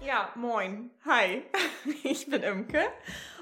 Ja, 0.00 0.30
moin. 0.36 0.90
Hi. 1.04 1.42
Ich 2.02 2.30
bin 2.30 2.42
Imke. 2.42 2.80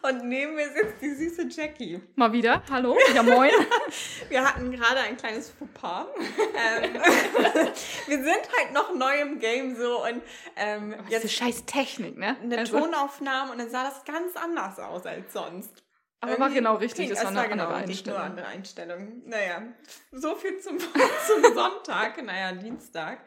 Und 0.02 0.24
neben 0.24 0.56
mir 0.56 0.68
sitzt 0.68 1.00
die 1.00 1.14
süße 1.14 1.48
Jackie. 1.48 2.00
Mal 2.16 2.32
wieder. 2.32 2.62
Hallo. 2.70 2.96
Ja, 3.14 3.22
moin. 3.22 3.50
Wir 4.28 4.44
hatten 4.44 4.72
gerade 4.72 5.00
ein 5.00 5.16
kleines 5.16 5.50
Fauxpas. 5.50 6.06
ähm, 6.18 6.94
wir 8.06 8.16
sind 8.16 8.48
halt 8.58 8.72
noch 8.72 8.94
neu 8.94 9.20
im 9.20 9.38
Game 9.38 9.76
so 9.76 10.04
und 10.04 10.22
ähm, 10.56 10.96
jetzt 11.08 11.24
ist 11.24 11.34
scheiß 11.34 11.66
Technik, 11.66 12.18
ne? 12.18 12.36
Eine 12.42 12.58
also. 12.58 12.80
Tonaufnahme 12.80 13.52
und 13.52 13.58
dann 13.58 13.70
sah 13.70 13.84
das 13.84 14.04
ganz 14.04 14.36
anders 14.36 14.78
aus 14.78 15.06
als 15.06 15.32
sonst. 15.32 15.82
Aber 16.20 16.32
Irgendwie 16.32 16.42
war 16.42 16.54
genau 16.54 16.74
richtig, 16.76 17.10
es 17.10 17.22
war 17.22 17.28
eine 17.30 17.48
genau 17.48 17.64
andere 17.64 17.74
Einstellung. 17.74 18.18
Nur 18.18 18.26
andere 18.26 18.46
Einstellung. 18.46 19.22
Naja, 19.26 19.62
so 20.10 20.34
viel 20.34 20.58
zum, 20.58 20.78
zum 20.80 21.54
Sonntag, 21.54 22.22
naja, 22.22 22.52
Dienstag. 22.52 23.20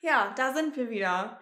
Ja, 0.00 0.32
da 0.36 0.54
sind 0.54 0.74
wir 0.76 0.88
wieder. 0.88 1.40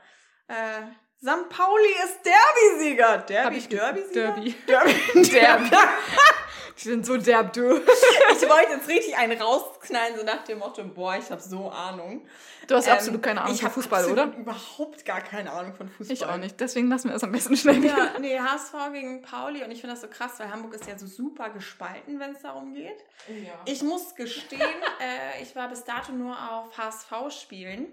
Äh, 0.48 0.82
St. 1.20 1.48
Pauli 1.48 1.88
ist 2.04 2.20
Derby-Sieger. 2.24 3.18
Derby, 3.18 3.60
Derby-Sieger? 3.60 4.32
Derby. 4.32 4.54
Derby. 4.66 5.22
Derby. 5.30 5.70
Die 6.78 6.84
sind 6.84 7.04
so 7.04 7.16
derb, 7.16 7.52
du. 7.52 7.76
ich 7.76 8.48
wollte 8.48 8.72
jetzt 8.72 8.88
richtig 8.88 9.16
einen 9.16 9.40
rausknallen, 9.40 10.16
so 10.16 10.24
nach 10.24 10.44
dem 10.44 10.58
Motto, 10.58 10.84
boah, 10.84 11.16
ich 11.16 11.28
habe 11.30 11.40
so 11.40 11.70
Ahnung. 11.70 12.24
Du 12.68 12.76
hast 12.76 12.86
ähm, 12.86 12.92
absolut 12.92 13.22
keine 13.22 13.42
Ahnung 13.42 13.56
von 13.56 13.70
Fußball, 13.70 14.04
oder? 14.12 14.32
überhaupt 14.36 15.04
gar 15.04 15.20
keine 15.20 15.50
Ahnung 15.52 15.74
von 15.74 15.88
Fußball. 15.88 16.14
Ich 16.14 16.24
auch 16.24 16.36
nicht, 16.36 16.60
deswegen 16.60 16.88
lassen 16.88 17.08
wir 17.08 17.16
es 17.16 17.24
am 17.24 17.32
besten 17.32 17.56
schnell 17.56 17.84
Ja, 17.84 18.12
nee, 18.20 18.38
HSV 18.38 18.74
gegen 18.92 19.22
Pauli 19.22 19.64
und 19.64 19.72
ich 19.72 19.80
finde 19.80 19.94
das 19.94 20.02
so 20.02 20.08
krass, 20.08 20.38
weil 20.38 20.50
Hamburg 20.52 20.74
ist 20.74 20.86
ja 20.86 20.96
so 20.96 21.06
super 21.06 21.50
gespalten, 21.50 22.20
wenn 22.20 22.32
es 22.32 22.42
darum 22.42 22.72
geht. 22.74 23.04
Ja. 23.26 23.54
Ich 23.64 23.82
muss 23.82 24.14
gestehen, 24.14 24.60
äh, 25.00 25.42
ich 25.42 25.56
war 25.56 25.68
bis 25.68 25.84
dato 25.84 26.12
nur 26.12 26.36
auf 26.50 26.76
HSV-Spielen 26.76 27.88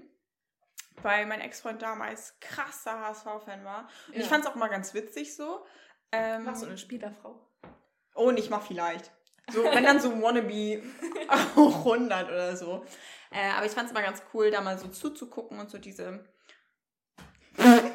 weil 1.01 1.25
mein 1.25 1.41
Ex-Freund 1.41 1.81
damals 1.81 2.39
krasser 2.39 2.99
HSV-Fan 3.01 3.65
war. 3.65 3.89
Und 4.07 4.15
ja. 4.15 4.21
ich 4.21 4.27
fand 4.27 4.45
es 4.45 4.49
auch 4.49 4.55
mal 4.55 4.69
ganz 4.69 4.93
witzig 4.93 5.35
so. 5.35 5.65
Ähm, 6.11 6.45
Warst 6.45 6.63
du 6.63 6.67
eine 6.67 6.77
Spielerfrau? 6.77 7.39
Oh, 8.15 8.31
nicht 8.31 8.49
mal 8.49 8.59
vielleicht. 8.59 9.11
So, 9.51 9.63
wenn 9.63 9.83
dann 9.83 9.99
so 9.99 10.21
Wannabe 10.21 10.81
auch 11.27 11.77
100 11.85 12.27
oder 12.27 12.55
so. 12.57 12.85
Äh, 13.31 13.51
aber 13.55 13.65
ich 13.65 13.71
fand 13.71 13.87
es 13.87 13.93
mal 13.93 14.03
ganz 14.03 14.23
cool, 14.33 14.49
da 14.49 14.61
mal 14.61 14.79
so 14.79 14.87
zuzugucken 14.87 15.59
und 15.59 15.69
so 15.69 15.77
diese 15.77 16.25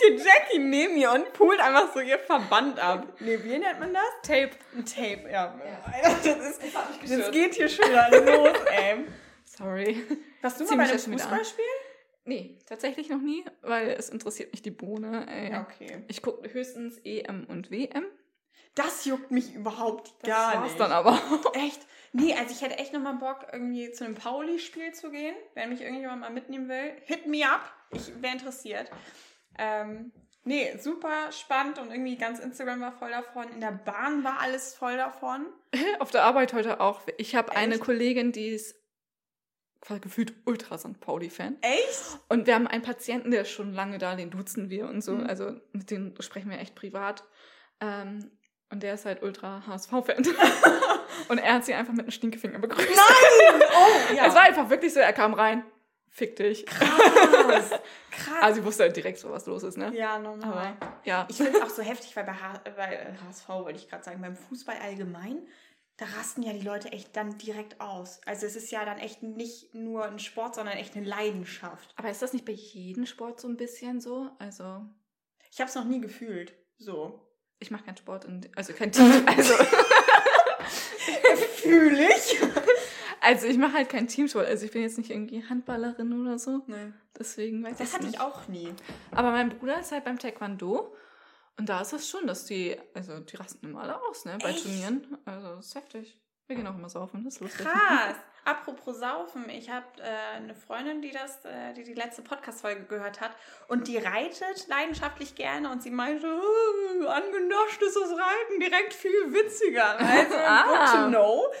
hier 0.00 0.16
Jackie 0.16 0.58
neben 0.58 0.94
mir 0.94 1.12
und 1.12 1.32
pult 1.32 1.60
einfach 1.60 1.92
so 1.92 2.00
ihr 2.00 2.18
Verband 2.18 2.78
ab. 2.78 3.06
Nee, 3.20 3.38
wie 3.42 3.58
nennt 3.58 3.80
man 3.80 3.92
das? 3.92 4.02
Tape. 4.22 4.50
Ein 4.74 4.84
Tape, 4.84 5.30
ja. 5.30 5.54
ja. 5.54 6.18
Das, 6.24 6.36
ist, 6.36 6.60
das 7.08 7.30
geht 7.30 7.54
hier 7.54 7.68
schon 7.68 7.88
wieder 7.88 8.10
los, 8.10 8.58
ey. 8.70 9.06
Sorry. 9.44 10.04
Warst 10.42 10.60
du 10.60 10.64
mal 10.64 10.76
bei 10.76 10.90
einem 10.90 10.98
Fußballspiel? 10.98 11.64
Nee, 12.30 12.56
tatsächlich 12.64 13.08
noch 13.08 13.20
nie, 13.20 13.44
weil 13.60 13.88
es 13.88 14.08
interessiert 14.08 14.52
mich 14.52 14.62
die 14.62 14.70
Bohne. 14.70 15.26
Ey. 15.28 15.56
Okay. 15.56 16.04
Ich 16.06 16.22
gucke 16.22 16.48
höchstens 16.54 16.98
EM 17.02 17.44
und 17.48 17.72
WM. 17.72 18.04
Das 18.76 19.04
juckt 19.04 19.32
mich 19.32 19.52
überhaupt 19.52 20.14
das 20.22 20.30
gar 20.30 20.54
war's 20.54 20.68
nicht. 20.68 20.78
dann 20.78 20.92
aber. 20.92 21.20
Echt? 21.54 21.84
Nee, 22.12 22.32
also 22.34 22.54
ich 22.54 22.62
hätte 22.62 22.78
echt 22.78 22.92
nochmal 22.92 23.16
Bock, 23.16 23.48
irgendwie 23.52 23.90
zu 23.90 24.04
einem 24.04 24.14
Pauli-Spiel 24.14 24.92
zu 24.92 25.10
gehen. 25.10 25.34
Wenn 25.54 25.70
mich 25.70 25.80
irgendjemand 25.80 26.20
mal 26.20 26.30
mitnehmen 26.30 26.68
will, 26.68 26.92
hit 27.04 27.26
me 27.26 27.44
up. 27.44 27.62
Ich 27.90 28.22
wäre 28.22 28.34
interessiert. 28.34 28.88
Ähm, 29.58 30.12
nee, 30.44 30.72
super 30.78 31.32
spannend 31.32 31.80
und 31.80 31.90
irgendwie 31.90 32.16
ganz 32.16 32.38
Instagram 32.38 32.80
war 32.80 32.92
voll 32.92 33.10
davon. 33.10 33.48
In 33.48 33.60
der 33.60 33.72
Bahn 33.72 34.22
war 34.22 34.38
alles 34.38 34.76
voll 34.76 34.96
davon. 34.96 35.46
Auf 35.98 36.12
der 36.12 36.22
Arbeit 36.22 36.52
heute 36.52 36.78
auch. 36.78 37.00
Ich 37.18 37.34
habe 37.34 37.56
eine 37.56 37.80
Kollegin, 37.80 38.30
die 38.30 38.50
ist 38.50 38.79
gefühlt 39.98 40.34
ultra 40.44 40.78
St. 40.78 41.00
Pauli-Fan. 41.00 41.56
Echt? 41.62 42.18
Und 42.28 42.46
wir 42.46 42.54
haben 42.54 42.66
einen 42.66 42.82
Patienten, 42.82 43.30
der 43.30 43.42
ist 43.42 43.50
schon 43.50 43.72
lange 43.72 43.98
da, 43.98 44.14
den 44.14 44.30
duzen 44.30 44.70
wir 44.70 44.88
und 44.88 45.02
so. 45.02 45.12
Mhm. 45.12 45.26
Also 45.26 45.52
mit 45.72 45.90
dem 45.90 46.14
sprechen 46.20 46.50
wir 46.50 46.58
echt 46.58 46.74
privat. 46.74 47.24
Ähm, 47.80 48.30
und 48.70 48.82
der 48.82 48.94
ist 48.94 49.04
halt 49.04 49.22
ultra 49.22 49.66
HSV-Fan. 49.66 50.24
und 51.28 51.38
er 51.38 51.54
hat 51.54 51.64
sie 51.64 51.74
einfach 51.74 51.92
mit 51.92 52.02
einem 52.02 52.12
Stinkefinger 52.12 52.60
begrüßt. 52.60 52.88
Nein! 52.88 53.62
Oh, 53.72 54.14
ja. 54.14 54.26
Es 54.26 54.34
war 54.34 54.42
einfach 54.42 54.70
wirklich 54.70 54.94
so, 54.94 55.00
er 55.00 55.12
kam 55.12 55.34
rein 55.34 55.64
fick 56.10 56.36
dich. 56.36 56.66
Krass. 56.66 57.70
Krass. 58.10 58.42
Also 58.42 58.60
ich 58.60 58.66
wusste 58.66 58.82
halt 58.82 58.96
direkt 58.96 59.18
so, 59.18 59.30
was 59.30 59.46
los 59.46 59.62
ist, 59.62 59.78
ne? 59.78 59.92
Ja, 59.94 60.18
normal. 60.18 60.76
Aber, 60.78 60.92
ja. 61.04 61.26
Ich 61.30 61.36
finde 61.36 61.52
es 61.52 61.62
auch 61.62 61.70
so 61.70 61.82
heftig, 61.82 62.14
weil 62.16 62.24
bei, 62.24 62.34
H 62.34 62.60
bei 62.76 63.14
HSV, 63.26 63.48
wollte 63.48 63.78
ich 63.78 63.88
gerade 63.88 64.04
sagen, 64.04 64.20
beim 64.20 64.36
Fußball 64.36 64.76
allgemein, 64.82 65.38
da 66.00 66.06
rasten 66.18 66.42
ja 66.42 66.54
die 66.54 66.62
Leute 66.64 66.90
echt 66.92 67.14
dann 67.14 67.36
direkt 67.36 67.78
aus. 67.80 68.20
Also 68.24 68.46
es 68.46 68.56
ist 68.56 68.70
ja 68.70 68.84
dann 68.86 68.98
echt 68.98 69.22
nicht 69.22 69.74
nur 69.74 70.06
ein 70.06 70.18
Sport, 70.18 70.54
sondern 70.54 70.78
echt 70.78 70.96
eine 70.96 71.04
Leidenschaft. 71.04 71.92
Aber 71.96 72.10
ist 72.10 72.22
das 72.22 72.32
nicht 72.32 72.46
bei 72.46 72.52
jedem 72.52 73.04
Sport 73.04 73.38
so 73.38 73.48
ein 73.48 73.58
bisschen 73.58 74.00
so? 74.00 74.30
Also. 74.38 74.80
Ich 75.52 75.60
habe 75.60 75.68
es 75.68 75.74
noch 75.74 75.84
nie 75.84 76.00
gefühlt. 76.00 76.54
So. 76.78 77.20
Ich 77.58 77.70
mache 77.70 77.84
keinen 77.84 77.98
Sport 77.98 78.24
und 78.24 78.48
also 78.56 78.72
kein 78.72 78.90
Team. 78.90 79.26
Also. 79.26 79.52
Fühle 81.56 82.08
ich. 82.08 82.40
Also 83.20 83.46
ich 83.46 83.58
mache 83.58 83.74
halt 83.74 83.90
kein 83.90 84.08
Teamsport. 84.08 84.46
Also 84.46 84.64
ich 84.64 84.72
bin 84.72 84.80
jetzt 84.80 84.96
nicht 84.96 85.10
irgendwie 85.10 85.44
Handballerin 85.46 86.18
oder 86.18 86.38
so. 86.38 86.62
Nee. 86.66 86.92
Deswegen 87.18 87.62
weiß 87.62 87.72
ich 87.72 87.78
Das 87.78 87.92
hatte 87.92 88.06
nicht. 88.06 88.14
ich 88.14 88.20
auch 88.20 88.48
nie. 88.48 88.72
Aber 89.10 89.30
mein 89.32 89.50
Bruder 89.50 89.78
ist 89.80 89.92
halt 89.92 90.04
beim 90.04 90.18
Taekwondo. 90.18 90.94
Und 91.58 91.68
da 91.68 91.80
ist 91.80 91.92
es 91.92 92.08
schon, 92.08 92.26
dass 92.26 92.46
die, 92.46 92.76
also 92.94 93.20
die 93.20 93.36
rasten 93.36 93.66
immer 93.66 93.82
alle 93.82 94.00
aus, 94.02 94.24
ne? 94.24 94.38
Bei 94.42 94.50
Echt? 94.50 94.62
Turnieren. 94.62 95.18
Also 95.24 95.56
das 95.56 95.66
ist 95.66 95.74
heftig. 95.74 96.18
Wir 96.46 96.56
gehen 96.56 96.66
auch 96.66 96.74
immer 96.74 96.88
saufen, 96.88 97.22
das 97.24 97.34
ist 97.34 97.40
lustig. 97.40 97.66
Krass. 97.66 98.16
Apropos 98.44 98.98
Saufen, 98.98 99.48
ich 99.50 99.68
habe 99.70 99.86
äh, 99.98 100.36
eine 100.36 100.54
Freundin, 100.54 101.02
die 101.02 101.10
das, 101.10 101.44
äh, 101.44 101.74
die 101.74 101.84
die 101.84 101.92
letzte 101.92 102.22
Podcast-Folge 102.22 102.84
gehört 102.84 103.20
hat 103.20 103.32
und 103.68 103.86
die 103.86 103.98
reitet 103.98 104.66
leidenschaftlich 104.66 105.34
gerne 105.34 105.70
und 105.70 105.82
sie 105.82 105.90
meinte, 105.90 106.26
oh, 106.26 107.06
angenascht 107.06 107.82
ist 107.82 107.96
das 107.96 108.10
Reiten 108.10 108.60
direkt 108.60 108.94
viel 108.94 109.32
witziger. 109.32 109.98
Also, 110.00 110.36
ah. 110.36 110.64
good 110.64 111.02
to 111.02 111.08
know 111.08 111.52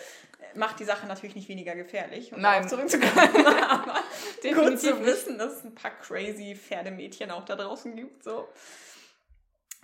macht 0.54 0.80
die 0.80 0.84
Sache 0.84 1.06
natürlich 1.06 1.34
nicht 1.34 1.48
weniger 1.48 1.74
gefährlich, 1.74 2.32
um 2.32 2.40
Nein. 2.40 2.68
zurückzukommen. 2.68 3.46
aber 3.68 4.02
gut 4.42 4.80
zu 4.80 5.04
wissen, 5.04 5.38
dass 5.38 5.58
es 5.58 5.64
ein 5.64 5.74
paar 5.74 5.92
crazy 5.92 6.56
Pferdemädchen 6.56 7.30
auch 7.30 7.44
da 7.44 7.56
draußen 7.56 7.94
gibt. 7.94 8.24
So. 8.24 8.48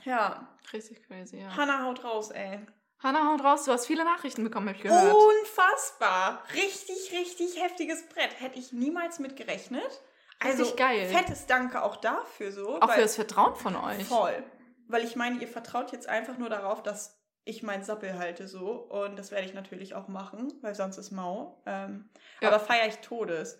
Ja. 0.06 0.48
Richtig 0.72 1.06
crazy, 1.06 1.38
ja. 1.38 1.54
Hanna 1.56 1.84
haut 1.84 2.02
raus, 2.02 2.30
ey. 2.30 2.60
Hanna 3.02 3.30
haut 3.30 3.44
raus, 3.44 3.64
du 3.64 3.72
hast 3.72 3.86
viele 3.86 4.04
Nachrichten 4.04 4.42
bekommen, 4.42 4.68
hab 4.68 4.76
ich 4.76 4.82
gehört. 4.82 5.14
Unfassbar. 5.14 6.42
Richtig, 6.54 7.12
richtig 7.12 7.62
heftiges 7.62 8.08
Brett. 8.08 8.40
Hätte 8.40 8.58
ich 8.58 8.72
niemals 8.72 9.18
mit 9.18 9.36
gerechnet. 9.36 10.02
Also 10.38 10.62
richtig 10.62 10.78
geil. 10.78 11.08
fettes 11.08 11.46
Danke 11.46 11.82
auch 11.82 11.96
dafür 11.96 12.52
so. 12.52 12.80
Auch 12.80 12.90
für 12.90 13.02
das 13.02 13.16
Vertrauen 13.16 13.54
von 13.54 13.76
euch. 13.76 14.04
Voll. 14.04 14.42
Weil 14.88 15.04
ich 15.04 15.16
meine, 15.16 15.40
ihr 15.40 15.48
vertraut 15.48 15.92
jetzt 15.92 16.08
einfach 16.08 16.38
nur 16.38 16.48
darauf, 16.48 16.82
dass 16.82 17.18
ich 17.44 17.62
mein 17.62 17.84
Sappel 17.84 18.18
halte 18.18 18.48
so. 18.48 18.70
Und 18.70 19.18
das 19.18 19.30
werde 19.30 19.46
ich 19.46 19.54
natürlich 19.54 19.94
auch 19.94 20.08
machen, 20.08 20.52
weil 20.62 20.74
sonst 20.74 20.98
ist 20.98 21.10
mau. 21.10 21.62
Ähm, 21.66 22.08
ja. 22.40 22.48
Aber 22.48 22.60
feiere 22.60 22.88
ich 22.88 22.96
Todes. 22.98 23.58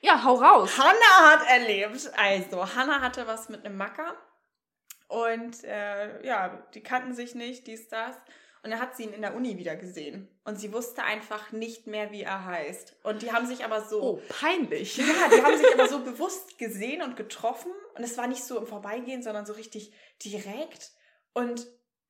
Ja, 0.00 0.22
hau 0.24 0.34
raus. 0.34 0.76
Hanna 0.78 1.30
hat 1.30 1.48
erlebt. 1.48 2.10
Also, 2.16 2.74
Hanna 2.74 3.00
hatte 3.00 3.26
was 3.26 3.48
mit 3.48 3.64
einem 3.64 3.76
Macker. 3.76 4.14
Und 5.14 5.62
äh, 5.62 6.26
ja, 6.26 6.66
die 6.74 6.82
kannten 6.82 7.14
sich 7.14 7.36
nicht, 7.36 7.68
dies, 7.68 7.86
das. 7.86 8.16
Und 8.64 8.72
er 8.72 8.80
hat 8.80 8.96
sie 8.96 9.04
ihn 9.04 9.12
in 9.12 9.22
der 9.22 9.36
Uni 9.36 9.58
wieder 9.58 9.76
gesehen. 9.76 10.28
Und 10.42 10.58
sie 10.58 10.72
wusste 10.72 11.04
einfach 11.04 11.52
nicht 11.52 11.86
mehr, 11.86 12.10
wie 12.10 12.22
er 12.22 12.44
heißt. 12.44 12.96
Und 13.04 13.22
die 13.22 13.30
haben 13.30 13.46
sich 13.46 13.64
aber 13.64 13.82
so. 13.82 14.02
Oh, 14.02 14.22
peinlich. 14.28 14.96
Ja, 14.96 15.04
die 15.32 15.40
haben 15.40 15.56
sich 15.56 15.72
aber 15.72 15.86
so 15.86 16.00
bewusst 16.00 16.58
gesehen 16.58 17.00
und 17.00 17.14
getroffen. 17.14 17.70
Und 17.94 18.02
es 18.02 18.18
war 18.18 18.26
nicht 18.26 18.42
so 18.42 18.58
im 18.58 18.66
Vorbeigehen, 18.66 19.22
sondern 19.22 19.46
so 19.46 19.52
richtig 19.52 19.92
direkt. 20.24 20.90
Und 21.32 21.64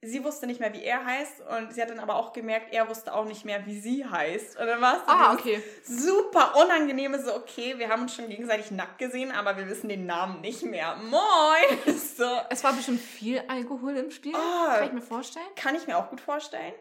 sie 0.04 0.24
wusste 0.24 0.46
nicht 0.46 0.60
mehr, 0.60 0.72
wie 0.72 0.82
er 0.82 1.04
heißt 1.04 1.40
und 1.40 1.72
sie 1.72 1.82
hat 1.82 1.90
dann 1.90 1.98
aber 1.98 2.16
auch 2.16 2.32
gemerkt, 2.32 2.72
er 2.72 2.88
wusste 2.88 3.14
auch 3.14 3.24
nicht 3.24 3.44
mehr, 3.44 3.66
wie 3.66 3.78
sie 3.78 4.04
heißt. 4.04 4.58
Und 4.58 4.66
dann 4.66 4.80
war 4.80 4.96
es 4.96 5.02
ah, 5.06 5.32
okay. 5.32 5.62
super 5.84 6.54
unangenehme 6.56 7.22
so, 7.22 7.34
okay, 7.34 7.78
wir 7.78 7.88
haben 7.88 8.02
uns 8.02 8.14
schon 8.14 8.28
gegenseitig 8.28 8.70
nackt 8.70 8.98
gesehen, 8.98 9.32
aber 9.32 9.56
wir 9.56 9.68
wissen 9.68 9.88
den 9.88 10.06
Namen 10.06 10.40
nicht 10.40 10.62
mehr. 10.62 10.96
Moin! 10.96 11.98
so. 12.16 12.28
Es 12.50 12.62
war 12.64 12.72
bestimmt 12.72 13.00
viel 13.00 13.42
Alkohol 13.48 13.96
im 13.96 14.10
Spiel, 14.10 14.34
oh, 14.34 14.66
kann 14.66 14.86
ich 14.86 14.92
mir 14.92 15.02
vorstellen. 15.02 15.46
Kann 15.56 15.74
ich 15.74 15.86
mir 15.86 15.96
auch 15.96 16.10
gut 16.10 16.20
vorstellen. 16.20 16.74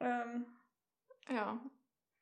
Ähm, 0.00 0.46
ja, 1.30 1.58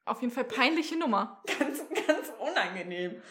auf 0.05 0.21
jeden 0.21 0.33
Fall 0.33 0.45
peinliche 0.45 0.97
Nummer. 0.97 1.43
Ganz, 1.59 1.81
ganz 2.07 2.33
unangenehm. 2.39 3.23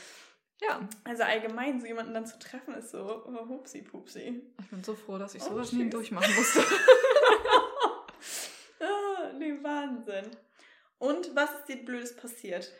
Ja. 0.61 0.87
Also 1.03 1.23
allgemein, 1.23 1.79
so 1.79 1.87
jemanden 1.87 2.13
dann 2.13 2.25
zu 2.25 2.37
treffen, 2.37 2.75
ist 2.75 2.91
so 2.91 3.23
oh, 3.25 3.47
hupsi 3.47 3.81
pupsi. 3.81 4.41
Ich 4.59 4.69
bin 4.69 4.83
so 4.83 4.95
froh, 4.95 5.17
dass 5.17 5.33
ich 5.35 5.41
oh, 5.43 5.49
sowas 5.49 5.71
nie 5.71 5.89
durchmachen 5.89 6.33
musste. 6.35 6.59
ah, 8.79 9.31
nee, 9.37 9.55
Wahnsinn. 9.61 10.25
Und 10.99 11.35
was 11.35 11.51
ist 11.51 11.67
dir 11.67 11.77
Blödes 11.77 12.15
passiert? 12.15 12.71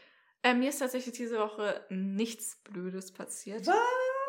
Äh, 0.44 0.54
mir 0.54 0.70
ist 0.70 0.80
tatsächlich 0.80 1.16
diese 1.16 1.40
Woche 1.40 1.86
nichts 1.90 2.58
Blödes 2.64 3.12
passiert. 3.12 3.66
Was? 3.66 3.76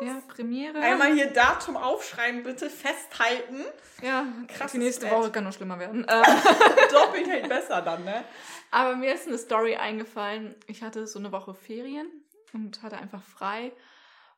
Ja, 0.01 0.21
Premiere. 0.27 0.79
Einmal 0.79 1.13
hier 1.13 1.27
Datum 1.27 1.77
aufschreiben, 1.77 2.43
bitte 2.43 2.69
festhalten. 2.69 3.63
Ja, 4.01 4.25
Krasses 4.47 4.71
die 4.73 4.79
nächste. 4.79 5.09
Woche 5.09 5.31
kann 5.31 5.43
noch 5.43 5.53
schlimmer 5.53 5.79
werden. 5.79 6.05
Ähm, 6.09 6.23
Doppelt 6.91 7.27
hält 7.27 7.49
besser 7.49 7.81
dann, 7.81 8.03
ne? 8.03 8.23
aber 8.71 8.95
mir 8.95 9.13
ist 9.13 9.27
eine 9.27 9.37
Story 9.37 9.75
eingefallen. 9.75 10.55
Ich 10.67 10.81
hatte 10.81 11.05
so 11.07 11.19
eine 11.19 11.31
Woche 11.31 11.53
Ferien 11.53 12.07
und 12.53 12.81
hatte 12.83 12.97
einfach 12.97 13.23
frei 13.23 13.71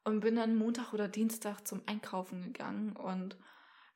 und 0.04 0.22
bin 0.22 0.36
dann 0.36 0.56
Montag 0.56 0.94
oder 0.94 1.08
Dienstag 1.08 1.68
zum 1.68 1.82
Einkaufen 1.86 2.42
gegangen 2.42 2.96
und 2.96 3.38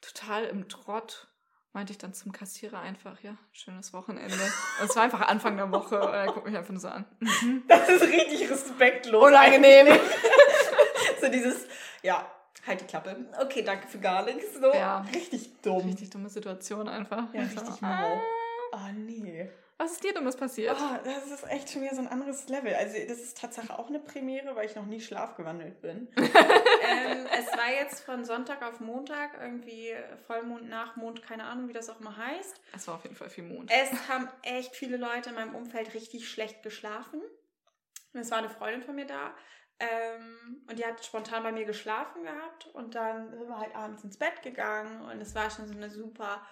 total 0.01 0.45
im 0.45 0.67
Trott 0.67 1.27
meinte 1.73 1.91
ich 1.91 1.97
dann 1.99 2.13
zum 2.13 2.31
Kassierer 2.31 2.79
einfach, 2.79 3.21
ja, 3.21 3.37
schönes 3.51 3.93
Wochenende. 3.93 4.33
Und 4.81 4.89
es 4.89 4.95
war 4.95 5.03
einfach 5.03 5.21
Anfang 5.21 5.55
der 5.55 5.71
Woche 5.71 5.99
und 6.01 6.13
er 6.13 6.25
guckt 6.27 6.45
mich 6.45 6.57
einfach 6.57 6.71
nur 6.71 6.79
so 6.81 6.87
an. 6.87 7.05
Mhm. 7.19 7.63
Das 7.67 7.87
ist 7.89 8.03
richtig 8.03 8.49
respektlos. 8.49 9.23
Unangenehm. 9.23 9.87
so 11.21 11.29
dieses, 11.29 11.67
ja, 12.01 12.25
halt 12.65 12.81
die 12.81 12.85
Klappe. 12.85 13.15
Okay, 13.41 13.61
danke 13.61 13.87
für 13.87 13.99
gar 13.99 14.23
nichts. 14.25 14.55
So. 14.55 14.73
Ja. 14.73 15.05
Richtig 15.13 15.61
dumm. 15.61 15.85
Richtig 15.85 16.09
dumme 16.09 16.29
Situation 16.29 16.87
einfach. 16.87 17.33
Ja, 17.33 17.41
richtig 17.41 17.81
ah, 17.81 18.01
mau. 18.01 18.21
Oh, 18.71 18.91
nee. 18.95 19.49
Was 19.79 19.93
ist 19.93 20.03
dir 20.03 20.13
Dummes 20.13 20.35
passiert? 20.35 20.75
Oh, 20.77 20.97
das 21.05 21.27
ist 21.31 21.49
echt 21.49 21.69
schon 21.69 21.81
wieder 21.81 21.95
so 21.95 22.01
ein 22.01 22.09
anderes 22.09 22.49
Level. 22.49 22.75
Also, 22.75 22.97
das 23.07 23.19
ist 23.19 23.37
tatsächlich 23.37 23.71
auch 23.71 23.87
eine 23.87 24.01
Premiere, 24.01 24.53
weil 24.53 24.65
ich 24.65 24.75
noch 24.75 24.85
nie 24.85 24.99
schlafgewandelt 24.99 25.81
bin. 25.81 26.09
ähm, 26.17 27.25
es 27.31 27.47
war 27.57 27.71
jetzt 27.71 28.01
von 28.01 28.25
Sonntag 28.25 28.61
auf 28.61 28.81
Montag, 28.81 29.39
irgendwie 29.39 29.95
Vollmond, 30.27 30.67
Nachmond, 30.67 31.23
keine 31.23 31.45
Ahnung, 31.45 31.69
wie 31.69 31.73
das 31.73 31.89
auch 31.89 32.01
immer 32.01 32.17
heißt. 32.17 32.59
Es 32.75 32.89
war 32.89 32.95
auf 32.95 33.03
jeden 33.03 33.15
Fall 33.15 33.29
viel 33.29 33.45
Mond. 33.45 33.71
Es 33.71 34.09
haben 34.09 34.27
echt 34.43 34.75
viele 34.75 34.97
Leute 34.97 35.29
in 35.29 35.35
meinem 35.35 35.55
Umfeld 35.55 35.93
richtig 35.93 36.27
schlecht 36.27 36.61
geschlafen. 36.61 37.21
Und 38.13 38.19
es 38.19 38.31
war 38.31 38.39
eine 38.39 38.49
Freundin 38.49 38.83
von 38.83 38.95
mir 38.95 39.07
da. 39.07 39.33
Ähm, 39.79 40.65
und 40.69 40.77
die 40.77 40.85
hat 40.85 41.05
spontan 41.05 41.41
bei 41.41 41.53
mir 41.53 41.63
geschlafen 41.63 42.23
gehabt. 42.23 42.67
Und 42.73 42.95
dann 42.95 43.31
sind 43.31 43.47
wir 43.47 43.57
halt 43.57 43.73
abends 43.73 44.03
ins 44.03 44.17
Bett 44.17 44.41
gegangen. 44.41 45.03
Und 45.03 45.21
es 45.21 45.35
war 45.35 45.49
schon 45.49 45.67
so 45.67 45.73
eine 45.73 45.89
super 45.89 46.45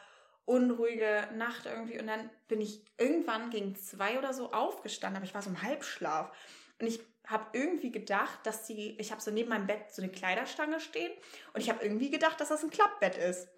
unruhige 0.48 1.28
Nacht 1.36 1.66
irgendwie. 1.66 2.00
Und 2.00 2.08
dann 2.08 2.30
bin 2.48 2.62
ich 2.62 2.82
irgendwann 2.98 3.52
gegen 3.52 3.76
zwei 3.76 4.18
oder 4.18 4.34
so 4.34 4.52
aufgestanden. 4.52 5.18
Aber 5.18 5.26
ich 5.26 5.36
war 5.36 5.42
so 5.42 5.50
im 5.50 5.62
Halbschlaf. 5.62 6.32
Und 6.80 6.88
ich 6.88 7.00
habe 7.28 7.46
irgendwie 7.52 7.92
gedacht, 7.92 8.40
dass 8.44 8.64
die, 8.64 8.98
ich 9.00 9.12
habe 9.12 9.22
so 9.22 9.30
neben 9.30 9.50
meinem 9.50 9.68
Bett 9.68 9.92
so 9.92 10.02
eine 10.02 10.12
Kleiderstange 10.12 10.80
stehen. 10.80 11.12
Und 11.54 11.62
ich 11.62 11.70
habe 11.70 11.84
irgendwie 11.84 12.10
gedacht, 12.10 12.40
dass 12.40 12.50
das 12.50 12.64
ein 12.64 12.72
Klappbett 12.72 13.18
ist. 13.18 13.48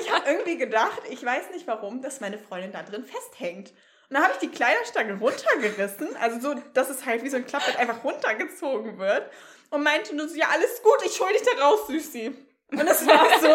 Ich 0.00 0.10
habe 0.10 0.28
irgendwie 0.28 0.56
gedacht, 0.56 1.02
ich 1.10 1.22
weiß 1.22 1.50
nicht 1.50 1.66
warum, 1.66 2.00
dass 2.00 2.20
meine 2.20 2.38
Freundin 2.38 2.72
da 2.72 2.82
drin 2.82 3.04
festhängt. 3.04 3.70
Und 4.08 4.14
dann 4.14 4.22
habe 4.22 4.32
ich 4.32 4.40
die 4.40 4.48
Kleiderstange 4.48 5.18
runtergerissen, 5.18 6.16
also 6.16 6.40
so, 6.40 6.60
dass 6.72 6.88
es 6.88 7.04
halt 7.04 7.22
wie 7.22 7.28
so 7.28 7.36
ein 7.36 7.46
Klappbett 7.46 7.76
einfach 7.76 8.02
runtergezogen 8.02 8.98
wird. 8.98 9.30
Und 9.70 9.82
meinte 9.82 10.16
nur 10.16 10.28
so, 10.28 10.34
ja, 10.34 10.48
alles 10.50 10.82
gut, 10.82 10.98
ich 11.04 11.20
hol 11.20 11.30
dich 11.30 11.42
da 11.42 11.62
raus, 11.62 11.86
Süßi. 11.86 12.34
Und 12.72 12.86
das 12.86 13.06
war 13.06 13.26
so. 13.40 13.48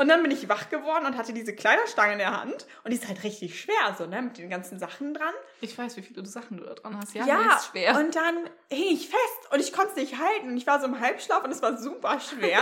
Und 0.00 0.08
dann 0.08 0.22
bin 0.22 0.30
ich 0.30 0.46
wach 0.48 0.68
geworden 0.68 1.06
und 1.06 1.16
hatte 1.16 1.32
diese 1.32 1.54
Kleiderstange 1.54 2.12
in 2.12 2.18
der 2.18 2.38
Hand. 2.38 2.66
Und 2.84 2.90
die 2.90 2.96
ist 2.98 3.08
halt 3.08 3.22
richtig 3.24 3.58
schwer, 3.58 3.94
so, 3.96 4.04
ne, 4.06 4.20
mit 4.20 4.36
den 4.36 4.50
ganzen 4.50 4.78
Sachen 4.78 5.14
dran. 5.14 5.32
Ich 5.62 5.76
weiß, 5.78 5.96
wie 5.96 6.02
viele 6.02 6.26
Sachen 6.26 6.58
du 6.58 6.64
da 6.64 6.74
dran 6.74 6.98
hast. 6.98 7.14
Ja, 7.14 7.24
Ja, 7.26 7.56
ist 7.56 7.66
schwer. 7.70 7.96
und 7.96 8.14
dann 8.14 8.50
hing 8.70 8.88
ich 8.92 9.08
fest 9.08 9.52
und 9.52 9.60
ich 9.60 9.72
konnte 9.72 9.92
es 9.92 9.96
nicht 9.96 10.18
halten. 10.18 10.48
Und 10.48 10.56
ich 10.58 10.66
war 10.66 10.80
so 10.80 10.86
im 10.86 11.00
Halbschlaf 11.00 11.42
und 11.44 11.50
es 11.50 11.62
war 11.62 11.78
super 11.78 12.20
schwer. 12.20 12.58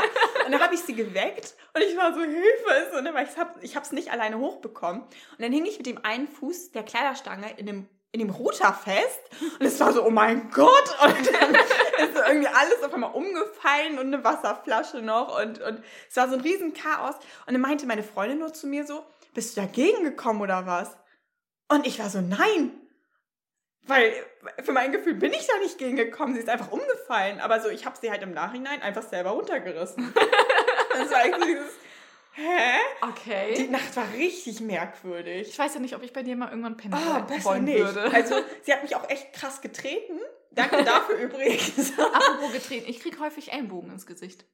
und 0.46 0.52
dann 0.52 0.60
habe 0.62 0.74
ich 0.74 0.80
sie 0.82 0.94
geweckt 0.94 1.54
und 1.74 1.82
ich 1.82 1.96
war 1.96 2.14
so, 2.14 2.20
Hilfe, 2.20 2.90
so, 2.94 3.00
ne, 3.00 3.12
weil 3.14 3.26
ich 3.26 3.36
habe 3.36 3.58
ich 3.62 3.74
es 3.74 3.90
nicht 3.92 4.12
alleine 4.12 4.38
hochbekommen. 4.38 5.02
Und 5.02 5.40
dann 5.40 5.50
hing 5.52 5.64
ich 5.66 5.78
mit 5.78 5.86
dem 5.86 6.04
einen 6.04 6.28
Fuß 6.28 6.70
der 6.70 6.84
Kleiderstange 6.84 7.50
in 7.56 7.66
dem 7.66 7.88
in 8.14 8.20
dem 8.20 8.30
Router 8.30 8.72
fest 8.72 9.20
und 9.58 9.66
es 9.66 9.80
war 9.80 9.92
so, 9.92 10.06
oh 10.06 10.10
mein 10.10 10.48
Gott 10.50 10.96
und 11.02 11.34
dann 11.34 11.54
ist 11.98 12.16
irgendwie 12.28 12.46
alles 12.46 12.80
auf 12.84 12.94
einmal 12.94 13.12
umgefallen 13.12 13.98
und 13.98 14.06
eine 14.06 14.22
Wasserflasche 14.22 15.02
noch 15.02 15.36
und, 15.42 15.60
und 15.60 15.82
es 16.08 16.16
war 16.16 16.28
so 16.28 16.34
ein 16.34 16.40
riesen 16.40 16.74
Chaos 16.74 17.16
und 17.46 17.54
dann 17.54 17.60
meinte 17.60 17.86
meine 17.86 18.04
Freundin 18.04 18.38
nur 18.38 18.54
zu 18.54 18.68
mir 18.68 18.86
so, 18.86 19.04
bist 19.34 19.56
du 19.56 19.62
dagegen 19.62 20.04
gekommen 20.04 20.40
oder 20.40 20.64
was? 20.64 20.96
Und 21.68 21.88
ich 21.88 21.98
war 21.98 22.08
so, 22.08 22.20
nein, 22.20 22.70
weil 23.82 24.14
für 24.62 24.70
mein 24.70 24.92
Gefühl 24.92 25.14
bin 25.14 25.32
ich 25.32 25.48
da 25.48 25.58
nicht 25.58 25.78
gegengekommen. 25.78 26.34
Sie 26.34 26.40
ist 26.40 26.48
einfach 26.48 26.70
umgefallen. 26.70 27.40
Aber 27.40 27.60
so, 27.60 27.68
ich 27.68 27.84
habe 27.84 27.96
sie 28.00 28.10
halt 28.10 28.22
im 28.22 28.32
Nachhinein 28.32 28.80
einfach 28.80 29.02
selber 29.02 29.30
runtergerissen. 29.30 30.14
das 30.98 31.10
war 31.10 31.18
eigentlich 31.18 31.46
dieses, 31.46 31.72
hä? 32.34 32.78
Die 33.02 33.06
Okay. 33.08 33.68
Nacht 33.68 33.96
war 33.96 34.06
richtig 34.16 34.60
merkwürdig. 34.60 35.48
Ich 35.48 35.58
weiß 35.58 35.74
ja 35.74 35.80
nicht, 35.80 35.94
ob 35.94 36.02
ich 36.02 36.12
bei 36.12 36.22
dir 36.22 36.36
mal 36.36 36.48
irgendwann 36.50 36.76
pennen 36.76 36.94
Oh, 36.94 37.20
besser 37.22 37.44
wollen 37.44 37.64
nicht. 37.64 37.78
würde. 37.78 38.12
Also, 38.12 38.36
sie 38.62 38.72
hat 38.72 38.82
mich 38.82 38.96
auch 38.96 39.08
echt 39.08 39.32
krass 39.32 39.60
getreten. 39.60 40.18
Danke 40.52 40.84
dafür 40.84 41.16
übrigens. 41.18 41.92
Apropos 41.98 42.52
getreten, 42.52 42.86
ich 42.88 43.00
krieg 43.00 43.18
häufig 43.20 43.52
Ellenbogen 43.52 43.90
ins 43.90 44.06
Gesicht. 44.06 44.44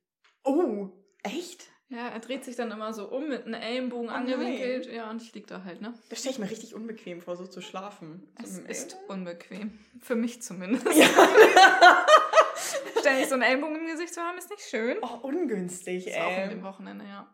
oh, 0.45 0.89
echt? 1.23 1.67
Ja, 1.93 2.07
er 2.09 2.21
dreht 2.21 2.45
sich 2.45 2.55
dann 2.55 2.71
immer 2.71 2.93
so 2.95 3.09
um 3.11 3.29
mit 3.29 3.47
einem 3.47 3.55
Ellenbogen 3.61 4.11
Oh 4.11 4.13
angewinkelt. 4.13 4.87
Ja, 4.87 5.11
und 5.11 5.21
ich 5.21 5.35
lieg 5.35 5.49
da 5.49 5.65
halt, 5.65 5.81
ne? 5.81 5.93
Das 6.09 6.21
stelle 6.21 6.35
ich 6.35 6.39
mir 6.39 6.49
richtig 6.49 6.75
unbequem 6.77 7.21
vor, 7.21 7.37
so 7.37 7.49
zu 7.49 7.61
schlafen. 7.61 8.33
Es 8.41 8.57
So 8.57 8.63
ist 8.63 8.97
unbequem. 9.09 9.77
Für 10.01 10.15
mich 10.15 10.41
zumindest. 10.41 10.87
Ja. 10.95 11.09
Ständig 13.01 13.27
so 13.29 13.35
einen 13.35 13.43
Ellenbogen 13.43 13.77
im 13.77 13.87
Gesicht 13.87 14.15
zu 14.15 14.21
haben, 14.21 14.39
ist 14.39 14.51
nicht 14.51 14.63
schön. 14.63 14.99
Oh, 15.03 15.19
ungünstig, 15.27 16.07
Ist 16.07 16.17
auch 16.19 16.31
mit 16.31 16.39
ey. 16.39 16.49
dem 16.51 16.63
Wochenende, 16.63 17.05
ja. 17.07 17.27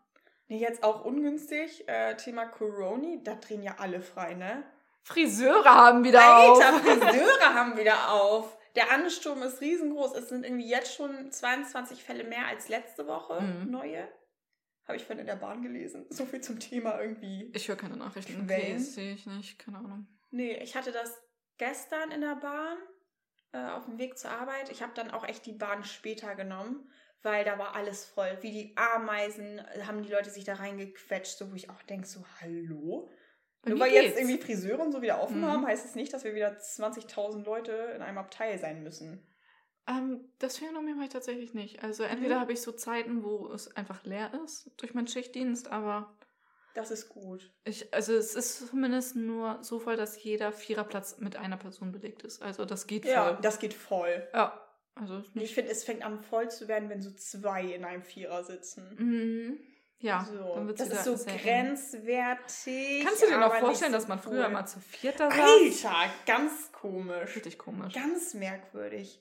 Nee, 0.47 0.59
jetzt 0.59 0.83
auch 0.83 1.03
ungünstig. 1.03 1.87
Äh, 1.87 2.15
Thema 2.15 2.45
Corona, 2.45 3.17
da 3.23 3.35
drehen 3.35 3.63
ja 3.63 3.75
alle 3.79 4.01
frei, 4.01 4.33
ne? 4.33 4.63
Friseure 5.03 5.65
haben 5.65 6.03
wieder 6.03 6.21
Alter, 6.21 6.75
auf. 6.75 6.81
Friseure 6.81 7.39
haben 7.53 7.77
wieder 7.77 8.11
auf. 8.11 8.57
Der 8.75 8.91
Ansturm 8.91 9.41
ist 9.41 9.61
riesengroß. 9.61 10.15
Es 10.15 10.29
sind 10.29 10.45
irgendwie 10.45 10.69
jetzt 10.69 10.93
schon 10.93 11.31
22 11.31 12.03
Fälle 12.03 12.23
mehr 12.23 12.47
als 12.47 12.69
letzte 12.69 13.07
Woche. 13.07 13.41
Mhm. 13.41 13.71
Neue. 13.71 14.07
Habe 14.85 14.97
ich 14.97 15.03
vorhin 15.03 15.19
in 15.19 15.27
der 15.27 15.35
Bahn 15.35 15.61
gelesen. 15.61 16.05
So 16.09 16.25
viel 16.25 16.41
zum 16.41 16.59
Thema 16.59 17.01
irgendwie. 17.01 17.51
Ich 17.53 17.67
höre 17.67 17.75
keine 17.75 17.97
Nachrichten. 17.97 18.41
Okay, 18.43 18.73
das 18.73 18.93
sehe 18.93 19.13
ich 19.13 19.25
nicht. 19.25 19.59
Keine 19.59 19.79
Ahnung. 19.79 20.07
Nee, 20.31 20.57
ich 20.61 20.75
hatte 20.75 20.91
das 20.91 21.21
gestern 21.57 22.11
in 22.11 22.21
der 22.21 22.35
Bahn 22.35 22.77
äh, 23.51 23.69
auf 23.71 23.85
dem 23.85 23.97
Weg 23.97 24.17
zur 24.17 24.31
Arbeit. 24.31 24.69
Ich 24.69 24.81
habe 24.81 24.93
dann 24.93 25.11
auch 25.11 25.27
echt 25.27 25.45
die 25.45 25.53
Bahn 25.53 25.83
später 25.83 26.35
genommen, 26.35 26.89
weil 27.23 27.43
da 27.45 27.57
war 27.59 27.75
alles 27.75 28.05
voll. 28.05 28.37
Wie 28.41 28.51
die 28.51 28.77
Ameisen 28.77 29.59
äh, 29.59 29.83
haben 29.85 30.03
die 30.03 30.11
Leute 30.11 30.29
sich 30.29 30.43
da 30.45 30.55
reingequetscht, 30.55 31.37
so 31.37 31.51
wo 31.51 31.55
ich 31.55 31.69
auch 31.69 31.81
denke, 31.83 32.07
so 32.07 32.23
hallo? 32.41 33.09
Bei 33.61 33.71
Nur 33.71 33.79
weil 33.79 33.91
jetzt 33.93 34.15
geht's. 34.15 34.29
irgendwie 34.29 34.41
Friseure 34.41 34.79
und 34.81 34.91
so 34.91 35.01
wieder 35.01 35.21
offen 35.21 35.41
Mhm. 35.41 35.45
haben, 35.45 35.65
heißt 35.67 35.85
es 35.85 35.95
nicht, 35.95 36.13
dass 36.13 36.23
wir 36.23 36.35
wieder 36.35 36.57
20.000 36.59 37.43
Leute 37.45 37.71
in 37.95 38.01
einem 38.01 38.17
Abteil 38.19 38.57
sein 38.59 38.83
müssen. 38.83 39.27
Ähm, 39.87 40.31
das 40.39 40.57
Phänomen 40.57 40.95
habe 40.95 41.05
ich 41.05 41.11
tatsächlich 41.13 41.53
nicht. 41.53 41.83
Also 41.83 42.03
entweder 42.03 42.35
Mhm. 42.35 42.41
habe 42.41 42.53
ich 42.53 42.61
so 42.61 42.71
Zeiten, 42.73 43.23
wo 43.23 43.47
es 43.53 43.75
einfach 43.75 44.03
leer 44.03 44.31
ist 44.43 44.71
durch 44.77 44.93
meinen 44.93 45.07
Schichtdienst, 45.07 45.69
aber 45.69 46.17
Das 46.73 46.91
ist 46.91 47.09
gut. 47.09 47.53
ich, 47.63 47.93
also 47.93 48.13
es 48.13 48.35
ist 48.35 48.67
zumindest 48.67 49.15
nur 49.15 49.63
so 49.63 49.79
voll, 49.79 49.95
dass 49.97 50.21
jeder 50.23 50.51
Viererplatz 50.51 51.17
mit 51.19 51.35
einer 51.35 51.57
Person 51.57 51.91
belegt 51.91 52.23
ist. 52.23 52.41
Also 52.41 52.65
das 52.65 52.87
geht 52.87 53.05
Ja, 53.05 53.33
voll. 53.33 53.41
das 53.41 53.59
geht 53.59 53.73
voll. 53.73 54.27
Ja, 54.33 54.66
also 54.99 55.23
Ich 55.35 55.53
finde, 55.53 55.71
es 55.71 55.83
fängt 55.83 56.03
an 56.03 56.19
voll 56.19 56.49
zu 56.49 56.67
werden, 56.67 56.89
wenn 56.89 57.01
so 57.01 57.11
zwei 57.11 57.63
in 57.63 57.85
einem 57.85 58.03
Vierer 58.03 58.43
sitzen. 58.43 58.95
Mhm. 58.97 59.59
Ja, 59.99 60.27
so. 60.31 60.53
dann 60.55 60.67
wird's 60.67 60.79
das 60.87 60.89
ist 60.89 61.03
so 61.05 61.25
grenzwertig. 61.25 63.03
Kannst 63.03 63.23
du 63.23 63.27
dir 63.27 63.39
noch 63.39 63.55
vorstellen, 63.55 63.91
so 63.91 63.97
dass 63.97 64.07
man 64.07 64.19
cool. 64.19 64.31
früher 64.31 64.49
mal 64.49 64.65
zu 64.65 64.79
vierter 64.79 65.31
saß? 65.31 65.85
Alter, 65.85 66.11
ganz 66.25 66.71
komisch. 66.71 67.35
Richtig 67.35 67.57
komisch. 67.57 67.93
Ganz 67.93 68.33
merkwürdig. 68.35 69.19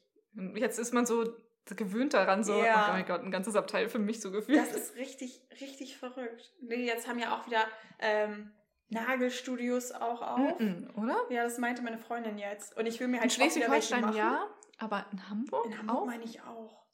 Jetzt 0.54 0.78
ist 0.78 0.92
man 0.92 1.06
so 1.06 1.35
gewöhnt 1.64 2.14
daran, 2.14 2.45
so, 2.45 2.62
Ja. 2.62 2.88
oh 2.88 2.92
mein 2.92 3.06
Gott, 3.06 3.23
ein 3.23 3.30
ganzes 3.30 3.56
Abteil 3.56 3.88
für 3.88 3.99
mich 3.99 4.21
so 4.21 4.30
gefühlt. 4.30 4.59
Das 4.59 4.73
ist 4.73 4.97
richtig, 4.97 5.40
richtig 5.61 5.97
verrückt. 5.97 6.52
Nee, 6.61 6.85
jetzt 6.87 7.09
haben 7.09 7.18
ja 7.18 7.35
auch 7.35 7.47
wieder 7.47 7.64
ähm, 7.99 8.52
Nagelstudios 8.88 9.92
auch 9.92 10.23
auf. 10.23 10.61
Mhm, 10.61 10.90
oder? 10.97 11.16
Ja, 11.30 11.42
das 11.42 11.59
meinte 11.59 11.83
meine 11.83 11.99
Freundin 11.99 12.38
jetzt. 12.38 12.76
Und 12.76 12.87
ich 12.87 13.00
will 13.00 13.09
mir 13.09 13.16
In 13.16 13.23
halt 13.23 13.38
welche 13.38 13.52
Schleswig-Holstein 13.61 14.12
ja, 14.12 14.47
aber 14.78 15.06
in 15.12 15.28
Hamburg, 15.30 15.66
In 15.66 15.78
Hamburg 15.78 15.97
auch? 15.97 16.06
meine 16.06 16.25
ich 16.25 16.42
auch. 16.42 16.85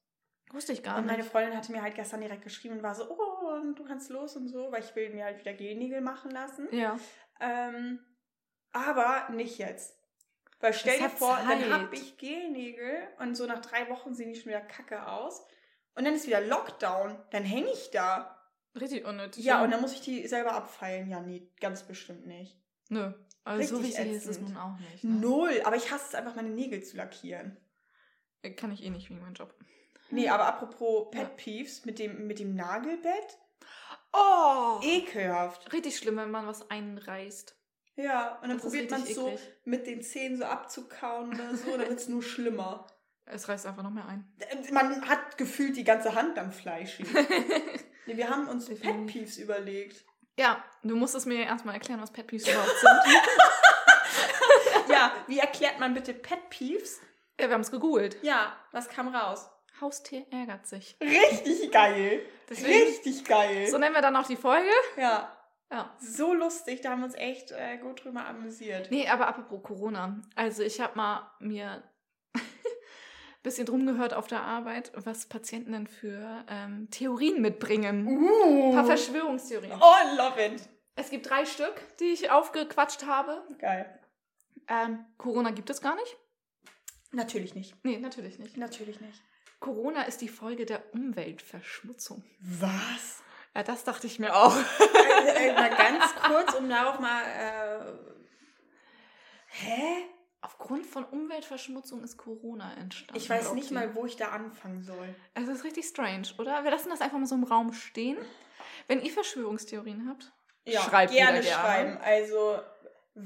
Wusste 0.53 0.73
ich 0.73 0.83
gar 0.83 0.99
Und 0.99 1.07
meine 1.07 1.23
nicht. 1.23 1.31
Freundin 1.31 1.57
hatte 1.57 1.73
mir 1.73 1.83
halt 1.83 1.95
gestern 1.95 2.21
direkt 2.21 2.43
geschrieben 2.43 2.77
und 2.77 2.83
war 2.83 2.95
so, 2.95 3.09
oh, 3.11 3.73
du 3.75 3.85
kannst 3.85 4.11
los 4.11 4.37
und 4.37 4.49
so, 4.49 4.71
weil 4.71 4.83
ich 4.83 4.95
will 4.95 5.11
mir 5.11 5.25
halt 5.25 5.39
wieder 5.41 5.55
Gelnägel 5.55 6.01
machen 6.03 6.31
lassen. 6.31 6.69
Ja. 6.73 6.99
Ähm, 7.41 8.01
aber 8.73 9.29
nicht 9.33 9.59
jetzt. 9.59 9.99
Weil 10.61 10.73
stell 10.75 10.95
Es 10.95 11.01
dir 11.01 11.09
vor, 11.11 11.37
dann 11.37 11.61
Zeit. 11.61 11.71
hab 11.73 11.93
ich 11.93 12.19
Gelnägel 12.19 13.09
und 13.19 13.35
so 13.35 13.47
nach 13.47 13.61
drei 13.61 13.89
Wochen 13.89 14.15
sehen 14.15 14.33
die 14.33 14.39
schon 14.39 14.51
wieder 14.51 14.61
kacke 14.61 15.07
aus. 15.09 15.45
Und 15.95 16.05
dann 16.05 16.15
ist 16.15 16.27
wieder 16.27 16.41
Lockdown. 16.41 17.19
Dann 17.31 17.45
hänge 17.45 17.71
ich 17.73 17.91
da. 17.91 18.39
Richtig 18.79 19.05
unnötig. 19.05 19.45
Ja, 19.45 19.62
und 19.65 19.71
dann 19.71 19.81
muss 19.81 19.93
ich 19.93 20.01
die 20.03 20.27
selber 20.29 20.53
abfeilen. 20.53 21.09
Ja, 21.11 21.21
nee, 21.21 21.51
ganz 21.61 21.83
bestimmt 21.83 22.27
nicht. 22.27 22.59
Nö. 22.89 23.12
Also 23.45 23.77
so 23.77 23.83
Richtig 23.83 23.99
wichtig 23.99 24.12
ist 24.17 24.27
es 24.27 24.37
ätzend. 24.37 24.49
nun 24.51 24.57
auch 24.59 24.79
nicht. 24.79 25.03
Ne? 25.05 25.11
Null. 25.21 25.62
Aber 25.65 25.77
ich 25.77 25.91
hasse 25.91 26.05
es 26.09 26.15
einfach, 26.15 26.37
meine 26.37 26.51
Nägel 26.51 26.83
zu 26.85 26.97
lackieren. 26.97 27.57
Kann 28.57 28.73
ich 28.73 28.83
eh 28.83 28.91
nicht 28.91 29.09
wegen 29.09 29.21
meinem 29.21 29.35
Job. 29.35 29.55
Nee, 30.11 30.29
aber 30.29 30.47
apropos 30.47 31.11
Pet 31.11 31.37
Peeves 31.37 31.85
mit 31.85 31.99
dem, 31.99 32.27
mit 32.27 32.39
dem 32.39 32.55
Nagelbett. 32.55 33.39
Oh! 34.13 34.81
Ekelhaft. 34.83 35.73
Richtig 35.73 35.97
schlimm, 35.97 36.17
wenn 36.17 36.31
man 36.31 36.47
was 36.47 36.71
einreißt. 36.71 37.57
Ja, 37.97 38.37
und 38.43 38.49
dann 38.49 38.59
Das 38.59 38.63
probiert 38.63 38.91
man 38.91 39.03
es 39.03 39.15
so 39.15 39.39
mit 39.65 39.87
den 39.87 40.03
Zähnen 40.03 40.37
so 40.39 40.45
abzukauen 40.45 41.35
oder 41.35 41.55
so, 41.57 41.71
dann 41.77 41.89
wird 41.89 42.01
es 42.01 42.09
nur 42.09 42.23
schlimmer. 42.23 42.87
Es 43.25 43.49
reißt 43.49 43.67
einfach 43.67 43.85
noch 43.85 43.93
mehr 43.93 44.07
ein. 44.09 44.29
Man 44.73 45.09
hat 45.09 45.39
gefühlt 45.39 45.77
die 45.77 45.85
ganze 45.85 46.17
Hand 46.17 46.37
dann 46.37 46.53
fleischig. 46.53 47.07
nee, 48.07 48.17
wir 48.17 48.29
haben 48.29 48.49
uns 48.49 48.67
Pet. 48.67 49.07
Peeves 49.07 49.39
überlegt. 49.39 50.05
Ja, 50.37 50.63
du 50.83 50.97
musst 50.97 51.15
es 51.15 51.25
mir 51.25 51.45
erstmal 51.45 51.77
erklären, 51.77 52.01
was 52.01 52.11
Pet 52.11 52.27
Peeves 52.27 52.49
überhaupt 52.49 52.69
sind. 52.69 53.15
Ja, 54.89 55.13
wie 55.27 55.39
erklärt 55.39 55.79
man 55.79 55.95
bitte 55.95 56.13
Pet 56.13 56.51
Peeves? 56.51 57.01
Ja, 57.43 57.49
wir 57.49 57.55
haben 57.55 57.61
es 57.63 57.71
gegoogelt. 57.71 58.17
Ja, 58.23 58.57
was 58.73 58.89
kam 58.89 59.15
raus? 59.15 59.51
Haustier 59.81 60.27
ärgert 60.31 60.67
sich. 60.67 60.97
Richtig 61.03 61.71
geil. 61.73 62.21
Deswegen- 62.49 62.87
Richtig 62.87 63.25
geil. 63.25 63.67
So 63.69 63.79
nennen 63.79 63.95
wir 63.95 64.03
dann 64.03 64.17
auch 64.17 64.27
die 64.27 64.37
Folge. 64.37 64.71
ja, 64.97 65.31
Ja. 65.71 65.91
so 65.99 66.33
lustig. 66.35 66.81
Da 66.83 66.91
haben 66.91 67.01
wir 67.01 67.07
uns 67.07 67.15
echt 67.17 67.51
äh, 67.53 67.79
gut 67.79 68.05
drüber 68.05 68.27
amüsiert. 68.27 68.91
Nee, 68.91 69.09
aber 69.09 69.27
apropos 69.29 69.63
Corona. 69.63 70.21
Also 70.37 70.63
ich 70.63 70.81
habe 70.81 70.97
mal 70.97 71.31
mir 71.41 71.83
ein 72.35 72.41
bisschen 73.43 73.67
drum 73.67 73.87
gehört 73.87 74.15
auf 74.15 74.27
der 74.29 74.43
Arbeit, 74.43 74.93
was 74.95 75.27
Patienten 75.27 75.73
denn 75.73 75.87
für 75.89 76.45
ähm, 76.49 76.89
Theorien 76.91 77.41
mitbringen. 77.41 78.07
Ein 78.07 78.19
Uh. 78.23 78.73
paar 78.75 78.85
Verschwörungstheorien. 78.85 79.73
Oh, 79.81 80.17
love 80.17 80.41
it. 80.45 80.63
Es 80.95 81.11
gibt 81.11 81.29
drei 81.29 81.45
Stück, 81.47 81.75
die 81.99 82.13
ich 82.13 82.31
aufgequatscht 82.31 83.07
habe. 83.07 83.43
Geil. 83.59 83.99
Ähm, 84.69 85.05
Corona 85.19 85.51
gibt 85.51 85.71
es 85.71 85.81
gar 85.81 85.97
nicht. 85.97 86.17
Natürlich 87.12 87.54
nicht. 87.54 87.75
Nee, 87.85 87.99
natürlich 87.99 88.38
nicht. 88.38 88.57
Natürlich 88.57 89.00
nicht. 89.00 89.23
Corona 89.61 90.02
ist 90.02 90.21
die 90.21 90.28
Folge 90.28 90.66
der 90.66 90.83
Umweltverschmutzung. 90.95 92.25
Was? 92.40 93.23
Ja, 93.54 93.62
das 93.62 93.85
dachte 93.85 94.07
ich 94.07 94.19
mir 94.19 94.35
auch. 94.35 94.57
äh, 94.57 95.49
äh, 95.49 95.52
mal 95.52 95.69
ganz 95.76 96.04
kurz, 96.26 96.54
um 96.54 96.69
darauf 96.69 96.99
mal. 97.00 97.23
Äh, 97.23 97.92
hä? 99.47 100.04
Aufgrund 100.40 100.87
von 100.87 101.04
Umweltverschmutzung 101.04 102.02
ist 102.02 102.16
Corona 102.16 102.75
entstanden. 102.75 103.16
Ich 103.16 103.31
weiß 103.31 103.52
nicht 103.52 103.71
mal, 103.71 103.95
wo 103.95 104.07
ich 104.07 104.16
da 104.16 104.28
anfangen 104.31 104.83
soll. 104.83 105.14
Es 105.35 105.47
ist 105.49 105.62
richtig 105.62 105.87
strange, 105.87 106.26
oder? 106.38 106.64
Wir 106.64 106.73
lassen 106.73 106.88
das 106.88 107.00
einfach 107.00 107.19
mal 107.19 107.26
so 107.26 107.37
im 107.37 107.45
Raum 107.45 107.73
stehen. 107.73 108.16
Wenn 108.88 109.00
ihr 109.02 109.12
Verschwörungstheorien 109.12 110.09
habt, 110.09 110.33
Ja, 110.64 110.81
Schreibt 110.83 111.12
gerne 111.12 111.40
gerne. 111.42 111.54
schreiben. 111.62 111.99
Also. 112.02 112.59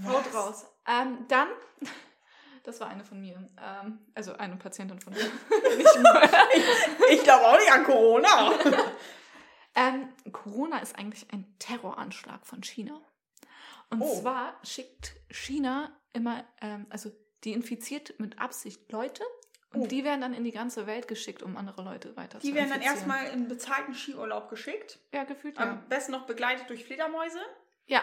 haut 0.07 0.27
was? 0.27 0.35
raus. 0.35 0.67
Ähm, 0.87 1.25
dann, 1.29 1.49
das 2.67 2.81
war 2.81 2.89
eine 2.89 3.05
von 3.05 3.21
mir. 3.21 3.37
Ähm, 3.63 3.99
also 4.15 4.35
eine 4.37 4.57
Patientin 4.57 5.01
von 5.01 5.13
mir. 5.13 5.25
Nur. 6.03 6.23
ich 7.11 7.23
glaube 7.23 7.47
auch 7.47 7.59
nicht 7.59 7.73
an 7.73 7.85
Corona. 7.85 8.53
ähm, 9.75 10.09
Corona 10.33 10.79
ist 10.79 10.99
eigentlich 10.99 11.27
ein 11.33 11.55
Terroranschlag 11.59 12.47
von 12.47 12.63
China. 12.63 13.01
Und 13.91 14.03
Oh. 14.03 14.21
zwar 14.21 14.59
schickt 14.65 15.15
China 15.31 15.97
immer, 16.13 16.45
ähm, 16.61 16.87
also 16.91 17.11
die 17.45 17.53
infiziert 17.53 18.19
mit 18.19 18.41
Absicht 18.41 18.91
Leute 18.91 19.23
und 19.73 19.83
Oh. 19.83 19.87
die 19.87 20.03
werden 20.05 20.21
dann 20.21 20.35
in 20.35 20.43
die 20.45 20.51
ganze 20.51 20.87
Welt 20.87 21.07
geschickt, 21.07 21.43
um 21.43 21.57
andere 21.57 21.83
Leute 21.83 22.17
weiter 22.17 22.41
zu 22.41 22.47
Die 22.47 22.55
werden 22.55 22.71
dann 22.71 22.81
erstmal 22.83 23.27
in 23.29 23.47
bezahlten 23.49 23.95
Skiurlaub 23.95 24.49
geschickt. 24.49 24.99
Ja, 25.13 25.25
gefühlt, 25.25 25.57
ja. 25.59 25.63
Am 25.65 25.89
besten 25.89 26.13
noch 26.13 26.27
begleitet 26.27 26.69
durch 26.69 26.85
Fledermäuse. 26.85 27.39
ja, 27.87 28.03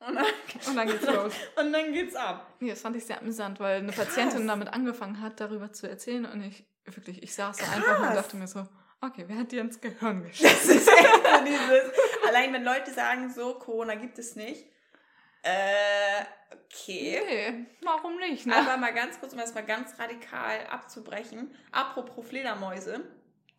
Und 0.00 0.14
dann, 0.14 0.24
und 0.66 0.76
dann 0.76 0.86
geht's 0.88 1.06
los. 1.06 1.32
und 1.56 1.72
dann 1.72 1.92
geht's 1.92 2.14
ab. 2.16 2.54
Nee, 2.60 2.70
das 2.70 2.80
fand 2.80 2.96
ich 2.96 3.04
sehr 3.04 3.18
amüsant, 3.20 3.60
weil 3.60 3.78
eine 3.78 3.92
Krass. 3.92 4.06
Patientin 4.06 4.46
damit 4.46 4.72
angefangen 4.72 5.20
hat, 5.20 5.40
darüber 5.40 5.72
zu 5.72 5.88
erzählen 5.88 6.24
und 6.26 6.42
ich 6.42 6.64
wirklich, 6.86 7.22
ich 7.22 7.34
saß 7.34 7.56
da 7.58 7.64
einfach 7.72 8.08
und 8.08 8.14
dachte 8.16 8.36
mir 8.36 8.48
so, 8.48 8.66
okay, 9.00 9.24
wer 9.26 9.38
hat 9.38 9.52
dir 9.52 9.60
ins 9.60 9.80
Gehirn 9.80 10.22
Das 10.28 10.30
geschissen? 10.38 10.76
ist 10.78 10.88
echt 10.88 11.08
so 11.12 11.44
dieses. 11.44 11.92
Allein 12.28 12.52
wenn 12.52 12.64
Leute 12.64 12.90
sagen, 12.92 13.30
so, 13.30 13.54
Corona 13.54 13.94
gibt 13.94 14.18
es 14.18 14.36
nicht. 14.36 14.66
Äh, 15.42 16.22
okay. 16.66 17.22
Nee, 17.26 17.66
warum 17.82 18.16
nicht? 18.18 18.46
Ne? 18.46 18.54
Aber 18.56 18.76
mal 18.76 18.92
ganz 18.92 19.18
kurz, 19.20 19.32
um 19.32 19.38
das 19.38 19.54
mal 19.54 19.64
ganz 19.64 19.98
radikal 19.98 20.66
abzubrechen. 20.70 21.54
Apropos 21.72 22.26
Fledermäuse. 22.26 23.04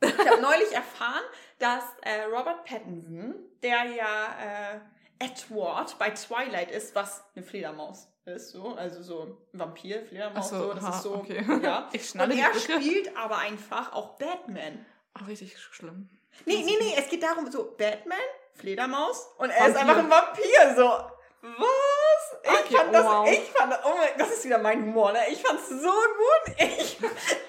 Ich 0.03 0.17
habe 0.17 0.41
neulich 0.41 0.71
erfahren, 0.73 1.23
dass 1.59 1.83
äh, 2.01 2.23
Robert 2.23 2.65
Pattinson, 2.65 3.35
der 3.63 3.83
ja 3.85 4.35
äh, 4.75 4.79
Edward 5.21 5.97
bei 5.99 6.09
Twilight 6.11 6.71
ist, 6.71 6.95
was 6.95 7.23
eine 7.35 7.45
Fledermaus 7.45 8.07
ist, 8.25 8.51
so, 8.51 8.75
also 8.75 9.01
so 9.01 9.21
ein 9.23 9.37
Vampir, 9.59 10.03
Fledermaus, 10.05 10.49
so, 10.49 10.57
so, 10.57 10.73
das 10.73 10.83
ha, 10.83 10.89
ist 10.89 11.03
so, 11.03 11.15
okay. 11.15 11.45
ja. 11.63 11.89
Ich 11.93 12.01
Und 12.01 12.07
schnalle 12.07 12.35
er 12.39 12.53
spielt 12.59 13.15
aber 13.17 13.37
einfach 13.37 13.93
auch 13.93 14.17
Batman. 14.17 14.85
Ach, 15.13 15.27
richtig 15.27 15.57
schlimm. 15.57 16.09
Nee, 16.45 16.63
nee, 16.65 16.77
nee, 16.79 16.95
es 16.97 17.09
geht 17.09 17.23
darum, 17.23 17.51
so 17.51 17.75
Batman, 17.77 18.17
Fledermaus 18.53 19.27
und 19.37 19.49
er 19.49 19.67
ist 19.67 19.75
Vampir. 19.75 19.79
einfach 19.81 19.97
ein 20.03 20.09
Vampir, 20.09 20.75
so. 20.75 21.11
Was? 21.43 22.37
Ich 22.43 22.49
Okay, 22.49 22.75
fand 22.77 22.93
das, 22.93 23.05
wow. 23.05 23.29
ich 23.31 23.39
fand 23.51 23.71
das, 23.73 23.79
oh 23.83 23.93
mein, 23.97 24.09
das 24.19 24.29
ist 24.31 24.45
wieder 24.45 24.59
mein 24.59 24.81
Humor, 24.83 25.11
ne? 25.11 25.19
Ich 25.31 25.41
fand's 25.41 25.69
so 25.69 25.75
gut. 25.89 26.55
Ich, 26.59 26.97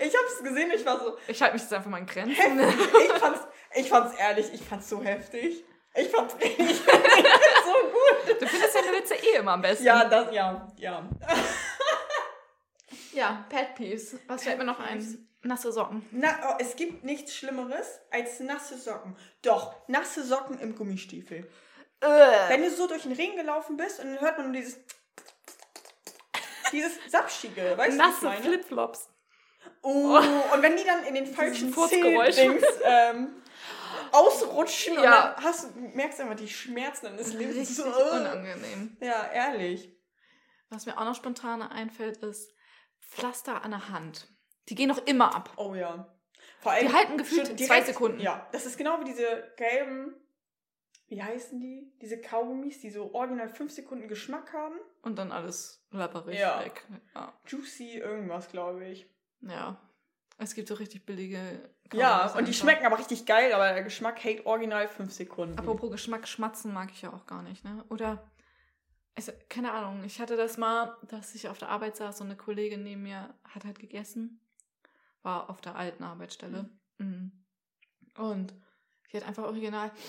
ich 0.00 0.16
hab's 0.16 0.42
gesehen, 0.42 0.70
ich 0.74 0.84
war 0.86 0.98
so, 0.98 1.16
Ich 1.28 1.40
halte 1.42 1.54
mich 1.54 1.62
jetzt 1.62 1.72
einfach 1.74 1.90
mal 1.90 1.98
in 1.98 2.06
Grenzen. 2.06 2.34
ich 2.60 3.12
fand's, 3.12 3.40
ich 3.74 3.88
fand's 3.88 4.16
ehrlich, 4.18 4.52
ich 4.54 4.62
fand's 4.62 4.88
so 4.88 5.02
heftig. 5.02 5.62
Ich 5.94 6.08
fand's 6.08 6.34
richtig, 6.40 6.76
so 6.76 7.72
gut. 7.90 8.40
Du 8.40 8.46
findest 8.46 8.74
deine 8.74 8.96
Witze 8.96 9.14
eh 9.14 9.36
immer 9.38 9.52
am 9.52 9.62
besten. 9.62 9.84
Ja, 9.84 10.04
das, 10.04 10.32
ja, 10.32 10.68
ja. 10.76 11.08
Ja, 13.12 13.44
Pet 13.50 13.74
Peeves. 13.74 14.16
Was 14.26 14.44
fällt 14.44 14.56
mir 14.56 14.64
noch 14.64 14.80
ein? 14.80 15.28
Nasse 15.42 15.70
Socken. 15.70 16.06
Na, 16.12 16.34
oh, 16.48 16.54
es 16.58 16.76
gibt 16.76 17.04
nichts 17.04 17.34
Schlimmeres 17.34 18.00
als 18.10 18.40
nasse 18.40 18.78
Socken. 18.78 19.16
Doch, 19.42 19.74
nasse 19.86 20.24
Socken 20.24 20.58
im 20.60 20.74
Gummistiefel. 20.74 21.46
Wenn 22.00 22.62
du 22.62 22.70
so 22.70 22.86
durch 22.88 23.02
den 23.02 23.12
Regen 23.12 23.36
gelaufen 23.36 23.76
bist 23.76 24.00
und 24.00 24.14
dann 24.14 24.20
hört 24.20 24.38
man 24.38 24.50
nur 24.50 24.60
dieses 24.60 24.80
dieses 26.72 26.92
Sapschige, 27.08 27.76
weißt 27.76 27.98
du, 27.98 28.02
was 28.02 28.16
ich 28.16 28.22
Nasse? 28.22 28.42
Flipflops. 28.42 29.08
Oh, 29.82 30.18
und 30.54 30.62
wenn 30.62 30.76
die 30.76 30.84
dann 30.84 31.04
in 31.04 31.14
den 31.14 31.26
falschen. 31.26 31.72
Zehndings 31.72 32.64
ähm, 32.82 33.41
ausrutschen 34.12 34.96
und 34.98 35.04
Ja. 35.04 35.34
dann 35.34 35.44
hast 35.44 35.74
merkst 35.76 36.18
du 36.18 36.22
einfach 36.24 36.36
die 36.36 36.48
Schmerzen 36.48 37.06
deines 37.06 37.32
Lebens. 37.32 37.56
Richtig 37.56 37.76
So, 37.76 37.84
äh. 37.84 38.20
unangenehm. 38.20 38.96
Ja, 39.00 39.30
ehrlich. 39.32 39.94
Was 40.70 40.86
mir 40.86 40.96
auch 40.98 41.04
noch 41.04 41.14
spontan 41.14 41.62
einfällt, 41.62 42.18
ist 42.18 42.50
Pflaster 43.00 43.62
an 43.64 43.72
der 43.72 43.88
Hand. 43.90 44.28
Die 44.68 44.74
gehen 44.74 44.88
noch 44.88 45.04
immer 45.06 45.34
ab. 45.34 45.50
Oh 45.56 45.74
ja. 45.74 46.14
Vor 46.60 46.72
allem 46.72 46.86
Die 46.88 46.92
halten 46.94 47.18
gefühlt 47.18 47.46
schon 47.48 47.58
zwei 47.58 47.82
Sekunden. 47.82 48.20
Ja, 48.20 48.48
das 48.52 48.64
ist 48.66 48.78
genau 48.78 49.00
wie 49.00 49.04
diese 49.04 49.52
gelben, 49.56 50.14
wie 51.08 51.22
heißen 51.22 51.60
die? 51.60 51.92
Diese 52.00 52.20
Kaugummis, 52.20 52.80
die 52.80 52.90
so 52.90 53.12
original 53.14 53.48
fünf 53.48 53.72
Sekunden 53.72 54.08
Geschmack 54.08 54.52
haben. 54.52 54.76
Und 55.02 55.18
dann 55.18 55.30
alles 55.30 55.84
lapperig 55.90 56.38
Ja. 56.38 56.64
weg. 56.64 56.86
Ja. 57.14 57.32
Juicy 57.46 57.98
irgendwas, 57.98 58.48
glaube 58.48 58.86
ich. 58.86 59.06
ja. 59.42 59.78
Es 60.38 60.54
gibt 60.54 60.66
so 60.66 60.74
richtig 60.74 61.04
billige. 61.06 61.38
Ja, 61.94 62.26
und 62.26 62.32
die 62.32 62.38
einfach. 62.38 62.54
schmecken 62.54 62.86
aber 62.86 62.98
richtig 62.98 63.26
geil, 63.26 63.52
aber 63.52 63.72
der 63.72 63.82
Geschmack 63.82 64.22
hält 64.22 64.46
original 64.46 64.88
fünf 64.88 65.12
Sekunden. 65.12 65.58
Apropos 65.58 65.90
Geschmack, 65.90 66.26
Schmatzen 66.28 66.72
mag 66.72 66.90
ich 66.92 67.02
ja 67.02 67.12
auch 67.12 67.26
gar 67.26 67.42
nicht, 67.42 67.64
ne? 67.64 67.84
Oder, 67.88 68.22
also, 69.14 69.32
keine 69.48 69.72
Ahnung, 69.72 70.02
ich 70.04 70.20
hatte 70.20 70.36
das 70.36 70.58
mal, 70.58 70.96
dass 71.08 71.34
ich 71.34 71.48
auf 71.48 71.58
der 71.58 71.68
Arbeit 71.68 71.96
saß 71.96 72.20
und 72.20 72.28
eine 72.28 72.36
Kollegin 72.36 72.82
neben 72.82 73.02
mir 73.02 73.34
hat 73.44 73.64
halt 73.64 73.78
gegessen. 73.78 74.40
War 75.22 75.50
auf 75.50 75.60
der 75.60 75.76
alten 75.76 76.02
Arbeitsstelle. 76.02 76.68
Mhm. 76.98 77.32
Und 78.16 78.54
die 79.10 79.16
hat 79.16 79.26
einfach 79.26 79.44
original. 79.44 79.90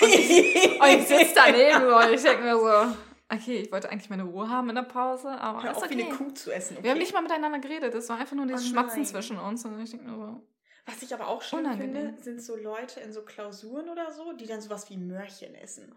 Und 0.00 0.08
ich, 0.08 0.80
und 0.80 0.88
ich 0.88 1.06
sitze 1.06 1.34
daneben 1.34 1.84
und 1.86 2.12
ich 2.12 2.22
denke 2.22 2.42
mir 2.42 2.56
so, 2.56 2.96
okay, 3.32 3.60
ich 3.62 3.72
wollte 3.72 3.90
eigentlich 3.90 4.10
meine 4.10 4.24
Ruhe 4.24 4.48
haben 4.48 4.68
in 4.68 4.74
der 4.74 4.82
Pause, 4.82 5.28
aber 5.30 5.62
Hör 5.62 5.70
ist 5.72 5.76
auf, 5.78 5.84
okay. 5.84 5.96
wie 5.98 6.04
eine 6.04 6.14
Kuh 6.14 6.30
zu 6.32 6.50
essen. 6.52 6.74
Okay? 6.76 6.84
Wir 6.84 6.90
haben 6.92 6.98
nicht 6.98 7.12
mal 7.12 7.22
miteinander 7.22 7.58
geredet, 7.58 7.94
es 7.94 8.08
war 8.08 8.18
einfach 8.18 8.36
nur 8.36 8.46
dieses 8.46 8.66
Oh 8.66 8.68
Schmatzen 8.70 9.04
zwischen 9.04 9.38
uns 9.38 9.64
und 9.64 9.80
ich 9.80 9.90
denke 9.90 10.08
so, 10.10 10.46
Was 10.86 11.02
ich 11.02 11.12
aber 11.14 11.28
auch 11.28 11.42
schön 11.42 11.60
Unangenehm. 11.60 12.06
finde, 12.08 12.22
sind 12.22 12.42
so 12.42 12.56
Leute 12.56 13.00
in 13.00 13.12
so 13.12 13.22
Klausuren 13.22 13.88
oder 13.88 14.10
so, 14.12 14.32
die 14.32 14.46
dann 14.46 14.60
sowas 14.60 14.88
wie 14.90 14.96
Möhrchen 14.96 15.54
essen. 15.54 15.94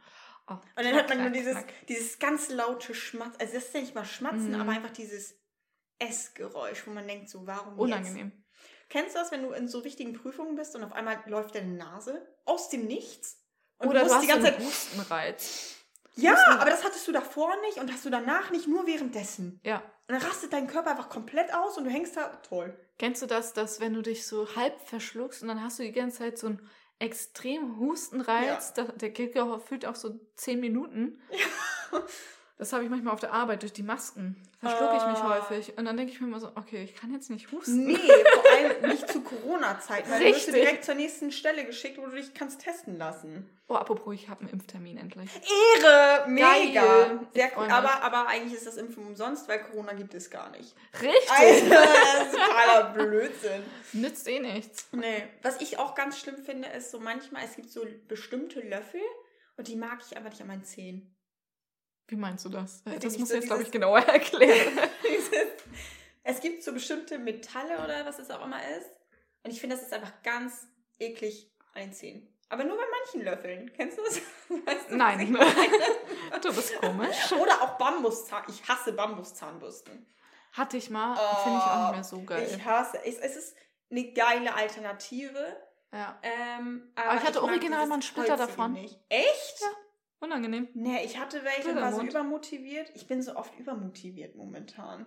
oh, 0.50 0.54
Und 0.54 0.62
dann 0.86 0.94
hört 0.94 1.10
man 1.10 1.20
nur 1.20 1.30
knack, 1.30 1.40
dieses, 1.40 1.58
dieses 1.88 2.20
ganz 2.20 2.50
laute 2.50 2.94
Schmatzen. 2.94 3.40
Also 3.40 3.54
das 3.54 3.66
ist 3.66 3.74
ja 3.74 3.82
nicht 3.82 3.96
mal 3.96 4.06
Schmatzen, 4.06 4.52
Mhm. 4.54 4.62
aber 4.62 4.72
einfach 4.72 4.92
dieses 4.92 5.36
Essgeräusch, 6.00 6.86
wo 6.88 6.92
man 6.92 7.08
denkt 7.08 7.30
so, 7.30 7.46
warum 7.46 7.74
jetzt? 7.74 7.80
unangenehm. 7.80 8.32
Kennst 8.90 9.16
du 9.16 9.20
das, 9.20 9.32
wenn 9.32 9.44
du 9.44 9.52
in 9.52 9.68
so 9.70 9.84
wichtigen 9.86 10.14
Prüfungen 10.14 10.56
bist 10.56 10.76
und 10.76 10.84
auf 10.84 10.92
einmal 10.92 11.18
läuft 11.28 11.56
deine 11.56 11.74
Nase 11.76 12.28
aus 12.46 12.70
dem 12.70 12.88
Nichts? 12.88 13.38
Und 13.78 13.88
Oder 13.88 14.02
du 14.02 14.08
du 14.08 14.14
musst 14.14 14.16
hast 14.16 14.24
die 14.24 14.28
ganze 14.42 14.58
Zeit. 14.58 14.60
Hustenreiz. 14.60 15.78
Ja, 16.16 16.36
aber 16.60 16.70
das 16.70 16.84
hattest 16.84 17.08
du 17.08 17.12
davor 17.12 17.54
nicht 17.62 17.78
und 17.78 17.92
hast 17.92 18.06
du 18.06 18.10
danach 18.10 18.52
nicht, 18.52 18.68
nur 18.68 18.86
währenddessen. 18.86 19.60
Ja. 19.64 19.78
Und 20.08 20.16
dann 20.16 20.22
rastet 20.22 20.52
dein 20.52 20.68
Körper 20.68 20.92
einfach 20.92 21.10
komplett 21.10 21.54
aus 21.54 21.78
und 21.78 21.86
du 21.86 21.90
hängst 21.90 22.18
da. 22.18 22.28
Toll. 22.48 22.78
Kennst 22.98 23.22
du 23.22 23.28
das, 23.28 23.54
dass 23.54 23.80
wenn 23.80 23.94
du 23.94 24.02
dich 24.02 24.28
so 24.28 24.56
halb 24.56 24.80
verschluckst 24.82 25.42
und 25.42 25.48
dann 25.48 25.64
hast 25.64 25.80
du 25.80 25.84
die 25.84 25.92
ganze 25.92 26.20
Zeit 26.20 26.38
so 26.38 26.48
einen 26.48 26.70
extremen 27.00 27.80
Hustenreiz, 27.80 28.74
da, 28.74 28.84
der 28.84 29.10
geht 29.10 29.36
ja 29.36 29.46
gefühlt 29.46 29.86
auch 29.86 29.96
so 29.96 30.20
zehn 30.36 30.60
Minuten. 30.60 31.20
Das 31.92 32.02
Das 32.62 32.74
habe 32.74 32.84
ich 32.84 32.92
manchmal 32.92 33.12
auf 33.16 33.20
der 33.20 33.34
Arbeit 33.34 33.64
durch 33.64 33.74
die 33.74 33.82
Masken. 33.82 34.36
Verschlucke 34.60 34.96
ich 34.98 35.06
mich 35.08 35.18
Ah. 35.18 35.30
häufig. 35.50 35.76
Und 35.80 35.86
dann 35.86 35.98
denke 35.98 36.14
ich 36.14 36.22
mir 36.22 36.28
immer 36.28 36.40
so, 36.40 36.52
okay, 36.54 36.84
ich 36.84 36.94
kann 36.94 37.12
jetzt 37.12 37.32
nicht 37.32 37.52
husten. 37.52 37.88
Nee, 37.88 37.96
vor 38.36 38.52
allem 38.52 38.88
nicht 38.92 39.10
zu 39.10 39.22
Corona-Zeiten, 39.24 40.12
weil 40.12 40.20
du 40.20 40.26
wirst 40.26 40.48
du 40.48 40.52
Richtig. 40.52 40.64
direkt 40.66 40.86
zur 40.86 40.94
nächsten 40.94 41.32
Stelle 41.32 41.66
geschickt, 41.66 41.98
wo 41.98 42.06
du 42.06 42.12
dich 42.16 42.36
kannst 42.36 42.62
testen 42.62 43.00
lassen. 43.00 43.50
Oh, 43.68 43.74
apropos, 43.74 44.14
ich 44.14 44.30
habe 44.30 44.42
einen 44.42 44.50
Impftermin 44.52 44.98
endlich. 45.00 45.32
Ehre, 45.82 46.26
mega. 46.28 46.86
Geil. 46.86 47.20
Sehr 47.34 47.52
cool. 47.58 47.66
Aber, 47.72 48.04
aber 48.04 48.28
eigentlich 48.28 48.54
ist 48.54 48.68
das 48.68 48.78
Impfen 48.78 49.08
umsonst, 49.08 49.48
weil 49.48 49.64
Corona 49.64 49.94
gibt 49.94 50.14
es 50.14 50.30
gar 50.30 50.52
nicht. 50.52 50.76
Richtig. 51.02 51.32
Alter, 51.32 51.70
das 52.20 52.28
ist 52.28 52.34
totaler 52.36 52.94
Blödsinn. 52.94 53.64
Nützt 53.94 54.28
eh 54.28 54.40
nichts. 54.40 54.88
Nee. 54.92 55.24
Was 55.42 55.60
ich 55.62 55.80
auch 55.80 55.96
ganz 55.96 56.20
schlimm 56.20 56.38
finde, 56.38 56.68
ist 56.70 56.92
so 56.92 57.00
manchmal, 57.00 57.44
es 57.44 57.56
gibt 57.56 57.72
so 57.72 57.84
bestimmte 58.08 58.62
Löffel 58.62 59.02
und 59.58 59.68
die 59.68 59.76
mag 59.76 59.98
ich 60.08 60.16
aber 60.16 60.30
nicht 60.30 60.42
an 60.42 60.48
meinen 60.48 60.64
Zähnen. 60.64 61.16
Wie 62.12 62.18
meinst 62.18 62.44
du 62.44 62.50
das? 62.50 62.84
Ich 62.86 63.00
Das 63.00 63.14
nicht, 63.14 63.20
musst 63.22 63.32
so 63.32 63.38
jetzt, 63.38 63.48
glaube 63.48 63.64
ich, 63.64 63.72
genauer 63.72 64.00
erklären. 64.08 64.78
Es 66.24 66.40
gibt 66.40 66.62
so 66.62 66.72
bestimmte 66.72 67.18
Metalle 67.18 67.84
oder 67.84 68.06
was 68.06 68.20
es 68.20 68.30
auch 68.30 68.46
immer 68.46 68.60
ist. 68.78 68.92
Und 69.44 69.50
ich 69.50 69.60
finde, 69.60 69.76
das 69.76 69.84
ist 69.86 69.92
einfach 69.92 70.22
ganz 70.22 70.68
eklig 71.00 71.52
Zähnen. 71.94 72.28
Aber 72.50 72.64
nur 72.64 72.78
bei 72.78 72.84
manchen 73.00 73.26
Löffeln. 73.26 73.74
Kennst 73.74 73.98
du 73.98 74.04
das? 74.04 74.18
Weißt 74.68 74.92
du, 74.92 74.98
Nein. 74.98 75.20
ich 75.22 75.30
meine? 75.30 75.52
du 76.42 76.54
bist 76.54 76.76
komisch. 76.80 77.32
Oder 77.32 77.60
auch 77.64 77.78
Bambuszahn. 77.80 78.44
Ich 78.50 78.68
hasse 78.68 78.94
Bambuszahnbürsten. 78.94 80.06
Hatte 80.52 80.78
ich 80.78 80.92
mal, 80.92 81.16
finde 81.44 81.58
ich 81.58 81.64
auch 81.64 81.84
nicht 81.86 81.92
mehr 81.94 82.04
so 82.04 82.22
geil. 82.24 82.48
Ich 82.48 82.64
hasse 82.64 83.00
es. 83.04 83.18
Es 83.18 83.36
ist 83.38 83.58
eine 83.90 84.12
geile 84.14 84.54
Alternative. 84.54 85.58
ja. 85.92 86.20
Ähm, 86.22 86.92
Aber 86.94 87.16
ich 87.16 87.24
hatte 87.24 87.42
mag 87.42 87.50
original 87.50 87.88
mal 87.88 87.94
einen 87.96 88.02
Splitter 88.04 88.38
davon. 88.38 88.74
Nicht. 88.74 89.00
Echt? 89.10 89.62
Ja. 89.62 89.68
Unangenehm. 90.22 90.70
Nee, 90.76 91.04
ich 91.04 91.20
hatte 91.20 91.44
welche 91.44 91.70
und 91.70 91.76
war 91.78 91.92
so 91.92 92.02
übermotiviert. 92.02 92.92
Ich 92.94 93.08
bin 93.08 93.22
so 93.24 93.36
oft 93.36 93.58
übermotiviert 93.60 94.36
momentan. 94.36 95.06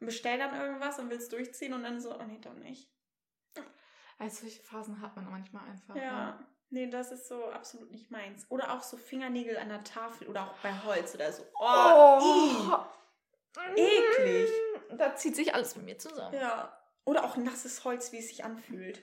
Und 0.00 0.06
bestell 0.06 0.38
dann 0.38 0.54
irgendwas 0.54 0.98
und 0.98 1.10
will 1.10 1.16
es 1.16 1.28
durchziehen 1.30 1.72
und 1.72 1.82
dann 1.82 2.00
so, 2.00 2.14
oh 2.14 2.22
nee, 2.24 2.38
doch 2.40 2.54
nicht. 2.54 2.90
Also 4.18 4.42
solche 4.42 4.62
Phasen 4.62 5.00
hat 5.00 5.16
man 5.16 5.30
manchmal 5.30 5.66
einfach. 5.66 5.96
Ja. 5.96 6.38
Nee, 6.68 6.88
das 6.88 7.10
ist 7.10 7.26
so 7.26 7.46
absolut 7.46 7.90
nicht 7.90 8.10
meins. 8.10 8.44
Oder 8.50 8.72
auch 8.74 8.82
so 8.82 8.98
Fingernägel 8.98 9.56
an 9.56 9.70
der 9.70 9.82
Tafel 9.82 10.28
oder 10.28 10.42
auch 10.50 10.54
bei 10.62 10.72
Holz 10.84 11.14
oder 11.14 11.32
so. 11.32 11.42
Oh, 11.58 12.20
ih. 13.74 13.80
Eklig. 13.82 14.50
Da 14.96 15.16
zieht 15.16 15.36
sich 15.36 15.54
alles 15.54 15.74
mit 15.74 15.86
mir 15.86 15.98
zusammen. 15.98 16.34
Ja. 16.34 16.78
Oder 17.04 17.24
auch 17.24 17.36
nasses 17.36 17.82
Holz, 17.84 18.12
wie 18.12 18.18
es 18.18 18.28
sich 18.28 18.44
anfühlt. 18.44 19.02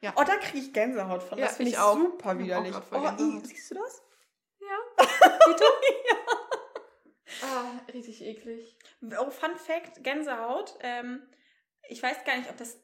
Ja. 0.00 0.14
Oh, 0.16 0.24
da 0.24 0.36
kriege 0.36 0.58
ich 0.58 0.72
Gänsehaut 0.72 1.22
von. 1.22 1.38
Ja, 1.38 1.46
Das 1.46 1.56
finde 1.58 1.70
ich 1.70 1.76
ich 1.76 1.80
auch. 1.82 1.94
super 1.96 2.32
Ich 2.32 2.38
widerlich. 2.38 2.74
voll 2.74 3.14
Oh, 3.18 3.40
siehst 3.44 3.70
du 3.70 3.74
das? 3.74 4.02
Ah, 7.42 7.70
richtig 7.92 8.22
eklig. 8.22 8.78
Oh, 9.20 9.30
Fun 9.30 9.56
Fact, 9.56 10.02
Gänsehaut. 10.02 10.74
Ähm, 10.80 11.22
ich 11.88 12.02
weiß 12.02 12.24
gar 12.24 12.36
nicht, 12.38 12.48
ob 12.48 12.56
das... 12.56 12.74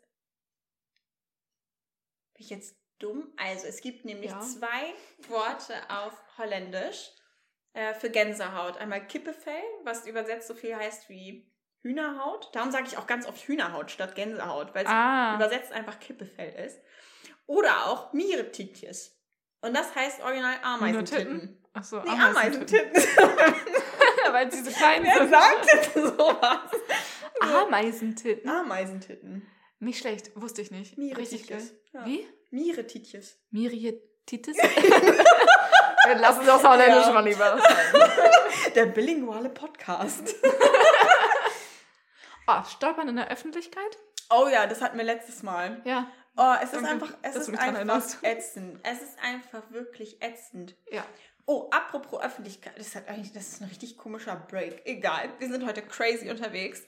Bin 2.35 2.43
ich 2.45 2.51
jetzt 2.51 2.77
dumm? 2.99 3.33
Also, 3.39 3.67
es 3.67 3.81
gibt 3.81 4.05
nämlich 4.05 4.31
Ja. 4.31 4.41
zwei 4.41 4.95
Worte 5.29 5.75
auf 5.89 6.13
Holländisch 6.37 7.11
äh, 7.73 7.95
für 7.95 8.11
Gänsehaut. 8.11 8.77
Einmal 8.77 9.07
Kippefell, 9.07 9.63
was 9.85 10.07
übersetzt 10.07 10.49
so 10.49 10.55
viel 10.55 10.77
heißt 10.77 11.09
wie 11.09 11.51
Hühnerhaut. 11.81 12.55
Darum 12.55 12.71
sage 12.71 12.87
ich 12.89 12.99
auch 12.99 13.07
ganz 13.07 13.27
oft 13.27 13.41
Hühnerhaut 13.49 13.91
statt 13.91 14.15
Gänsehaut, 14.15 14.75
weil 14.75 14.85
es 14.85 14.91
Ah. 14.91 15.35
übersetzt 15.37 15.73
einfach 15.73 15.99
Kippefell 15.99 16.67
ist. 16.67 16.79
Oder 17.47 17.87
auch 17.87 18.13
Miretitjes. 18.13 19.19
Und 19.63 19.75
das 19.75 19.95
heißt 19.95 20.21
original 20.23 20.57
Ameisentitten. 20.63 21.62
Achso, 21.75 22.01
Nee, 22.03 22.11
Ameisentitten. 22.11 23.03
Weil 24.33 24.49
diese 24.49 24.71
kleinen 24.71 25.05
Wer 25.07 25.19
sind. 25.19 25.31
sagt 25.31 25.95
denn 25.95 26.05
sowas? 26.17 26.71
Ameisentitten. 27.41 28.49
Ameisentitten. 28.51 29.47
Nicht 29.79 29.99
schlecht, 30.01 30.31
wusste 30.35 30.63
ich 30.63 30.71
nicht. 30.71 30.97
Richtig 30.99 31.49
geil. 31.49 31.63
Ja. 31.93 32.07
Wie? 32.07 32.27
Miretitjes. 32.51 33.39
Mirietitis? 33.51 34.57
Lass 36.17 36.39
uns 36.39 36.47
das 36.47 36.63
Holländisch 36.65 37.07
Ja. 37.07 37.13
mal 37.13 37.25
lieber. 37.25 37.61
Der 38.75 38.87
bilinguale 38.87 39.49
Podcast. 39.49 40.35
Ah, 42.47 42.65
Stolpern 42.65 43.09
in 43.09 43.17
der 43.17 43.31
Öffentlichkeit? 43.31 43.99
Oh 44.31 44.49
ja, 44.53 44.67
das 44.67 44.81
hatten 44.81 44.99
wir 44.99 45.05
letztes 45.05 45.43
Mal. 45.43 45.81
Ja. 45.85 46.11
Oh, 46.37 46.55
es 46.63 46.73
ist 46.73 46.75
Danke, 46.75 46.89
einfach, 46.91 47.15
es 47.23 47.37
ist 47.37 47.49
einfach 47.51 47.75
erinnerst. 47.75 48.19
ätzend. 48.23 48.81
Es 48.83 49.03
ist 49.03 49.19
einfach 49.23 49.71
wirklich 49.71 50.23
ätzend. 50.23 50.75
Ja. 50.91 51.05
Oh, 51.47 51.69
apropos 51.71 52.21
Öffentlichkeit. 52.21 52.79
Das 52.79 52.89
ist, 52.89 52.95
halt 52.95 53.09
eigentlich, 53.09 53.33
das 53.33 53.49
ist 53.49 53.63
ein 53.63 53.69
richtig 53.69 53.97
komischer 53.97 54.37
Break. 54.37 54.83
Egal, 54.85 55.31
wir 55.39 55.49
sind 55.49 55.67
heute 55.67 55.83
crazy 55.83 56.31
unterwegs. 56.31 56.83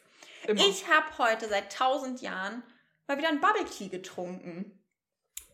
Immer. 0.47 0.61
Ich 0.61 0.88
habe 0.88 1.19
heute 1.19 1.49
seit 1.49 1.73
tausend 1.73 2.21
Jahren 2.21 2.62
mal 3.07 3.19
wieder 3.19 3.29
ein 3.29 3.40
Bubble 3.40 3.64
Tea 3.64 3.88
getrunken. 3.88 4.79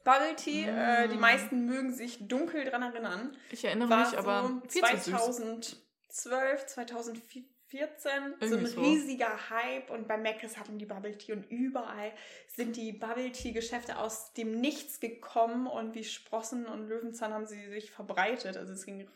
Bubble 0.04 0.36
Tea, 0.36 0.66
mm. 0.66 0.78
äh, 0.78 1.08
die 1.08 1.16
mm. 1.16 1.20
meisten 1.20 1.66
mögen 1.66 1.94
sich 1.94 2.26
dunkel 2.26 2.64
dran 2.64 2.82
erinnern. 2.82 3.36
Ich 3.50 3.64
erinnere 3.64 3.88
War 3.90 4.00
mich, 4.00 4.08
so 4.10 4.16
aber 4.18 4.62
2012, 4.68 6.66
2014. 6.66 7.48
14, 7.70 8.34
Irgendwie 8.40 8.48
so 8.48 8.56
ein 8.56 8.66
so. 8.66 8.80
riesiger 8.80 9.50
Hype 9.50 9.90
und 9.90 10.08
bei 10.08 10.16
Mc's 10.16 10.58
hatten 10.58 10.78
die 10.78 10.86
Bubble 10.86 11.16
Tea 11.16 11.32
und 11.32 11.48
überall 11.50 12.12
sind 12.48 12.76
die 12.76 12.92
Bubble 12.92 13.30
Tea 13.30 13.52
Geschäfte 13.52 13.98
aus 13.98 14.32
dem 14.32 14.60
Nichts 14.60 14.98
gekommen 14.98 15.66
und 15.68 15.94
wie 15.94 16.04
Sprossen 16.04 16.66
und 16.66 16.88
Löwenzahn 16.88 17.32
haben 17.32 17.46
sie 17.46 17.68
sich 17.68 17.92
verbreitet. 17.92 18.56
Also 18.56 18.72
es 18.72 18.84
ging 18.84 19.08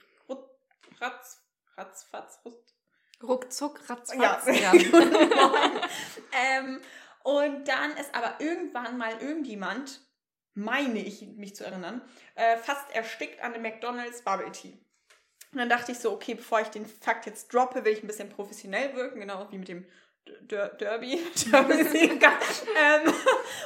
ratz, 1.01 1.41
ratz, 2.13 2.41
ruckzuck, 3.23 3.89
ratzfatz. 3.89 4.47
Ja, 4.47 4.73
ja. 4.73 4.73
ähm, 6.33 6.81
und 7.23 7.67
dann 7.69 7.97
ist 7.97 8.15
aber 8.15 8.37
irgendwann 8.39 8.99
mal 8.99 9.21
irgendjemand, 9.21 10.01
meine 10.55 11.01
ich 11.01 11.23
mich 11.23 11.57
zu 11.57 11.65
erinnern, 11.65 12.03
äh, 12.35 12.57
fast 12.59 12.91
erstickt 12.95 13.41
an 13.41 13.53
dem 13.53 13.63
McDonald's 13.63 14.23
Bubble 14.23 14.53
Tea. 14.53 14.79
Und 15.55 15.59
dann 15.61 15.69
dachte 15.69 15.93
ich 15.93 15.99
so, 15.99 16.13
okay, 16.13 16.35
bevor 16.35 16.61
ich 16.61 16.69
den 16.69 16.85
Fakt 16.85 17.27
jetzt 17.27 17.53
droppe, 17.55 17.85
will 17.85 17.93
ich 17.93 18.03
ein 18.03 18.07
bisschen 18.09 18.29
professionell 18.29 18.95
wirken, 18.95 19.21
genau 19.21 19.47
wie 19.51 19.59
mit 19.59 19.69
dem 19.69 19.87
Der 20.43 20.69
Derby. 20.71 21.19
Derby-Sieger. 21.51 22.33
ähm, 22.77 23.13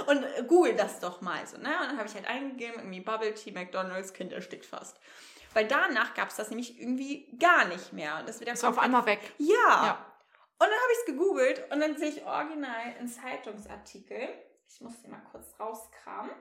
und 0.07 0.49
google 0.49 0.75
das 0.77 1.01
doch 1.01 1.21
mal 1.23 1.47
so, 1.47 1.57
ne? 1.57 1.69
Und 1.81 1.89
dann 1.89 1.99
habe 1.99 2.09
ich 2.09 2.15
halt 2.15 2.27
eingegeben, 2.29 2.77
irgendwie 2.79 3.01
Bubble 3.01 3.33
Tea, 3.35 3.53
McDonald's, 3.53 4.13
Kind 4.13 4.33
erstickt 4.33 4.67
fast. 4.67 4.99
Weil 5.55 5.67
danach 5.67 6.15
gab 6.15 6.29
es 6.29 6.37
das 6.37 6.51
nämlich 6.51 6.79
irgendwie 6.79 7.27
gar 7.39 7.65
nicht 7.65 7.93
mehr. 7.93 8.19
Und 8.19 8.29
das 8.29 8.41
Ist 8.41 8.65
auf 8.65 8.79
einmal 8.79 9.07
weg. 9.07 9.21
ja. 9.39 9.55
Ja. 9.69 10.05
Und 10.61 10.67
dann 10.67 10.71
habe 10.81 10.93
ich 10.93 10.99
es 10.99 11.07
gegoogelt 11.07 11.73
und 11.73 11.81
dann 11.81 11.97
sehe 11.97 12.09
ich 12.09 12.25
original 12.27 12.81
einen 12.99 13.07
Zeitungsartikel. 13.09 14.29
Ich 14.69 14.81
muss 14.81 15.01
den 15.01 15.13
mal 15.13 15.23
kurz 15.31 15.55
rauskramen. 15.59 16.33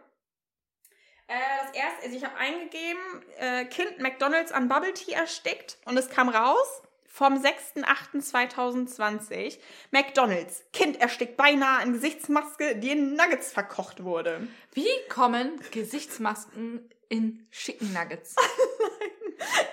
Äh, 1.28 1.36
das 1.62 1.72
erste, 1.76 2.06
also 2.06 2.16
ich 2.16 2.24
habe 2.24 2.38
eingegeben, 2.38 3.02
äh, 3.38 3.66
Kind 3.66 4.00
McDonalds 4.00 4.54
an 4.54 4.70
Bubble 4.70 4.94
Tea 4.94 5.12
erstickt 5.14 5.78
und 5.86 5.98
es 5.98 6.10
kam 6.10 6.30
raus 6.30 6.84
vom 7.06 7.36
6.8.2020. 7.36 9.60
McDonalds, 9.92 10.64
Kind 10.72 11.02
erstickt 11.02 11.36
beinahe 11.36 11.84
in 11.84 11.92
Gesichtsmaske, 11.94 12.76
die 12.78 12.92
in 12.92 13.16
Nuggets 13.16 13.52
verkocht 13.52 14.04
wurde. 14.04 14.48
Wie 14.74 14.88
kommen 15.10 15.60
Gesichtsmasken 15.72 16.88
in 17.10 17.48
schicken 17.50 17.92
Nuggets? 17.94 18.36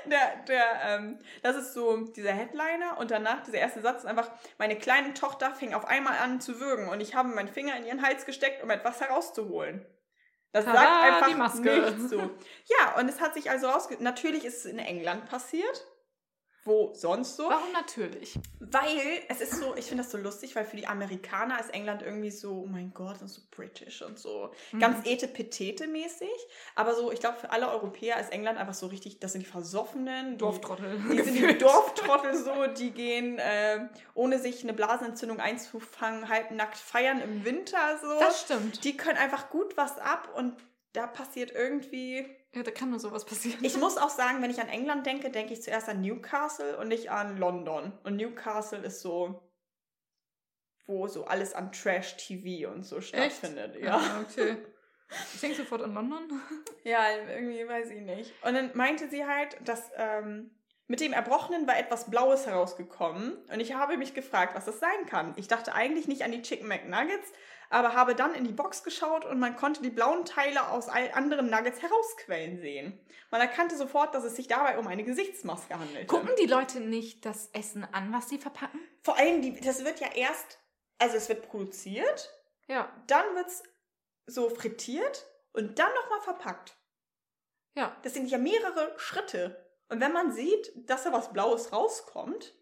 Der, 0.04 0.36
der, 0.46 0.66
ähm, 0.84 1.18
das 1.42 1.56
ist 1.56 1.72
so 1.72 1.96
dieser 1.96 2.32
Headliner 2.32 2.98
und 2.98 3.10
danach 3.10 3.42
dieser 3.44 3.56
erste 3.56 3.80
Satz 3.80 4.00
ist 4.00 4.06
einfach, 4.06 4.30
meine 4.58 4.76
kleine 4.76 5.14
Tochter 5.14 5.54
fing 5.54 5.72
auf 5.72 5.86
einmal 5.86 6.18
an 6.18 6.42
zu 6.42 6.60
würgen 6.60 6.88
und 6.88 7.00
ich 7.00 7.14
habe 7.14 7.30
meinen 7.30 7.48
Finger 7.48 7.74
in 7.78 7.86
ihren 7.86 8.02
Hals 8.02 8.26
gesteckt, 8.26 8.62
um 8.62 8.68
etwas 8.68 9.00
herauszuholen. 9.00 9.86
Das 10.54 10.64
Tada, 10.64 10.78
sagt 10.78 11.02
einfach 11.02 11.28
die 11.28 11.34
Maske. 11.34 11.94
nicht 11.98 12.08
so. 12.08 12.16
Ja, 12.18 12.98
und 13.00 13.08
es 13.08 13.20
hat 13.20 13.34
sich 13.34 13.50
also 13.50 13.66
rausge... 13.66 13.96
Natürlich 13.98 14.44
ist 14.44 14.58
es 14.58 14.66
in 14.66 14.78
England 14.78 15.28
passiert. 15.28 15.84
Wo 16.66 16.92
sonst 16.94 17.36
so? 17.36 17.44
Warum 17.44 17.72
natürlich? 17.72 18.38
Weil 18.58 19.22
es 19.28 19.42
ist 19.42 19.56
so, 19.56 19.74
ich 19.76 19.84
finde 19.84 20.02
das 20.02 20.10
so 20.10 20.16
lustig, 20.16 20.56
weil 20.56 20.64
für 20.64 20.76
die 20.76 20.86
Amerikaner 20.86 21.60
ist 21.60 21.74
England 21.74 22.00
irgendwie 22.00 22.30
so, 22.30 22.62
oh 22.64 22.66
mein 22.66 22.94
Gott, 22.94 23.20
und 23.20 23.28
so 23.28 23.42
british 23.50 24.00
und 24.00 24.18
so. 24.18 24.50
Mhm. 24.72 24.80
Ganz 24.80 25.06
etepetete 25.06 25.86
mäßig. 25.86 26.28
Aber 26.74 26.94
so, 26.94 27.12
ich 27.12 27.20
glaube, 27.20 27.38
für 27.38 27.50
alle 27.50 27.68
Europäer 27.68 28.18
ist 28.18 28.32
England 28.32 28.58
einfach 28.58 28.72
so 28.72 28.86
richtig, 28.86 29.20
das 29.20 29.32
sind 29.32 29.42
die 29.42 29.50
Versoffenen. 29.50 30.32
Die, 30.32 30.38
Dorftrottel. 30.38 30.98
die 31.12 31.20
sind 31.22 31.34
die. 31.36 31.58
Dorftrottel 31.58 32.34
so, 32.34 32.66
die 32.66 32.92
gehen, 32.92 33.38
äh, 33.38 33.86
ohne 34.14 34.38
sich 34.38 34.62
eine 34.62 34.72
Blasenentzündung 34.72 35.40
einzufangen, 35.40 36.30
halbnackt 36.30 36.78
feiern 36.78 37.20
im 37.20 37.44
Winter 37.44 37.98
so. 38.00 38.18
Das 38.20 38.40
stimmt. 38.40 38.84
Die 38.84 38.96
können 38.96 39.18
einfach 39.18 39.50
gut 39.50 39.76
was 39.76 39.98
ab 39.98 40.30
und 40.34 40.54
da 40.94 41.06
passiert 41.06 41.50
irgendwie. 41.50 42.26
Ja, 42.54 42.62
da 42.62 42.70
kann 42.70 42.90
nur 42.90 43.00
sowas 43.00 43.24
passieren. 43.24 43.58
Ich 43.64 43.76
muss 43.76 43.96
auch 43.98 44.10
sagen, 44.10 44.42
wenn 44.42 44.50
ich 44.50 44.60
an 44.60 44.68
England 44.68 45.06
denke, 45.06 45.30
denke 45.30 45.52
ich 45.52 45.62
zuerst 45.62 45.88
an 45.88 46.00
Newcastle 46.00 46.76
und 46.78 46.88
nicht 46.88 47.10
an 47.10 47.36
London. 47.38 47.92
Und 48.04 48.16
Newcastle 48.16 48.78
ist 48.78 49.00
so, 49.00 49.50
wo 50.86 51.08
so 51.08 51.24
alles 51.24 51.54
an 51.54 51.72
Trash-TV 51.72 52.70
und 52.70 52.84
so 52.84 53.00
stattfindet. 53.00 53.76
Ja. 53.76 53.96
Ah, 53.96 54.20
okay. 54.20 54.56
Ich 55.34 55.40
denke 55.40 55.58
sofort 55.58 55.82
an 55.82 55.92
London. 55.94 56.40
ja, 56.82 57.04
irgendwie 57.14 57.68
weiß 57.68 57.90
ich 57.90 58.00
nicht. 58.00 58.32
Und 58.42 58.54
dann 58.54 58.74
meinte 58.74 59.08
sie 59.08 59.24
halt, 59.24 59.56
dass 59.62 59.90
ähm, 59.96 60.50
Mit 60.86 61.00
dem 61.00 61.14
Erbrochenen 61.14 61.66
war 61.66 61.78
etwas 61.78 62.10
Blaues 62.10 62.46
herausgekommen 62.46 63.36
und 63.50 63.60
ich 63.60 63.72
habe 63.74 63.96
mich 63.96 64.12
gefragt, 64.12 64.54
was 64.54 64.66
das 64.66 64.80
sein 64.80 65.06
kann. 65.06 65.32
Ich 65.36 65.48
dachte 65.48 65.72
eigentlich 65.74 66.08
nicht 66.08 66.24
an 66.24 66.32
die 66.32 66.42
Chicken 66.42 66.68
McNuggets, 66.68 67.32
aber 67.70 67.94
habe 67.94 68.14
dann 68.14 68.34
in 68.34 68.44
die 68.44 68.52
Box 68.52 68.82
geschaut 68.84 69.24
und 69.24 69.38
man 69.40 69.56
konnte 69.56 69.80
die 69.80 69.88
blauen 69.90 70.26
Teile 70.26 70.68
aus 70.68 70.88
all 70.90 71.10
anderen 71.12 71.48
Nuggets 71.48 71.80
herausquellen 71.80 72.60
sehen. 72.60 73.00
Man 73.30 73.40
erkannte 73.40 73.76
sofort, 73.78 74.14
dass 74.14 74.24
es 74.24 74.36
sich 74.36 74.46
dabei 74.46 74.78
um 74.78 74.86
eine 74.86 75.04
Gesichtsmaske 75.04 75.78
handelte. 75.78 76.06
Gucken 76.06 76.30
die 76.40 76.46
Leute 76.46 76.80
nicht 76.80 77.24
das 77.24 77.48
Essen 77.54 77.84
an, 77.92 78.12
was 78.12 78.28
sie 78.28 78.38
verpacken? 78.38 78.78
Vor 79.02 79.16
allem, 79.16 79.40
die, 79.40 79.58
das 79.60 79.84
wird 79.84 80.00
ja 80.00 80.08
erst, 80.14 80.58
also 80.98 81.16
es 81.16 81.30
wird 81.30 81.48
produziert, 81.48 82.30
Ja. 82.66 82.92
dann 83.06 83.24
wird 83.34 83.46
es 83.46 83.62
so 84.26 84.50
frittiert 84.50 85.26
und 85.54 85.78
dann 85.78 85.92
nochmal 85.94 86.20
verpackt. 86.20 86.76
Ja. 87.74 87.96
Das 88.02 88.12
sind 88.12 88.30
ja 88.30 88.36
mehrere 88.36 88.92
Schritte. 88.98 89.63
Und 89.88 90.00
wenn 90.00 90.12
man 90.12 90.32
sieht, 90.32 90.72
dass 90.88 91.04
da 91.04 91.12
was 91.12 91.32
Blaues 91.32 91.72
rauskommt, 91.72 92.54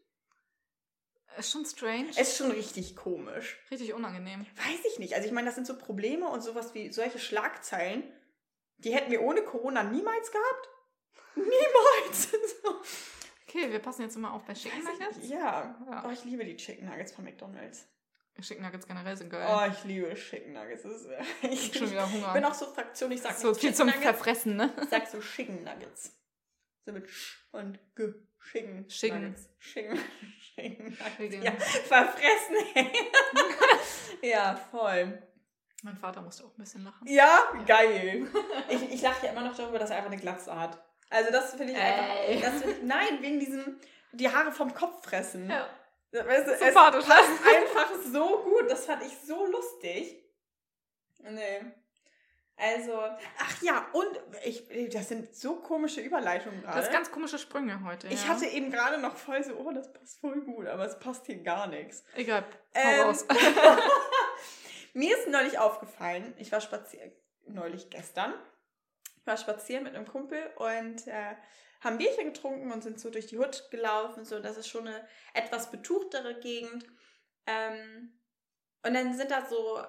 Ist 1.38 1.50
schon 1.52 1.64
strange. 1.64 2.11
ist 2.18 2.37
schon 2.37 2.50
richtig 2.50 2.96
komisch. 2.96 3.58
Richtig 3.70 3.94
unangenehm. 3.94 4.46
Weiß 4.56 4.85
ich 4.92 4.98
nicht. 4.98 5.14
Also 5.14 5.26
ich 5.26 5.32
meine, 5.32 5.46
das 5.46 5.54
sind 5.54 5.66
so 5.66 5.78
Probleme 5.78 6.28
und 6.28 6.42
sowas 6.42 6.74
wie 6.74 6.92
solche 6.92 7.18
Schlagzeilen, 7.18 8.02
die 8.78 8.92
hätten 8.94 9.11
wir 9.11 9.22
ohne 9.22 9.42
Corona 9.42 9.82
niemals 9.85 10.30
gehabt. 10.30 10.68
Niemals. 11.37 12.28
Okay, 13.48 13.70
wir 13.70 13.78
passen 13.78 14.02
jetzt 14.02 14.16
immer 14.16 14.32
auf 14.32 14.44
bei 14.44 14.54
Chicken 14.54 14.78
ich 14.80 14.85
Nuggets. 14.85 15.28
Ja. 15.28 15.74
Ja. 15.88 16.04
Oh, 16.06 16.11
ich 16.11 16.24
liebe 16.24 16.44
die 16.44 16.56
Chicken 16.56 16.87
Nuggets 16.88 17.12
von 17.12 17.24
McDonalds. 17.24 17.87
Chicken 18.40 18.62
Nuggets 18.64 18.87
generell 18.87 19.16
sind 19.16 19.30
geil. 19.30 19.46
Oh, 19.48 19.70
ich 19.70 19.85
liebe 19.85 20.12
Chicken 20.14 20.54
Nuggets. 20.54 20.82
Das 20.82 20.92
ist, 20.92 21.06
ich 21.42 21.50
ich 21.72 21.78
schon 21.78 21.90
wieder 21.90 22.11
Hunger. 22.11 22.32
bin 22.32 22.44
auch 22.44 22.54
so 22.54 22.66
Fraktion, 22.66 23.12
ich 23.12 23.20
sag 23.22 23.37
so 23.37 23.52
viel 23.54 23.61
Chicken 23.61 23.74
zum 23.74 23.87
Nuggets, 23.88 24.04
Verfressen, 24.04 24.56
ne? 24.56 24.72
ich 24.82 24.88
sag 24.88 25.06
so 25.06 25.20
Chicken 25.20 25.62
Nuggets. 25.64 26.12
So 26.85 26.92
mit 26.92 27.09
Sch 27.09 27.47
und 27.53 27.79
G. 27.95 28.12
Chicken 28.51 28.88
Chicken. 28.88 29.23
Nuggets. 29.23 29.49
Chicken. 29.61 29.99
Chicken 30.55 30.85
Nuggets. 30.87 31.16
Chicken. 31.16 31.42
Ja, 31.42 31.53
verfressen. 31.53 32.57
ja, 34.23 34.57
voll. 34.57 35.23
Mein 35.85 35.97
Vater 35.97 36.23
musste 36.23 36.45
auch 36.45 36.57
ein 36.57 36.62
bisschen 36.62 36.85
lachen. 36.85 37.07
Ja, 37.07 37.40
geil. 37.66 38.27
Ich, 38.68 38.83
ich 38.95 39.03
lache 39.03 39.27
ja 39.27 39.33
immer 39.33 39.42
noch 39.42 39.57
darüber, 39.57 39.79
dass 39.79 39.90
er 39.90 39.97
einfach 39.97 40.11
eine 40.11 40.21
Glatze 40.21 40.59
hat. 40.59 40.81
Also 41.11 41.31
das 41.31 41.55
finde 41.55 41.73
ich 41.73 41.79
Ey. 41.79 42.35
einfach. 42.37 42.53
Das 42.53 42.62
find 42.62 42.87
nein, 42.87 43.21
wegen 43.21 43.38
diesem 43.38 43.81
die 44.12 44.29
Haare 44.29 44.53
vom 44.53 44.73
Kopf 44.75 45.05
fressen. 45.05 45.49
Ja. 45.49 45.68
Weißt 46.12 46.47
du, 46.47 46.53
es 46.53 46.61
Sympathisch, 46.61 47.07
ne? 47.07 47.14
passt 47.14 47.47
einfach 47.47 48.03
so 48.12 48.42
gut. 48.42 48.71
Das 48.71 48.87
fand 48.87 49.03
ich 49.05 49.16
so 49.18 49.47
lustig. 49.47 50.23
Nee. 51.21 51.61
Also, 52.56 52.92
ach 53.38 53.62
ja, 53.62 53.86
und 53.92 54.20
ich, 54.44 54.68
das 54.92 55.08
sind 55.08 55.34
so 55.34 55.56
komische 55.56 56.00
Überleitungen 56.00 56.62
gerade. 56.62 56.78
hast 56.78 56.92
ganz 56.92 57.10
komische 57.10 57.38
Sprünge 57.38 57.82
heute. 57.84 58.06
ich 58.08 58.22
ja. 58.22 58.28
hatte 58.28 58.46
eben 58.46 58.70
gerade 58.70 58.98
noch 58.98 59.16
voll 59.16 59.42
so, 59.42 59.54
oh, 59.54 59.72
das 59.72 59.92
passt 59.92 60.20
voll 60.20 60.40
gut, 60.42 60.66
aber 60.66 60.84
es 60.84 60.98
passt 60.98 61.26
hier 61.26 61.42
gar 61.42 61.66
nichts. 61.66 62.04
Egal, 62.14 62.44
Ähm, 62.74 63.00
raus. 63.00 63.26
Mir 64.94 65.16
ist 65.16 65.28
neulich 65.28 65.58
aufgefallen, 65.58 66.34
ich 66.36 66.52
war 66.52 66.60
spazieren, 66.60 67.10
neulich 67.46 67.90
gestern, 67.90 68.34
ich 69.16 69.26
war 69.26 69.36
spazieren 69.36 69.84
mit 69.84 69.94
einem 69.94 70.06
Kumpel 70.06 70.50
und 70.56 71.06
äh, 71.06 71.34
haben 71.80 71.98
Bierchen 71.98 72.32
getrunken 72.32 72.70
und 72.70 72.82
sind 72.82 73.00
so 73.00 73.10
durch 73.10 73.26
die 73.26 73.38
Hut 73.38 73.70
gelaufen, 73.70 74.24
so 74.24 74.38
das 74.38 74.56
ist 74.56 74.68
schon 74.68 74.86
eine 74.86 75.04
etwas 75.34 75.70
betuchtere 75.70 76.38
Gegend. 76.38 76.86
Ähm, 77.46 78.12
und 78.84 78.94
dann 78.94 79.16
sind 79.16 79.30
da 79.30 79.46
so 79.46 79.82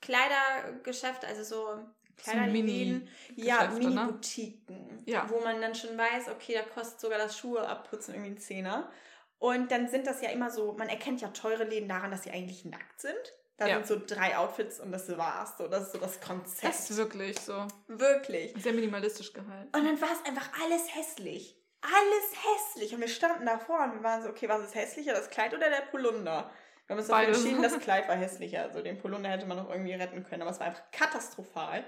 Kleidergeschäfte, 0.00 1.26
also 1.26 1.42
so 1.42 1.84
Kleiderläden, 2.16 3.08
ja, 3.34 3.66
Geschäfte, 3.66 3.80
ne? 3.82 3.88
Mini-Boutiquen, 3.90 5.02
Ja. 5.06 5.26
wo 5.28 5.40
man 5.40 5.60
dann 5.60 5.74
schon 5.74 5.96
weiß, 5.96 6.28
okay, 6.28 6.54
da 6.54 6.62
kostet 6.62 7.00
sogar 7.00 7.18
das 7.18 7.38
Schuhe 7.38 7.66
abputzen 7.66 8.14
irgendwie 8.14 8.30
einen 8.30 8.38
Zehner. 8.38 8.90
Und 9.38 9.70
dann 9.70 9.88
sind 9.88 10.06
das 10.06 10.22
ja 10.22 10.30
immer 10.30 10.50
so, 10.50 10.72
man 10.72 10.88
erkennt 10.88 11.20
ja 11.20 11.28
teure 11.28 11.64
Läden 11.64 11.88
daran, 11.88 12.10
dass 12.10 12.22
sie 12.22 12.30
eigentlich 12.30 12.64
nackt 12.64 13.00
sind. 13.00 13.14
Da 13.58 13.66
Ja. 13.68 13.76
sind 13.76 13.86
so 13.86 14.14
drei 14.14 14.36
Outfits 14.36 14.80
und 14.80 14.92
das 14.92 15.14
war's. 15.16 15.56
So, 15.58 15.66
das 15.68 15.84
ist 15.84 15.92
so 15.92 15.98
das 15.98 16.20
Konzept. 16.20 16.64
Das 16.64 16.90
ist 16.90 16.96
wirklich 16.96 17.38
so. 17.40 17.66
Wirklich. 17.86 18.54
Sehr 18.62 18.72
minimalistisch 18.72 19.32
gehalten. 19.32 19.74
Und 19.76 19.84
dann 19.84 20.00
war 20.00 20.08
es 20.12 20.26
einfach 20.28 20.48
alles 20.62 20.94
hässlich. 20.94 21.56
Alles 21.82 22.32
hässlich. 22.74 22.94
Und 22.94 23.00
wir 23.00 23.08
standen 23.08 23.46
davor 23.46 23.80
und 23.84 23.94
wir 23.94 24.02
waren 24.02 24.22
so, 24.22 24.28
okay, 24.28 24.48
was 24.48 24.62
ist 24.62 24.74
hässlicher, 24.74 25.12
das 25.12 25.30
Kleid 25.30 25.54
oder 25.54 25.70
der 25.70 25.82
Polunder? 25.90 26.50
Wir 26.86 26.94
haben 26.94 26.98
uns 27.00 27.08
dafür 27.08 27.26
Beides. 27.26 27.38
entschieden, 27.38 27.62
das 27.62 27.78
Kleid 27.80 28.08
war 28.08 28.16
hässlicher. 28.16 28.62
Also 28.62 28.82
den 28.82 28.98
Polunder 28.98 29.30
hätte 29.30 29.46
man 29.46 29.56
noch 29.56 29.70
irgendwie 29.70 29.94
retten 29.94 30.24
können, 30.24 30.42
aber 30.42 30.50
es 30.50 30.60
war 30.60 30.66
einfach 30.66 30.90
katastrophal. 30.92 31.84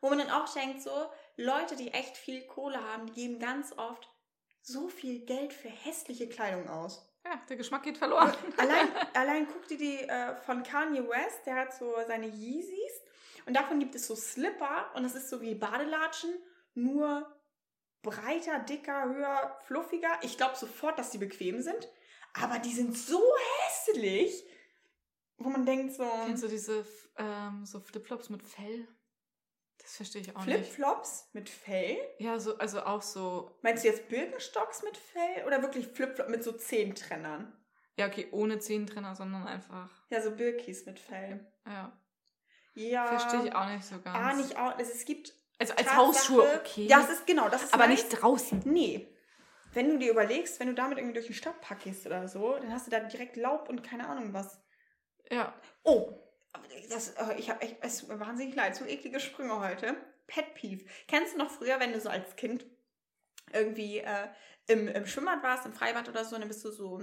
Wo 0.00 0.08
man 0.08 0.18
dann 0.18 0.30
auch 0.30 0.52
denkt, 0.52 0.80
so, 0.82 0.90
Leute, 1.36 1.76
die 1.76 1.92
echt 1.92 2.16
viel 2.16 2.46
Kohle 2.46 2.82
haben, 2.82 3.06
die 3.06 3.12
geben 3.12 3.38
ganz 3.38 3.76
oft 3.76 4.08
so 4.62 4.88
viel 4.88 5.24
Geld 5.24 5.52
für 5.52 5.68
hässliche 5.68 6.28
Kleidung 6.28 6.68
aus. 6.68 7.06
Ja, 7.24 7.40
der 7.48 7.56
Geschmack 7.56 7.82
geht 7.82 7.98
verloren. 7.98 8.32
Allein, 8.56 8.88
allein 9.14 9.46
guck 9.46 9.66
dir 9.68 9.76
die 9.76 9.98
äh, 9.98 10.36
von 10.36 10.62
Kanye 10.62 11.06
West, 11.06 11.44
der 11.46 11.56
hat 11.56 11.74
so 11.74 11.94
seine 12.06 12.26
Yeezys 12.26 13.02
und 13.46 13.54
davon 13.54 13.78
gibt 13.78 13.94
es 13.94 14.06
so 14.06 14.14
Slipper 14.14 14.90
und 14.94 15.02
das 15.02 15.14
ist 15.14 15.28
so 15.28 15.40
wie 15.42 15.54
Badelatschen, 15.54 16.30
nur 16.74 17.30
breiter, 18.02 18.60
dicker, 18.60 19.04
höher, 19.04 19.58
fluffiger. 19.64 20.18
Ich 20.22 20.36
glaube 20.38 20.56
sofort, 20.56 20.98
dass 20.98 21.10
die 21.10 21.18
bequem 21.18 21.60
sind, 21.60 21.88
aber 22.34 22.58
die 22.58 22.72
sind 22.72 22.96
so 22.96 23.22
hässlich, 23.66 24.44
wo 25.38 25.48
man 25.48 25.64
denkt 25.66 25.94
so 25.94 26.04
Kennst 26.26 26.42
du 26.42 26.48
diese 26.48 26.84
ähm, 27.16 27.64
so 27.64 27.80
Flipflops 27.80 28.30
mit 28.30 28.42
Fell? 28.42 28.86
Das 29.78 29.96
verstehe 29.96 30.20
ich 30.22 30.36
auch 30.36 30.44
nicht. 30.44 30.56
Flipflops 30.58 31.28
mit 31.32 31.48
Fell. 31.48 31.96
Ja, 32.18 32.38
so, 32.38 32.58
also 32.58 32.82
auch 32.82 33.00
so. 33.02 33.58
Meinst 33.62 33.82
du 33.82 33.88
jetzt 33.88 34.08
Birkenstocks 34.08 34.82
mit 34.82 34.96
Fell 34.96 35.44
oder 35.46 35.62
wirklich 35.62 35.86
Flipflop 35.88 36.28
mit 36.28 36.44
so 36.44 36.52
Zehentrennern? 36.52 37.56
Ja, 37.96 38.06
okay, 38.06 38.28
ohne 38.30 38.58
Zehentrenner, 38.58 39.14
sondern 39.16 39.46
einfach. 39.46 39.90
Ja, 40.10 40.22
so 40.22 40.30
Birkis 40.30 40.86
mit 40.86 40.98
Fell. 40.98 41.50
Ja. 41.66 41.98
Ja. 42.74 43.06
Verstehe 43.06 43.46
ich 43.46 43.54
auch 43.54 43.68
nicht 43.68 43.84
so 43.84 44.00
ganz. 44.00 44.16
Ah, 44.16 44.32
nicht 44.34 44.56
auch. 44.56 44.76
Also 44.76 44.92
es 44.92 45.04
gibt 45.04 45.34
Also 45.58 45.72
als 45.72 45.82
Tatsache- 45.86 45.96
Hausschuhe, 45.96 46.60
okay. 46.60 46.86
Das 46.86 47.10
ist 47.10 47.26
genau, 47.26 47.48
das 47.48 47.64
ist 47.64 47.74
aber 47.74 47.86
meins. 47.88 48.02
nicht 48.04 48.20
draußen. 48.22 48.62
Nee. 48.64 49.08
Wenn 49.72 49.90
du 49.90 49.98
dir 49.98 50.10
überlegst, 50.10 50.58
wenn 50.60 50.68
du 50.68 50.74
damit 50.74 50.98
irgendwie 50.98 51.14
durch 51.14 51.26
den 51.26 51.34
Stadtpark 51.34 51.84
gehst 51.84 52.06
oder 52.06 52.26
so, 52.28 52.54
dann 52.56 52.72
hast 52.72 52.86
du 52.86 52.90
da 52.90 53.00
direkt 53.00 53.36
Laub 53.36 53.68
und 53.68 53.82
keine 53.82 54.08
Ahnung 54.08 54.32
was. 54.32 54.60
Ja. 55.30 55.54
Oh, 55.84 56.12
das, 56.90 57.10
äh, 57.10 57.34
ich 57.38 57.50
habe 57.50 57.62
echt, 57.62 57.76
es 57.80 57.98
tut 58.00 58.08
mir 58.08 58.20
wahnsinnig 58.20 58.54
leid, 58.54 58.74
so 58.74 58.84
eklige 58.84 59.20
Sprünge 59.20 59.60
heute. 59.60 59.96
Pet 60.26 60.54
Peeve. 60.54 60.84
Kennst 61.08 61.34
du 61.34 61.38
noch 61.38 61.50
früher, 61.50 61.78
wenn 61.80 61.92
du 61.92 62.00
so 62.00 62.08
als 62.08 62.36
Kind 62.36 62.64
irgendwie 63.52 63.98
äh, 63.98 64.28
im, 64.66 64.88
im 64.88 65.06
Schwimmbad 65.06 65.42
warst, 65.42 65.66
im 65.66 65.72
Freibad 65.72 66.08
oder 66.08 66.24
so, 66.24 66.34
und 66.36 66.42
dann 66.42 66.48
bist 66.48 66.64
du 66.64 66.70
so, 66.70 67.02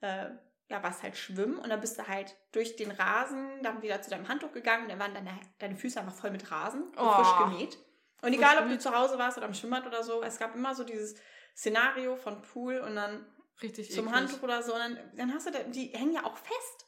äh, 0.00 0.26
ja, 0.70 0.82
warst 0.82 1.02
halt 1.02 1.16
schwimmen 1.16 1.58
und 1.58 1.70
dann 1.70 1.80
bist 1.80 1.98
du 1.98 2.06
halt 2.06 2.36
durch 2.52 2.76
den 2.76 2.90
Rasen 2.90 3.62
dann 3.62 3.82
wieder 3.82 4.02
zu 4.02 4.10
deinem 4.10 4.28
Handtuch 4.28 4.52
gegangen 4.52 4.84
und 4.84 4.90
dann 4.90 4.98
waren 4.98 5.14
deine, 5.14 5.38
deine 5.58 5.76
Füße 5.76 5.98
einfach 5.98 6.14
voll 6.14 6.30
mit 6.30 6.50
Rasen, 6.50 6.84
Oh. 6.96 7.10
frisch 7.12 7.36
gemäht. 7.38 7.78
Und 8.20 8.28
Frisch 8.34 8.38
egal, 8.38 8.62
ob 8.62 8.68
du 8.68 8.78
zu 8.78 8.94
Hause 8.94 9.18
warst 9.18 9.38
oder 9.38 9.46
im 9.46 9.54
Schwimmbad 9.54 9.86
oder 9.86 10.02
so, 10.02 10.22
es 10.22 10.38
gab 10.38 10.54
immer 10.54 10.74
so 10.74 10.84
dieses 10.84 11.14
Szenario 11.58 12.16
von 12.16 12.40
Pool 12.42 12.78
und 12.78 12.94
dann 12.94 13.26
Richtig 13.60 13.90
zum 13.90 14.06
eklig. 14.06 14.14
Handtuch 14.16 14.42
oder 14.42 14.62
so. 14.62 14.72
Und 14.74 14.80
dann, 14.80 14.98
dann 15.16 15.34
hast 15.34 15.48
du, 15.48 15.50
da, 15.50 15.58
die 15.64 15.88
hängen 15.88 16.12
ja 16.12 16.24
auch 16.24 16.36
fest. 16.38 16.86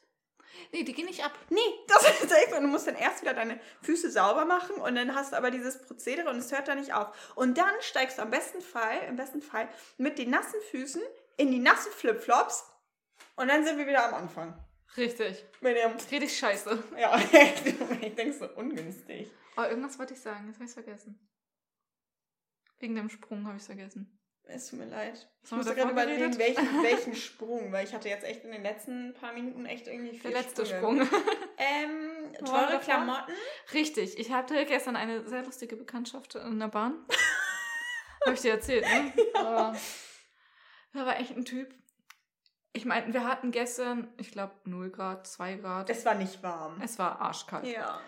Nee, 0.71 0.83
die 0.83 0.93
gehen 0.93 1.05
nicht 1.05 1.23
ab. 1.25 1.37
Nee, 1.49 1.59
das 1.87 2.03
ist 2.23 2.31
echt. 2.31 2.53
Du 2.53 2.61
musst 2.61 2.87
dann 2.87 2.95
erst 2.95 3.21
wieder 3.21 3.33
deine 3.33 3.59
Füße 3.81 4.09
sauber 4.09 4.45
machen 4.45 4.75
und 4.77 4.95
dann 4.95 5.13
hast 5.13 5.33
du 5.33 5.37
aber 5.37 5.51
dieses 5.51 5.81
Prozedere 5.81 6.29
und 6.29 6.37
es 6.37 6.51
hört 6.51 6.69
da 6.69 6.75
nicht 6.75 6.93
auf. 6.93 7.33
Und 7.35 7.57
dann 7.57 7.73
steigst 7.81 8.17
du 8.17 8.21
am 8.21 8.29
besten 8.31 8.61
Fall, 8.61 8.97
im 9.09 9.17
besten 9.17 9.41
Fall, 9.41 9.67
mit 9.97 10.17
den 10.17 10.29
nassen 10.29 10.59
Füßen 10.71 11.01
in 11.37 11.51
die 11.51 11.59
nassen 11.59 11.91
Flipflops 11.91 12.65
und 13.35 13.47
dann 13.47 13.65
sind 13.65 13.77
wir 13.77 13.87
wieder 13.87 14.07
am 14.07 14.13
Anfang. 14.13 14.63
Richtig. 14.95 15.45
Mit 15.61 15.77
dem, 15.77 15.91
Richtig 15.93 16.37
scheiße. 16.37 16.83
ja, 16.97 17.17
ich 18.01 18.15
denke 18.15 18.33
so 18.33 18.47
ungünstig. 18.55 19.31
Aber 19.55 19.69
irgendwas 19.69 19.97
wollte 19.99 20.13
ich 20.13 20.21
sagen, 20.21 20.47
jetzt 20.47 20.55
habe 20.55 20.65
ich 20.65 20.71
vergessen. 20.71 21.27
Wegen 22.79 22.95
dem 22.95 23.09
Sprung 23.09 23.47
habe 23.47 23.57
ich 23.57 23.63
vergessen. 23.63 24.20
Es 24.53 24.67
tut 24.67 24.79
mir 24.79 24.85
leid. 24.85 25.27
Ich 25.43 25.49
davor 25.49 25.73
gerade 25.73 25.91
überlegen, 25.91 26.37
welchen, 26.37 26.65
welchen 26.83 27.15
Sprung, 27.15 27.71
weil 27.71 27.85
ich 27.85 27.93
hatte 27.93 28.09
jetzt 28.09 28.23
echt 28.23 28.43
in 28.43 28.51
den 28.51 28.63
letzten 28.63 29.13
paar 29.13 29.33
Minuten 29.33 29.65
echt 29.65 29.87
irgendwie 29.87 30.11
Der 30.11 30.19
viel 30.19 30.31
letzte 30.31 30.65
Sprünge. 30.65 31.05
Sprung. 31.05 31.21
Ähm, 31.63 32.33
teure? 32.43 32.79
Klamotten. 32.79 33.33
Richtig. 33.71 34.17
Ich 34.17 34.31
hatte 34.31 34.65
gestern 34.65 34.95
eine 34.95 35.27
sehr 35.29 35.43
lustige 35.43 35.75
Bekanntschaft 35.75 36.33
in 36.33 36.57
der 36.59 36.69
Bahn. 36.69 37.05
habe 38.25 38.33
ich 38.33 38.41
dir 38.41 38.53
erzählt, 38.53 38.83
ne? 38.83 39.13
Ja. 39.35 39.75
Da 40.93 41.05
war 41.05 41.19
echt 41.19 41.37
ein 41.37 41.45
Typ. 41.45 41.71
Ich 42.73 42.85
meine, 42.85 43.13
wir 43.13 43.27
hatten 43.27 43.51
gestern, 43.51 44.11
ich 44.17 44.31
glaube, 44.31 44.55
0 44.63 44.89
Grad, 44.89 45.27
2 45.27 45.55
Grad. 45.57 45.89
Es 45.91 46.03
war 46.03 46.15
nicht 46.15 46.41
warm. 46.41 46.81
Es 46.81 46.97
war 46.97 47.21
arschkalt. 47.21 47.67
Ja. 47.67 48.01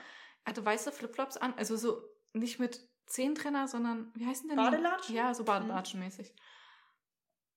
Er 0.46 0.50
hatte 0.50 0.66
weiße 0.66 0.92
Flipflops 0.92 1.38
an, 1.38 1.54
also 1.56 1.78
so 1.78 2.02
nicht 2.34 2.60
mit 2.60 2.90
Zehentrenner, 3.06 3.68
sondern 3.68 4.12
wie 4.16 4.26
heißen 4.26 4.48
denn 4.48 4.58
die? 4.58 4.64
Badelatschen? 4.64 5.16
Ja, 5.16 5.34
so 5.34 5.44
Badelatschen-mäßig. 5.44 6.34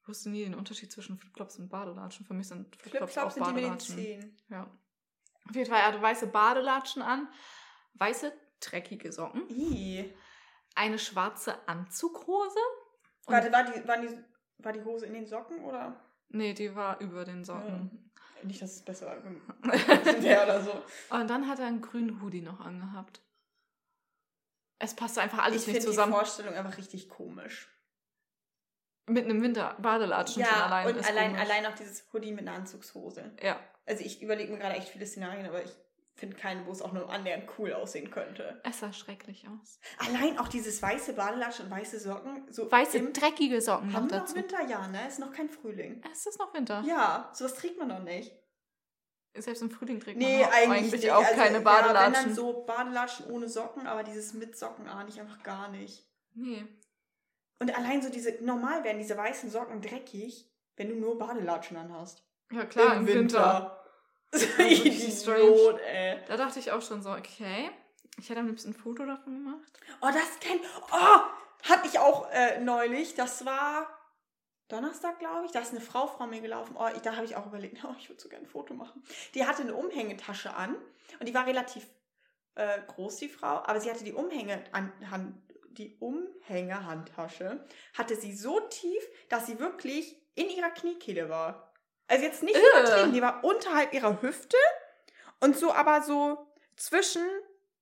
Ich 0.02 0.09
wusste 0.09 0.30
nie 0.30 0.44
den 0.44 0.54
Unterschied 0.54 0.92
zwischen 0.92 1.18
Flipflops 1.18 1.59
und 1.59 1.68
Badelatschen. 1.68 2.26
Für 2.26 2.35
mich 2.35 2.48
sind 2.48 2.76
Flipflops, 2.76 3.12
Flipflops 3.12 3.18
auch 3.18 3.30
sind 3.30 3.46
die 3.46 3.61
Badelatschen. 3.61 3.96
Medizin. 3.96 4.38
Ja. 4.48 4.70
Auf 5.48 5.54
jeden 5.54 5.70
Fall, 5.70 5.80
er 5.80 5.87
hatte 5.87 6.02
weiße 6.02 6.26
Badelatschen 6.28 7.02
an, 7.02 7.28
weiße 7.94 8.32
dreckige 8.61 9.12
Socken, 9.12 9.48
Ih. 9.48 10.12
eine 10.74 10.98
schwarze 10.98 11.68
Anzughose. 11.68 12.59
Warte, 13.26 13.52
war 13.52 13.64
die, 13.64 13.87
waren 13.87 14.02
die 14.02 14.24
war 14.59 14.72
die 14.72 14.82
Hose 14.85 15.06
in 15.06 15.14
den 15.14 15.26
Socken 15.26 15.62
oder? 15.64 16.00
Nee, 16.28 16.54
die 16.54 16.74
war 16.74 17.00
über 17.00 17.24
den 17.24 17.44
Socken. 17.44 18.11
Nicht, 18.42 18.62
dass 18.62 18.76
es 18.76 18.85
besser 18.85 19.06
wäre 19.62 20.42
oder 20.44 20.62
so. 20.62 20.72
Und 21.11 21.28
dann 21.28 21.48
hat 21.48 21.59
er 21.59 21.66
einen 21.66 21.80
grünen 21.80 22.20
Hoodie 22.20 22.42
noch 22.42 22.61
angehabt. 22.61 23.22
Es 24.78 24.94
passte 24.94 25.20
einfach 25.22 25.38
alles 25.38 25.62
ich 25.62 25.66
nicht 25.68 25.76
finde 25.76 25.80
die 25.80 25.86
zusammen. 25.86 26.12
Vorstellung 26.12 26.54
einfach 26.54 26.76
richtig 26.78 27.08
komisch. 27.08 27.68
Mit 29.08 29.24
einem 29.24 29.40
Winter-Badelatschen 29.42 30.44
schon 30.44 30.52
Ja, 30.52 30.66
allein. 30.66 30.86
und 30.96 31.06
allein, 31.08 31.32
komisch. 31.32 31.40
allein 31.50 31.66
auch 31.66 31.74
dieses 31.76 32.04
Hoodie 32.12 32.32
mit 32.32 32.40
einer 32.46 32.56
Anzugshose. 32.56 33.32
Ja, 33.42 33.60
Also 33.86 34.04
ich 34.04 34.20
überlege 34.20 34.52
mir 34.52 34.58
gerade 34.58 34.74
echt 34.74 34.88
viele 34.88 35.06
Szenarien, 35.06 35.46
aber 35.46 35.62
ich 35.64 35.70
finde 36.16 36.36
keine, 36.36 36.66
wo 36.66 36.72
es 36.72 36.82
auch 36.82 36.92
nur 36.92 37.08
annähernd 37.10 37.48
cool 37.58 37.72
aussehen 37.74 38.10
könnte. 38.10 38.60
es 38.64 38.80
sah 38.80 38.92
schrecklich 38.92 39.46
aus. 39.48 39.78
Allein 39.98 40.38
auch 40.38 40.48
dieses 40.48 40.82
weiße 40.82 41.12
Badelatsch 41.12 41.60
und 41.60 41.70
weiße 41.70 42.00
Socken. 42.00 42.50
So 42.50 42.70
Weiße, 42.70 43.12
dreckige 43.12 43.60
Socken 43.60 43.88
noch 43.88 43.94
haben 43.94 44.10
wir 44.10 44.16
noch 44.18 44.24
dazu. 44.24 44.34
Winterjahr, 44.36 44.88
ne? 44.88 45.06
Ist 45.06 45.20
noch 45.20 45.32
kein 45.32 45.48
Frühling. 45.50 46.02
Es 46.10 46.26
ist 46.26 46.38
noch 46.40 46.52
Winter. 46.54 46.82
Ja, 46.86 47.30
sowas 47.32 47.54
trägt 47.54 47.78
man 47.78 47.90
doch 47.90 48.02
nicht. 48.02 48.32
Selbst 49.38 49.62
im 49.62 49.70
Frühling 49.70 50.01
trägt 50.01 50.18
Nee, 50.18 50.40
man 50.40 50.49
auch 50.49 50.53
eigentlich, 50.55 50.92
nicht. 50.92 51.11
auch 51.11 51.22
Also, 51.25 51.35
keine 51.35 51.49
Ja, 51.51 51.55
wenn 51.59 51.64
Badelatschen. 51.64 52.12
dann 52.27 52.35
so 52.35 52.64
Badelatschen 52.66 53.27
ohne 53.31 53.49
Socken, 53.49 53.87
aber 53.87 54.03
dieses 54.03 54.33
mit 54.35 54.57
Socken 54.57 54.88
ahne 54.88 55.09
ich 55.09 55.20
einfach 55.20 55.42
gar 55.42 55.68
nicht. 55.68 56.05
nee. 56.35 56.64
Und 57.59 57.75
allein 57.75 58.03
so 58.03 58.11
diese, 58.11 58.33
normal 58.44 58.85
werden 58.85 58.99
diese 58.99 59.16
weißen 59.16 59.49
Socken 59.51 59.81
dreckig, 59.81 60.46
wenn 60.77 60.90
du 60.90 60.94
nur 60.96 61.16
Badelatschen 61.18 61.79
anhast. 61.79 62.22
Ja, 62.53 62.66
klar, 62.66 62.96
im, 62.96 63.07
Winter. 63.07 63.72
Das 64.31 64.42
ist 64.42 64.59
wirklich 64.59 65.27
Idiot, 65.27 65.81
ey. 65.81 66.18
Da 66.27 66.37
dachte 66.37 66.59
ich 66.59 66.70
auch 66.72 66.83
schon 66.83 67.01
so, 67.01 67.11
okay. 67.12 67.70
Ich 68.18 68.29
hätte 68.29 68.40
am 68.40 68.49
liebsten 68.49 68.70
ein 68.70 68.75
Foto 68.75 69.07
davon 69.07 69.44
gemacht. 69.44 69.72
Oh, 70.03 70.09
das 70.09 70.38
kennt. 70.40 70.61
Oh, 70.92 71.68
hatte 71.70 71.87
ich 71.88 71.99
auch 71.99 72.29
äh, 72.33 72.61
neulich. 72.61 73.14
Das 73.14 73.46
war 73.46 73.87
Donnerstag, 74.68 75.18
glaube 75.18 75.46
ich. 75.46 75.52
Da 75.52 75.61
ist 75.61 75.70
eine 75.70 75.81
Frau 75.81 76.07
vor 76.07 76.26
mir 76.26 76.40
gelaufen. 76.40 76.76
Oh, 76.79 76.88
ich, 76.94 77.02
da 77.02 77.14
habe 77.16 77.24
ich 77.24 77.37
auch 77.37 77.46
überlegt, 77.46 77.79
oh, 77.85 77.94
ich 77.98 78.09
würde 78.09 78.20
so 78.20 78.29
gerne 78.29 78.44
ein 78.44 78.50
Foto 78.50 78.74
machen. 78.74 79.02
Die 79.35 79.46
hatte 79.46 79.62
eine 79.62 79.74
Umhängetasche 79.74 80.55
an 80.55 80.76
und 81.20 81.29
die 81.29 81.35
war 81.35 81.46
relativ 81.46 81.87
äh, 82.55 82.81
groß, 82.87 83.16
die 83.16 83.29
Frau, 83.29 83.62
aber 83.64 83.81
sie 83.81 83.90
hatte 83.90 84.05
die 84.05 84.12
Umhänge 84.14 84.64
an, 84.72 84.92
Hand, 85.11 85.37
die 85.70 85.96
Umhängehandtasche 86.00 87.64
hatte 87.94 88.16
sie 88.16 88.35
so 88.35 88.61
tief, 88.61 89.02
dass 89.29 89.46
sie 89.46 89.59
wirklich 89.59 90.16
in 90.35 90.48
ihrer 90.48 90.70
Kniekehle 90.70 91.29
war. 91.29 91.72
Also 92.09 92.24
jetzt 92.24 92.42
nicht 92.42 92.57
Ugh. 92.57 92.81
übertrieben, 92.81 93.12
die 93.12 93.22
war 93.22 93.44
unterhalb 93.44 93.92
ihrer 93.92 94.22
Hüfte 94.22 94.57
und 95.40 95.57
so 95.57 95.72
aber 95.72 96.02
so 96.02 96.46
zwischen 96.76 97.26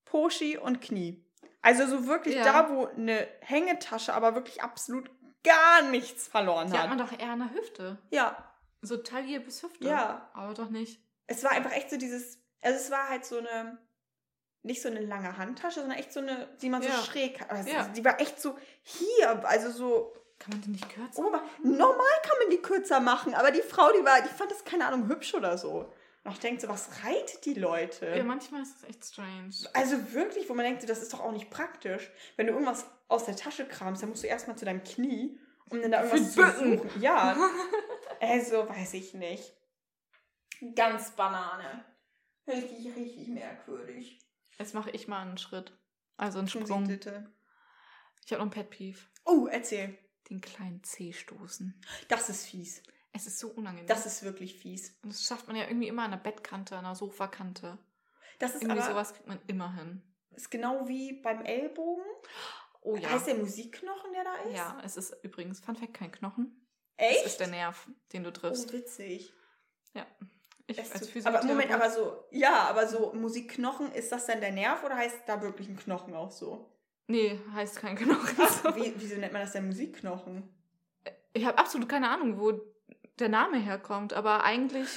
Poschi 0.05 0.57
und 0.59 0.81
Knie. 0.81 1.25
Also 1.63 1.87
so 1.87 2.07
wirklich 2.07 2.35
Ja. 2.35 2.45
da, 2.45 2.71
wo 2.71 2.87
eine 2.87 3.27
Hängetasche 3.41 4.13
aber 4.13 4.35
wirklich 4.35 4.63
absolut 4.63 5.11
gar 5.45 5.83
nichts 5.83 6.27
verloren 6.27 6.71
Die 6.73 6.77
hat 6.79 6.89
man 6.89 7.01
hat. 7.01 7.13
doch 7.13 7.19
eher 7.19 7.31
an 7.31 7.39
der 7.41 7.55
Hüfte. 7.55 7.99
Ja, 8.11 8.37
So 8.83 8.97
Taille 8.97 9.41
bis 9.41 9.63
Hüfte. 9.63 9.85
Ja. 9.87 10.29
Aber 10.35 10.55
doch 10.55 10.71
nicht. 10.71 11.01
es 11.27 11.45
war 11.45 11.53
einfach 11.53 11.73
echt 11.73 11.91
so 11.91 11.97
dieses, 11.97 12.39
also 12.63 12.77
es 12.79 12.91
war 12.91 13.09
halt 13.09 13.25
so 13.25 13.39
eine, 13.39 13.79
nicht 14.63 14.81
so 14.83 14.89
eine 14.89 15.01
lange 15.01 15.37
Handtasche, 15.37 15.81
sondern 15.81 15.99
echt 15.99 16.13
so 16.13 16.21
eine, 16.21 16.49
die 16.63 16.69
man 16.71 16.83
Ja. 16.83 16.91
so 16.97 17.03
schräg 17.05 17.41
hat. 17.41 17.51
Also 17.51 17.71
Ja. 17.71 17.87
Die 17.89 18.05
war 18.05 18.21
echt 18.21 18.41
so 18.41 18.59
hier, 18.83 19.47
also 19.47 19.71
so 19.71 20.13
Kann 20.39 20.53
man 20.53 20.63
die 20.63 20.71
nicht 20.71 20.89
kürzen? 20.89 21.25
ober. 21.25 21.43
Normal 21.63 22.17
kann 22.23 22.39
man 22.41 22.51
die 22.51 22.61
kürzer 22.63 23.01
machen, 23.01 23.35
aber 23.35 23.51
die 23.51 23.63
Frau, 23.63 23.91
die 23.93 24.05
war, 24.05 24.21
die 24.23 24.29
fand 24.29 24.51
das 24.51 24.65
keine 24.65 24.87
Ahnung 24.87 25.09
hübsch 25.09 25.35
oder 25.35 25.57
so. 25.59 25.93
Und 26.25 26.33
ich 26.33 26.39
denke 26.39 26.63
so, 26.63 26.69
was 26.69 27.05
reitet 27.05 27.45
die 27.45 27.53
Leute? 27.53 28.07
Ja, 28.07 28.25
manchmal 28.25 28.63
ist 28.63 28.77
das 28.77 28.89
echt 28.89 29.05
strange. 29.05 29.51
Also 29.75 30.13
wirklich, 30.15 30.49
wo 30.49 30.55
man 30.55 30.65
denkt, 30.65 30.89
das 30.89 31.03
ist 31.03 31.13
doch 31.13 31.21
auch 31.21 31.33
nicht 31.33 31.51
praktisch. 31.51 32.11
Wenn 32.37 32.47
du 32.47 32.55
irgendwas 32.55 32.87
aus 33.09 33.27
der 33.27 33.37
Tasche 33.37 33.67
kramst, 33.67 34.03
dann 34.03 34.09
musst 34.09 34.23
du 34.23 34.27
erstmal 34.27 34.57
zu 34.57 34.65
deinem 34.65 34.83
Knie, 34.83 35.39
um 35.69 35.83
dann 35.83 35.91
da 35.91 36.03
irgendwas 36.03 36.33
zu 36.33 36.43
suchen. 36.43 37.03
Ja, 37.03 37.37
also 38.21 38.67
weiß 38.67 38.95
ich 38.95 39.13
nicht. 39.13 39.55
Ganz 40.75 41.11
Banane. 41.11 41.85
Richtig, 42.47 42.97
richtig 42.97 43.29
merkwürdig. 43.29 44.19
Jetzt 44.59 44.75
mache 44.75 44.91
ich 44.93 45.09
mal 45.09 45.21
einen 45.21 45.37
Schritt. 45.39 45.77
Also 46.17 46.39
einen 46.39 46.49
Sprung. 46.49 46.89
Ich 46.89 47.07
habe 48.33 48.39
noch 48.39 48.47
ein 48.47 48.51
Pet 48.51 48.71
Peeve. 48.71 49.01
Oh, 49.27 49.47
erzähl. 49.47 49.99
Den 50.31 50.41
kleinen 50.41 50.83
C 50.85 51.13
stoßen. 51.13 51.79
Das 52.09 52.31
ist 52.31 52.47
fies. 52.47 52.83
Es 53.17 53.27
ist 53.27 53.39
so 53.39 53.49
unangenehm. 53.49 53.87
Das 53.87 54.07
ist 54.07 54.25
wirklich 54.25 54.57
fies. 54.57 54.99
Und 55.03 55.13
das 55.13 55.25
schafft 55.25 55.47
man 55.47 55.57
ja 55.57 55.67
irgendwie 55.69 55.87
immer 55.87 56.03
an 56.03 56.11
der 56.11 56.19
Bettkante, 56.19 56.77
an 56.77 56.85
der 56.85 56.97
Sofakante. 56.97 57.79
Das 58.41 58.55
ist 58.57 58.63
Irgendwie 58.63 58.81
aber 58.81 58.91
sowas 58.91 59.15
kriegt 59.15 59.29
man 59.29 59.39
immer 59.47 59.73
hin. 59.77 60.03
ist 60.35 60.51
genau 60.51 60.89
wie 60.89 61.13
beim 61.23 61.43
Ellbogen. 61.43 62.05
Oh 62.83 62.97
ja. 62.97 63.09
Heißt 63.11 63.29
der 63.29 63.37
Musikknochen, 63.37 64.13
der 64.13 64.25
da 64.25 64.35
ist? 64.49 64.57
ja, 64.57 64.81
es 64.85 64.97
ist 64.97 65.17
übrigens, 65.23 65.61
Fun 65.61 65.77
Fact, 65.77 65.95
kein 65.95 66.11
Knochen. 66.11 66.67
Echt? 66.97 67.21
Es 67.21 67.27
ist 67.33 67.41
der 67.41 67.47
Nerv, 67.47 67.89
den 68.13 68.25
du 68.25 68.33
triffst. 68.33 68.69
oh, 68.69 68.73
witzig. 68.73 69.33
ich 70.67 70.79
Es 70.79 70.93
als 70.93 71.09
Physiotherapeut. 71.09 71.45
aber 71.45 71.55
Moment, 71.55 71.71
aber 71.71 71.91
so, 71.91 72.25
ja, 72.33 72.69
aber 72.69 72.89
so 72.89 73.13
Musikknochen, 73.15 73.93
ist 73.93 74.11
das 74.11 74.27
dann 74.27 74.41
der 74.41 74.53
Nerv 74.53 74.83
oder 74.85 74.97
heißt 74.97 75.21
da 75.27 75.41
wirklich 75.41 75.69
ein 75.69 75.77
Knochen 75.77 76.15
auch 76.15 76.33
so? 76.33 76.69
Nee, 77.07 77.39
heißt 77.53 77.77
kein 77.77 77.97
Knochen. 77.97 78.37
Ach, 78.39 78.65
wie, 78.77 78.93
wieso 78.97 79.17
nennt 79.17 79.33
man 79.33 79.43
das 79.43 79.53
denn 79.53 79.67
Musikknochen? 79.67 80.49
Ich 81.33 81.45
habe 81.45 81.59
absolut 81.59 81.89
keine 81.89 82.09
Ahnung, 82.09 82.39
wo 82.39 82.53
der 83.19 83.29
Name 83.29 83.59
herkommt, 83.59 84.13
aber 84.13 84.43
eigentlich, 84.45 84.89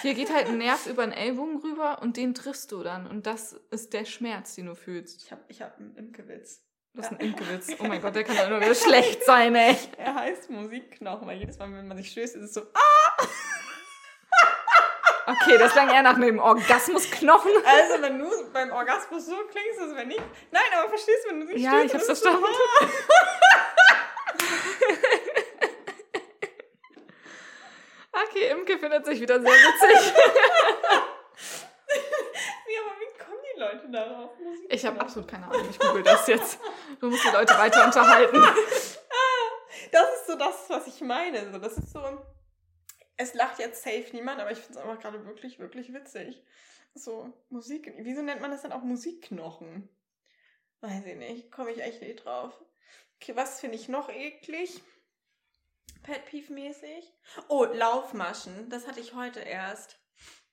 hier 0.00 0.14
geht 0.14 0.32
halt 0.32 0.46
ein 0.46 0.58
Nerv 0.58 0.86
über 0.86 1.04
den 1.04 1.12
Ellbogen 1.12 1.58
rüber 1.58 1.98
und 2.00 2.16
den 2.16 2.34
triffst 2.34 2.72
du 2.72 2.82
dann. 2.82 3.06
Und 3.06 3.26
das 3.26 3.52
ist 3.70 3.92
der 3.92 4.04
Schmerz, 4.04 4.54
den 4.54 4.66
du 4.66 4.74
fühlst. 4.74 5.22
Ich 5.24 5.30
habe 5.32 5.42
ich 5.48 5.60
hab 5.62 5.78
einen 5.78 5.94
Imkewitz. 5.96 6.62
Das 6.94 7.06
ist 7.06 7.12
ein 7.12 7.20
Imkewitz. 7.20 7.68
Oh 7.78 7.84
mein 7.84 8.02
Gott, 8.02 8.14
der 8.14 8.24
kann 8.24 8.36
ja 8.36 8.48
nur 8.48 8.60
wieder 8.60 8.74
schlecht 8.74 9.24
sein, 9.24 9.54
ey. 9.54 9.76
Er 9.96 10.14
heißt 10.14 10.50
Musikknochen, 10.50 11.26
weil 11.26 11.38
jedes 11.38 11.58
Mal, 11.58 11.72
wenn 11.72 11.88
man 11.88 11.96
sich 11.96 12.10
stößt, 12.10 12.36
ist 12.36 12.42
es 12.42 12.54
so, 12.54 12.62
ah! 12.62 13.26
Okay, 15.24 15.56
das 15.56 15.72
klang 15.72 15.88
eher 15.88 16.02
nach 16.02 16.16
einem 16.16 16.38
Orgasmusknochen. 16.40 17.52
Also, 17.64 18.02
wenn 18.02 18.18
du 18.18 18.26
beim 18.52 18.70
Orgasmus 18.72 19.26
so 19.26 19.36
klingst, 19.50 19.80
als 19.80 19.94
wenn 19.94 20.10
ich. 20.10 20.20
Nein, 20.50 20.62
aber 20.78 20.88
verstehst 20.88 21.24
du, 21.24 21.30
wenn 21.30 21.40
du 21.40 21.46
dich 21.46 21.62
Ja, 21.62 21.70
stößt, 21.78 21.84
ich 21.86 21.94
hab's 21.94 22.02
ist 22.04 22.10
es 22.10 22.20
so, 22.20 22.30
verstanden. 22.30 22.46
ah! 22.80 22.86
Okay, 28.28 28.50
Imke 28.50 28.78
findet 28.78 29.04
sich 29.04 29.20
wieder 29.20 29.40
sehr 29.40 29.50
witzig. 29.50 30.14
Nee, 32.66 32.78
aber 32.78 33.00
wie 33.00 33.18
kommen 33.18 33.38
die 33.54 33.60
Leute 33.60 33.90
darauf? 33.90 34.38
Musikknochen? 34.38 34.70
Ich 34.70 34.86
habe 34.86 35.00
absolut 35.00 35.28
keine 35.28 35.46
Ahnung. 35.46 35.68
Ich 35.68 35.78
google 35.78 36.02
das 36.02 36.26
jetzt. 36.26 36.58
Du 37.00 37.10
musst 37.10 37.22
die 37.24 37.28
Leute 37.28 37.52
weiter 37.58 37.84
unterhalten. 37.84 38.42
Das 39.90 40.14
ist 40.14 40.26
so 40.26 40.36
das, 40.36 40.70
was 40.70 40.86
ich 40.86 41.00
meine. 41.02 41.52
So, 41.52 41.58
das 41.58 41.76
ist 41.76 41.92
so. 41.92 42.00
Es 43.16 43.34
lacht 43.34 43.58
jetzt 43.58 43.82
safe 43.82 44.06
niemand, 44.12 44.40
aber 44.40 44.50
ich 44.52 44.58
finde 44.58 44.78
es 44.78 44.84
einfach 44.84 45.00
gerade 45.00 45.26
wirklich, 45.26 45.58
wirklich 45.58 45.92
witzig. 45.92 46.42
So, 46.94 47.32
Musik. 47.50 47.92
Wieso 47.98 48.22
nennt 48.22 48.40
man 48.40 48.50
das 48.50 48.62
dann 48.62 48.72
auch 48.72 48.82
Musikknochen? 48.82 49.88
Weiß 50.80 51.04
ich 51.04 51.16
nicht. 51.16 51.52
Komme 51.52 51.72
ich 51.72 51.82
echt 51.82 52.00
nicht 52.00 52.24
drauf. 52.24 52.52
Okay, 53.20 53.36
was 53.36 53.60
finde 53.60 53.76
ich 53.76 53.88
noch 53.88 54.08
eklig? 54.08 54.82
Pet 56.02 56.24
Peeve-mäßig. 56.26 57.12
Oh, 57.48 57.64
Laufmaschen. 57.64 58.68
Das 58.70 58.86
hatte 58.86 59.00
ich 59.00 59.14
heute 59.14 59.40
erst. 59.40 59.98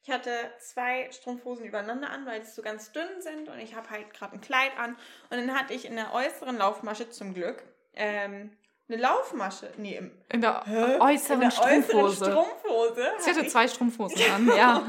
Ich 0.03 0.09
hatte 0.12 0.31
zwei 0.59 1.12
Strumpfhosen 1.12 1.65
übereinander 1.65 2.09
an, 2.09 2.25
weil 2.25 2.39
die 2.39 2.47
so 2.47 2.62
ganz 2.62 2.91
dünn 2.91 3.21
sind 3.21 3.49
und 3.49 3.59
ich 3.59 3.75
habe 3.75 3.89
halt 3.89 4.13
gerade 4.13 4.33
ein 4.33 4.41
Kleid 4.41 4.71
an. 4.77 4.95
Und 5.29 5.38
dann 5.38 5.53
hatte 5.57 5.73
ich 5.73 5.85
in 5.85 5.95
der 5.95 6.13
äußeren 6.13 6.57
Laufmasche 6.57 7.09
zum 7.09 7.33
Glück 7.33 7.62
ähm, 7.93 8.55
eine 8.88 8.97
Laufmasche. 8.97 9.71
Nee, 9.77 9.97
im 9.97 10.12
In 10.31 10.41
der 10.41 10.63
Hä? 10.65 10.97
äußeren 10.99 11.35
in 11.41 11.49
der 11.49 11.51
Strumpfhose. 11.51 12.25
äußeren 12.25 12.31
Strumpfhose. 12.31 13.12
Sie 13.19 13.29
hatte 13.29 13.41
ich- 13.41 13.51
zwei 13.51 13.67
Strumpfhosen 13.67 14.31
an, 14.31 14.47
ja. 14.57 14.77
Und 14.77 14.88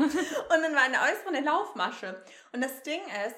dann 0.62 0.74
war 0.74 0.86
in 0.86 0.92
der 0.92 1.02
äußeren 1.02 1.34
eine 1.34 1.44
Laufmasche. 1.44 2.24
Und 2.52 2.62
das 2.62 2.82
Ding 2.82 3.00
ist, 3.26 3.36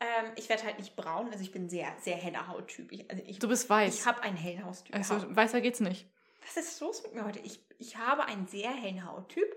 ähm, 0.00 0.32
ich 0.36 0.48
werde 0.48 0.64
halt 0.64 0.78
nicht 0.78 0.94
braun, 0.96 1.28
also 1.32 1.42
ich 1.42 1.50
bin 1.50 1.68
sehr, 1.68 1.88
sehr 2.00 2.16
heller 2.16 2.46
Hauttyp. 2.46 2.92
Ich, 2.92 3.10
also 3.10 3.22
ich, 3.26 3.38
Du 3.38 3.48
bist 3.48 3.68
weiß. 3.68 3.94
ich 3.94 4.06
habe 4.06 4.22
einen 4.22 4.36
hellen 4.36 4.64
Hauttyp. 4.64 4.94
Also 4.94 5.16
weißer 5.34 5.60
geht's 5.60 5.80
nicht. 5.80 6.06
Was 6.54 6.64
ist 6.64 6.80
los 6.80 7.02
mit 7.04 7.14
mir 7.14 7.24
heute? 7.24 7.38
Ich, 7.40 7.60
ich 7.78 7.96
habe 7.96 8.24
einen 8.24 8.46
sehr 8.48 8.70
hellen 8.70 9.06
Hauttyp. 9.06 9.54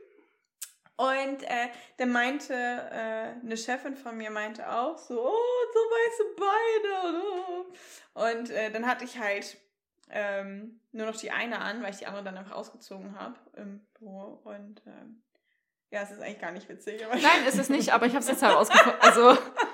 Und 0.95 1.41
äh, 1.43 1.69
dann 1.97 2.11
meinte 2.11 2.53
äh, 2.53 3.41
eine 3.41 3.57
Chefin 3.57 3.95
von 3.95 4.15
mir 4.15 4.29
meinte 4.29 4.71
auch 4.71 4.97
so, 4.99 5.19
oh, 5.19 5.71
so 5.73 5.79
weiße 5.79 6.23
Beine. 6.37 7.65
Und 8.13 8.49
äh, 8.51 8.69
dann 8.69 8.85
hatte 8.85 9.05
ich 9.05 9.17
halt 9.17 9.57
ähm, 10.11 10.79
nur 10.91 11.07
noch 11.07 11.15
die 11.15 11.31
eine 11.31 11.59
an, 11.59 11.81
weil 11.81 11.89
ich 11.89 11.97
die 11.97 12.05
andere 12.05 12.23
dann 12.23 12.37
einfach 12.37 12.55
ausgezogen 12.55 13.19
habe 13.19 13.39
im 13.55 13.79
Büro. 13.97 14.39
Und 14.43 14.83
ähm, 14.85 15.23
ja, 15.89 16.03
es 16.03 16.11
ist 16.11 16.21
eigentlich 16.21 16.41
gar 16.41 16.51
nicht 16.51 16.69
witzig. 16.69 17.03
Nein, 17.09 17.45
ist 17.47 17.57
es 17.57 17.69
nicht, 17.69 17.91
aber 17.91 18.05
ich 18.05 18.13
habe 18.13 18.21
es 18.21 18.29
jetzt 18.29 18.43
herausgefunden. 18.43 19.01
Also 19.01 19.35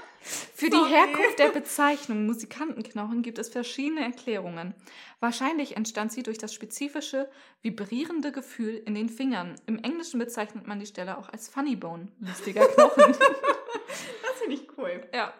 für 0.59 0.69
die. 0.69 0.77
Herkunft 0.77 1.39
der 1.39 1.49
Bezeichnung 1.53 2.25
Musikantenknochen 2.25 3.21
gibt 3.21 3.37
es 3.37 3.49
verschiedene 3.49 4.01
Erklärungen. 4.01 4.73
Wahrscheinlich 5.19 5.77
entstand 5.77 6.11
sie 6.11 6.23
durch 6.23 6.37
das 6.37 6.53
spezifische, 6.53 7.29
vibrierende 7.61 8.31
Gefühl 8.31 8.81
in 8.85 8.95
den 8.95 9.09
Fingern. 9.09 9.55
Im 9.65 9.79
Englischen 9.79 10.19
bezeichnet 10.19 10.67
man 10.67 10.79
die 10.79 10.85
Stelle 10.85 11.17
auch 11.17 11.29
als 11.29 11.49
Funny 11.49 11.75
Bone, 11.75 12.11
lustiger 12.19 12.67
Knochen. 12.67 13.13
das 13.13 14.39
finde 14.41 14.55
ich 14.55 14.77
cool. 14.77 15.07
ja. 15.13 15.33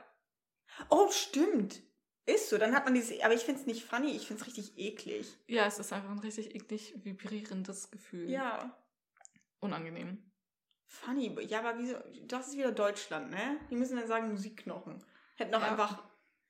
Oh, 0.89 1.09
stimmt. 1.11 1.81
Ist 2.25 2.49
so, 2.49 2.57
dann 2.57 2.75
hat 2.75 2.85
man 2.85 2.93
diese, 2.93 3.23
aber 3.25 3.33
ich 3.33 3.41
finde 3.41 3.61
es 3.61 3.67
nicht 3.67 3.83
funny, 3.83 4.11
ich 4.11 4.27
finde 4.27 4.41
es 4.41 4.47
richtig 4.47 4.77
eklig. 4.77 5.35
Ja, 5.47 5.65
es 5.65 5.79
ist 5.79 5.91
einfach 5.91 6.11
ein 6.11 6.19
richtig 6.19 6.53
eklig 6.53 6.93
vibrierendes 7.03 7.89
Gefühl. 7.89 8.29
Ja. 8.29 8.77
Unangenehm. 9.59 10.28
Funny, 10.91 11.37
ja, 11.47 11.59
aber 11.59 11.77
wieso, 11.77 11.95
das 12.25 12.47
ist 12.47 12.57
wieder 12.57 12.71
Deutschland, 12.71 13.29
ne? 13.29 13.59
Die 13.69 13.75
müssen 13.75 13.95
dann 13.97 14.07
sagen 14.07 14.31
Musikknochen. 14.31 15.03
Hätten 15.35 15.53
auch 15.53 15.61
Ja. 15.61 15.67
einfach 15.69 16.01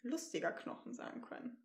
lustiger 0.01 0.51
Knochen 0.53 0.93
sagen 0.93 1.21
können. 1.21 1.61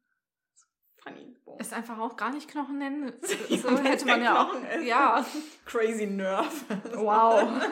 Funny. 0.97 1.37
Boah. 1.45 1.57
Es 1.61 1.73
einfach 1.73 1.99
auch 2.01 2.17
gar 2.17 2.33
nicht 2.33 2.51
Knochen 2.51 2.79
nennen. 2.79 3.13
Ja, 3.49 3.59
So 3.59 3.79
hätte 3.79 4.07
man 4.07 4.21
ja 4.23 4.43
auch. 4.43 4.55
Ist. 4.55 4.83
Ja. 4.85 5.25
Crazy 5.67 6.07
Nerve. 6.07 6.51
Wow. 6.95 7.49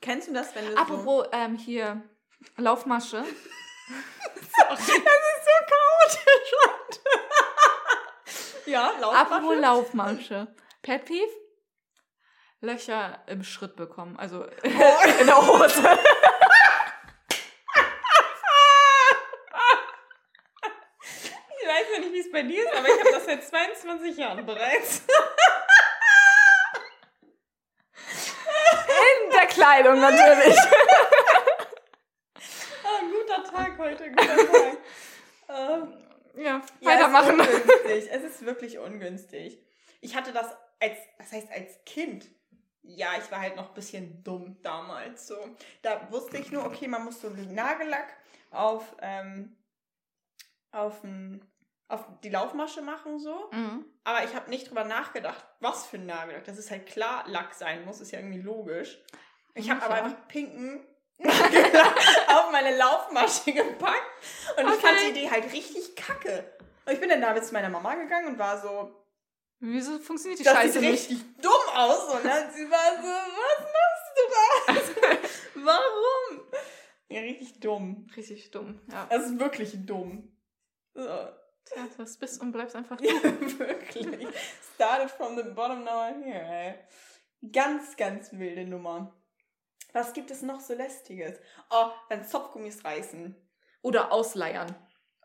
Kennst 0.00 0.28
du 0.28 0.32
das, 0.32 0.54
wenn 0.54 0.64
du 0.66 0.76
Apropos 0.78 1.26
ähm, 1.32 1.56
hier 1.56 2.02
Laufmasche. 2.56 3.22
so... 3.22 3.30
Das 4.70 4.88
ist 4.88 4.96
so 4.96 5.56
chaotisch. 5.66 6.52
und- 6.64 7.00
ja, 8.66 8.86
Apropos 9.12 9.56
Laufmasche. 9.58 9.60
Laufmasche. 9.60 10.54
Pet 10.82 11.04
Peeve? 11.04 11.28
Löcher 12.60 13.20
im 13.26 13.42
Schritt 13.42 13.76
bekommen. 13.76 14.16
Also 14.18 14.44
Oh. 14.44 14.48
in 15.20 15.26
der 15.26 15.46
Hose. 15.46 15.98
Ich 21.62 21.66
weiß 21.68 21.86
ja 21.94 21.98
nicht, 22.00 22.12
wie 22.12 22.20
es 22.20 22.30
bei 22.32 22.42
dir 22.42 22.62
ist, 22.64 22.74
aber 22.76 22.88
ich 22.88 22.98
habe 23.00 23.12
das 23.12 23.24
seit 23.26 23.44
22 23.44 24.16
Jahren 24.16 24.44
bereits. 24.46 25.02
In 29.24 29.30
der 29.32 29.46
Kleidung 29.46 30.00
natürlich. 30.00 30.56
Ah, 32.84 32.98
ein 33.00 33.10
guter 33.12 33.44
Tag 33.44 33.78
heute, 33.78 34.10
guter 34.10 34.36
Tag. 34.36 34.76
Ähm, 35.48 35.94
Ja, 36.36 36.62
Ja, 36.80 36.90
weitermachen. 36.90 37.40
Es 37.40 38.04
ist. 38.04 38.08
Es 38.10 38.22
ist 38.24 38.44
wirklich 38.46 38.78
ungünstig. 38.78 39.58
Ich 40.00 40.14
hatte 40.16 40.32
das 40.32 40.46
als, 40.80 40.96
was 41.18 41.32
heißt 41.32 41.48
als 41.52 41.84
Kind? 41.84 42.26
Ja, 42.96 43.10
ich 43.18 43.30
war 43.30 43.40
halt 43.40 43.56
noch 43.56 43.68
ein 43.68 43.74
bisschen 43.74 44.22
dumm 44.24 44.56
damals. 44.62 45.26
So, 45.26 45.36
da 45.82 46.10
wusste 46.10 46.38
ich 46.38 46.50
nur, 46.50 46.64
okay, 46.64 46.88
man 46.88 47.04
muss 47.04 47.20
so 47.20 47.28
Nagellack 47.30 48.16
auf, 48.50 48.84
ähm, 49.00 49.56
auf, 50.72 51.02
ein, 51.04 51.44
auf 51.88 52.04
die 52.22 52.30
Laufmasche 52.30 52.82
machen 52.82 53.18
so. 53.18 53.50
Mhm. 53.52 53.84
Aber 54.04 54.24
ich 54.24 54.34
habe 54.34 54.50
nicht 54.50 54.68
drüber 54.68 54.84
nachgedacht, 54.84 55.44
was 55.60 55.86
für 55.86 55.96
ein 55.96 56.06
Nagellack. 56.06 56.44
Das 56.44 56.58
ist 56.58 56.70
halt 56.70 56.86
klar 56.86 57.24
Lack 57.26 57.54
sein 57.54 57.84
muss, 57.84 58.00
ist 58.00 58.10
ja 58.12 58.18
irgendwie 58.18 58.40
logisch. 58.40 58.98
Ich 59.54 59.68
habe 59.70 59.82
aber 59.82 59.94
einfach 59.94 60.28
pinken 60.28 60.84
Nagellack 61.18 61.96
auf 62.28 62.50
meine 62.52 62.76
Laufmasche 62.76 63.52
gepackt 63.52 64.02
und 64.56 64.64
ich 64.66 64.72
Okay. 64.74 64.80
fand 64.86 65.00
die 65.00 65.10
Idee 65.10 65.30
halt 65.30 65.52
richtig 65.52 65.94
kacke. 65.96 66.44
Und 66.86 66.92
ich 66.94 67.00
bin 67.00 67.10
dann 67.10 67.20
damit 67.20 67.44
zu 67.44 67.52
meiner 67.52 67.68
Mama 67.68 67.94
gegangen 67.94 68.28
und 68.28 68.38
war 68.38 68.58
so, 68.60 68.99
Wieso 69.60 69.98
funktioniert 69.98 70.40
die 70.40 70.44
das 70.44 70.54
Scheiße 70.54 70.72
sieht 70.80 70.90
nicht? 70.90 71.10
richtig 71.10 71.36
dumm 71.42 71.74
aus. 71.74 72.14
Und 72.14 72.24
dann 72.24 72.50
sie 72.52 72.70
war 72.70 72.96
so, 72.96 73.08
was 73.08 74.72
machst 74.74 74.88
du 74.96 75.12
da? 75.12 75.28
Warum? 75.66 76.44
Ja, 77.08 77.20
richtig 77.20 77.60
dumm. 77.60 78.06
Richtig 78.16 78.50
dumm. 78.50 78.80
Ja. 78.90 79.06
Das 79.10 79.26
ist 79.26 79.38
wirklich 79.38 79.84
dumm. 79.84 80.34
So. 80.94 81.02
Tja, 81.04 81.86
das 81.98 82.16
bist 82.16 82.40
und 82.40 82.52
bleibst 82.52 82.74
einfach 82.74 82.98
Ja, 83.00 83.12
du. 83.22 83.58
wirklich. 83.58 84.28
Started 84.74 85.10
from 85.10 85.36
the 85.36 85.42
bottom, 85.42 85.84
now 85.84 86.00
I'm 86.00 86.22
here. 86.24 86.40
Ey. 86.42 86.74
Ganz, 87.52 87.96
ganz 87.96 88.32
wilde 88.32 88.64
Nummer. 88.64 89.14
Was 89.92 90.12
gibt 90.12 90.30
es 90.30 90.42
noch 90.42 90.60
so 90.60 90.74
lästiges? 90.74 91.38
Oh, 91.70 91.90
wenn 92.08 92.24
Zopfgummis 92.24 92.84
reißen. 92.84 93.36
Oder 93.82 94.12
ausleiern. 94.12 94.74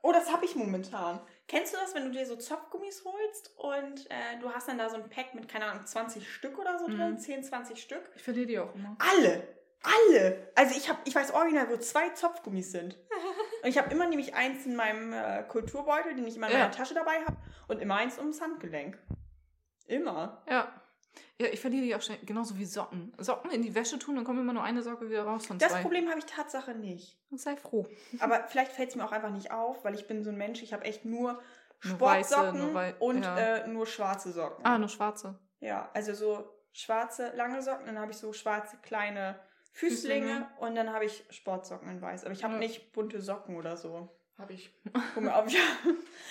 Oh, 0.01 0.11
das 0.11 0.31
habe 0.31 0.45
ich 0.45 0.55
momentan. 0.55 1.19
Kennst 1.47 1.73
du 1.73 1.77
das, 1.77 1.93
wenn 1.93 2.05
du 2.05 2.11
dir 2.11 2.25
so 2.25 2.35
Zopfgummis 2.35 3.05
holst 3.05 3.51
und 3.57 4.09
äh, 4.09 4.39
du 4.41 4.49
hast 4.51 4.67
dann 4.67 4.77
da 4.79 4.89
so 4.89 4.95
ein 4.95 5.09
Pack 5.09 5.35
mit, 5.35 5.47
keine 5.47 5.65
Ahnung, 5.65 5.85
20 5.85 6.27
Stück 6.33 6.57
oder 6.57 6.79
so 6.79 6.87
drin? 6.87 7.11
Mhm. 7.11 7.19
10, 7.19 7.43
20 7.43 7.79
Stück? 7.81 8.01
Ich 8.15 8.23
verliere 8.23 8.47
die 8.47 8.59
auch 8.59 8.73
immer. 8.73 8.97
Alle! 8.99 9.47
Alle! 9.83 10.51
Also 10.55 10.75
ich 10.75 10.89
habe, 10.89 10.99
ich 11.05 11.13
weiß 11.13 11.31
original, 11.35 11.69
wo 11.69 11.77
zwei 11.77 12.09
Zopfgummis 12.09 12.71
sind. 12.71 12.97
Und 13.63 13.69
ich 13.69 13.77
habe 13.77 13.91
immer 13.91 14.07
nämlich 14.07 14.33
eins 14.33 14.65
in 14.65 14.75
meinem 14.75 15.13
äh, 15.13 15.43
Kulturbeutel, 15.43 16.15
den 16.15 16.25
ich 16.25 16.35
immer 16.37 16.47
in 16.47 16.53
Ja. 16.53 16.59
meiner 16.59 16.71
Tasche 16.71 16.95
dabei 16.95 17.23
habe, 17.23 17.37
und 17.67 17.79
immer 17.81 17.95
eins 17.95 18.17
ums 18.17 18.41
Handgelenk. 18.41 18.97
Immer. 19.85 20.43
Ja. 20.49 20.71
Ja, 21.39 21.47
ich 21.47 21.59
verliere 21.59 21.83
die 21.83 21.95
auch 21.95 22.01
schnell. 22.01 22.17
Genauso 22.25 22.57
wie 22.57 22.65
Socken. 22.65 23.13
Socken 23.17 23.51
in 23.51 23.61
die 23.61 23.75
Wäsche 23.75 23.99
tun, 23.99 24.15
dann 24.15 24.23
kommt 24.23 24.39
immer 24.39 24.53
nur 24.53 24.63
eine 24.63 24.81
Socke 24.83 25.09
wieder 25.09 25.23
raus 25.23 25.45
von 25.45 25.59
Das 25.59 25.71
zwei. 25.71 25.81
Problem 25.81 26.09
habe 26.09 26.19
ich 26.19 26.25
Tatsache 26.25 26.73
nicht. 26.75 27.17
Und 27.29 27.39
sei 27.41 27.55
froh. 27.57 27.85
Aber 28.19 28.45
vielleicht 28.47 28.71
fällt 28.71 28.89
es 28.89 28.95
mir 28.95 29.03
auch 29.05 29.11
einfach 29.11 29.31
nicht 29.31 29.51
auf, 29.51 29.83
weil 29.83 29.95
ich 29.95 30.07
bin 30.07 30.23
so 30.23 30.29
ein 30.29 30.37
Mensch, 30.37 30.61
ich 30.63 30.71
habe 30.73 30.85
echt 30.85 31.03
nur 31.05 31.41
Nur 31.83 31.99
weiße, 31.99 32.33
Sportsocken 32.33 32.59
nur 32.61 32.73
wei- 32.73 32.95
und 32.99 33.23
ja. 33.23 33.37
äh, 33.37 33.67
nur 33.67 33.85
schwarze 33.85 34.31
Socken. 34.31 34.65
Ah, 34.65 34.77
nur 34.77 34.89
schwarze. 34.89 35.37
Ja, 35.59 35.89
also 35.93 36.13
so 36.13 36.49
schwarze 36.71 37.31
lange 37.35 37.61
Socken, 37.61 37.85
dann 37.87 37.99
habe 37.99 38.11
ich 38.11 38.17
so 38.17 38.31
schwarze 38.33 38.77
kleine 38.81 39.39
Füßlinge, 39.73 40.25
Füßlinge. 40.27 40.49
und 40.59 40.75
dann 40.75 40.93
habe 40.93 41.03
ich 41.05 41.25
Sportsocken 41.31 41.89
in 41.89 42.01
weiß. 42.01 42.23
Aber 42.23 42.33
ich 42.33 42.43
habe 42.45 42.53
Ja. 42.53 42.59
nicht 42.59 42.93
bunte 42.93 43.19
Socken 43.21 43.57
oder 43.57 43.75
so. 43.77 44.09
Habe 44.37 44.53
ich. 44.53 44.73
Guck 45.13 45.23
mal, 45.23 45.37
ob 45.39 45.47
ich, 45.47 45.57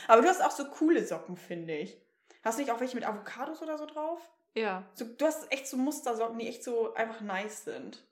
aber 0.09 0.23
du 0.23 0.29
hast 0.29 0.42
auch 0.42 0.51
so 0.51 0.64
coole 0.66 1.05
Socken, 1.07 1.37
finde 1.37 1.75
ich. 1.77 2.01
Hast 2.42 2.59
du 2.59 2.62
nicht 2.62 2.70
auch 2.73 2.81
welche 2.81 2.94
mit 2.97 3.07
Avocados 3.07 3.62
oder 3.62 3.77
so 3.79 3.87
drauf? 3.87 4.20
Ja, 4.55 4.88
So, 4.95 5.05
du 5.05 5.25
hast 5.27 5.51
echt 5.53 5.67
so 5.67 5.77
Mustersocken, 5.77 6.38
die 6.38 6.47
echt 6.49 6.62
so 6.64 6.95
einfach 6.95 7.21
nice 7.21 7.64
sind. 7.64 8.05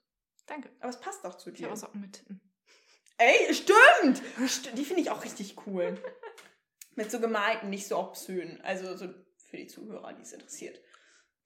danke. 0.45 0.69
Aber 0.79 0.89
es 0.89 0.99
passt 0.99 1.25
auch 1.25 1.35
zu 1.35 1.49
Ich 1.51 1.57
dir. 1.57 1.63
habe 1.65 1.73
auch 1.73 1.77
Socken 1.79 2.01
mit 2.01 2.13
Titten. 2.13 2.41
Ey, 3.17 3.53
stimmt! 3.53 4.21
St 4.47 4.77
die 4.77 4.83
finde 4.83 5.01
ich 5.03 5.09
auch 5.11 5.23
richtig 5.23 5.55
cool. 5.67 5.97
Mit 6.95 7.09
so 7.09 7.19
gemalten, 7.19 7.69
nicht 7.71 7.87
so 7.87 7.97
obszön. 7.97 8.59
Also 8.61 8.95
so 8.95 9.07
für 9.49 9.57
die 9.57 9.65
Zuhörer, 9.67 10.13
die 10.13 10.21
es 10.21 10.31
interessiert. 10.33 10.79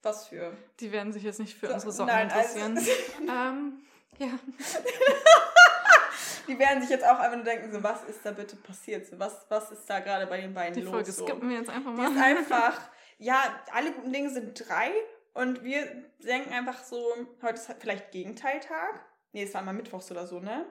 Was 0.02 0.26
für. 0.28 0.54
Die 0.80 0.92
werden 0.92 1.12
sich 1.12 1.22
jetzt 1.22 1.38
nicht 1.40 1.56
für 1.56 1.68
So, 1.68 1.74
unsere 1.74 1.92
Socken 1.92 2.12
nein, 2.14 2.30
also- 2.30 2.58
interessieren. 2.58 3.28
ähm, 3.28 3.82
ja. 4.18 4.28
Die 6.48 6.58
werden 6.58 6.80
sich 6.80 6.88
jetzt 6.90 7.04
auch 7.04 7.18
einfach 7.18 7.36
nur 7.36 7.44
denken, 7.44 7.70
so, 7.72 7.82
was 7.82 8.04
ist 8.04 8.20
da 8.24 8.30
bitte 8.32 8.56
passiert? 8.56 9.06
So, 9.06 9.18
was, 9.18 9.44
was 9.50 9.70
ist 9.70 9.84
da 9.88 10.00
gerade 10.00 10.26
bei 10.26 10.40
den 10.40 10.54
beiden 10.54 10.74
Die 10.74 10.80
los? 10.80 10.90
Folge 10.90 11.12
so? 11.12 11.24
skippen 11.26 11.48
wir 11.48 11.58
jetzt 11.58 11.68
einfach 11.68 11.90
Die 11.94 11.96
mal. 12.00 12.10
ist 12.10 12.18
einfach, 12.22 12.90
ja, 13.18 13.60
alle 13.72 13.92
guten 13.92 14.12
Dinge 14.12 14.30
sind 14.30 14.68
drei 14.68 14.90
und 15.34 15.62
wir 15.62 15.86
denken 16.20 16.52
einfach 16.52 16.82
so, 16.82 17.04
heute 17.42 17.54
ist 17.54 17.68
halt 17.68 17.80
vielleicht 17.80 18.10
Gegenteiltag. 18.12 19.04
Nee, 19.32 19.42
es 19.42 19.54
war 19.54 19.62
mal 19.62 19.74
Mittwochs 19.74 20.10
oder 20.10 20.26
so, 20.26 20.40
ne? 20.40 20.66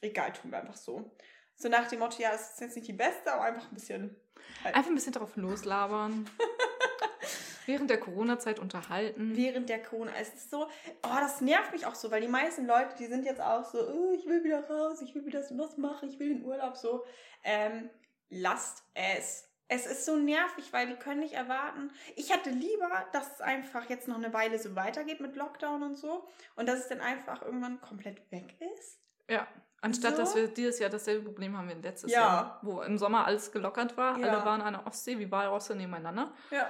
Egal, 0.00 0.32
tun 0.32 0.50
wir 0.50 0.58
einfach 0.60 0.76
so. 0.76 1.10
So 1.56 1.68
nach 1.68 1.88
dem 1.88 2.00
Motto, 2.00 2.20
ja, 2.20 2.32
es 2.34 2.52
ist 2.52 2.60
jetzt 2.60 2.76
nicht 2.76 2.88
die 2.88 2.92
beste, 2.92 3.32
aber 3.32 3.42
einfach 3.42 3.68
ein 3.68 3.74
bisschen. 3.74 4.16
Einfach 4.64 4.86
ein 4.86 4.94
bisschen 4.94 5.12
drauf 5.12 5.36
loslabern. 5.36 6.28
Während 7.66 7.88
der 7.88 7.98
Corona-Zeit 7.98 8.58
unterhalten. 8.58 9.34
Während 9.34 9.70
der 9.70 9.82
Corona. 9.82 10.12
Es 10.20 10.34
ist 10.34 10.50
so, 10.50 10.64
oh, 10.64 11.16
das 11.20 11.40
nervt 11.40 11.72
mich 11.72 11.86
auch 11.86 11.94
so, 11.94 12.10
weil 12.10 12.20
die 12.20 12.28
meisten 12.28 12.66
Leute, 12.66 12.94
die 12.98 13.06
sind 13.06 13.24
jetzt 13.24 13.40
auch 13.40 13.64
so, 13.64 13.78
oh, 13.78 14.12
ich 14.12 14.26
will 14.26 14.44
wieder 14.44 14.68
raus, 14.68 15.00
ich 15.00 15.14
will 15.14 15.24
wieder 15.24 15.42
was 15.50 15.78
machen, 15.78 16.10
ich 16.10 16.18
will 16.18 16.28
den 16.28 16.44
Urlaub 16.44 16.76
so. 16.76 17.04
Ähm, 17.42 17.88
lasst 18.28 18.84
es. 18.92 19.48
Es 19.68 19.86
ist 19.86 20.04
so 20.04 20.16
nervig, 20.16 20.72
weil 20.72 20.86
die 20.88 20.96
können 20.96 21.20
nicht 21.20 21.34
erwarten. 21.34 21.90
Ich 22.16 22.32
hätte 22.32 22.50
lieber, 22.50 22.90
dass 23.12 23.32
es 23.34 23.40
einfach 23.40 23.88
jetzt 23.88 24.08
noch 24.08 24.16
eine 24.16 24.32
Weile 24.34 24.58
so 24.58 24.76
weitergeht 24.76 25.20
mit 25.20 25.36
Lockdown 25.36 25.82
und 25.82 25.96
so 25.96 26.28
und 26.54 26.68
dass 26.68 26.80
es 26.80 26.88
dann 26.88 27.00
einfach 27.00 27.40
irgendwann 27.42 27.80
komplett 27.80 28.30
weg 28.30 28.54
ist. 28.76 28.98
Ja. 29.28 29.46
Anstatt 29.80 30.16
So? 30.16 30.22
dass 30.22 30.34
wir 30.34 30.48
dieses 30.48 30.78
Jahr 30.78 30.90
dasselbe 30.90 31.24
Problem 31.26 31.56
haben 31.56 31.68
wie 31.68 31.74
letztes 31.74 32.10
Ja. 32.12 32.20
Jahr. 32.20 32.58
Wo 32.62 32.82
im 32.82 32.98
Sommer 32.98 33.26
alles 33.26 33.52
gelockert 33.52 33.96
war. 33.96 34.18
Ja. 34.18 34.28
Alle 34.28 34.44
waren 34.44 34.60
an 34.62 34.74
der 34.74 34.86
Ostsee 34.86 35.18
wie 35.18 35.30
Walrosse 35.30 35.74
nebeneinander. 35.74 36.32
Ja. 36.50 36.68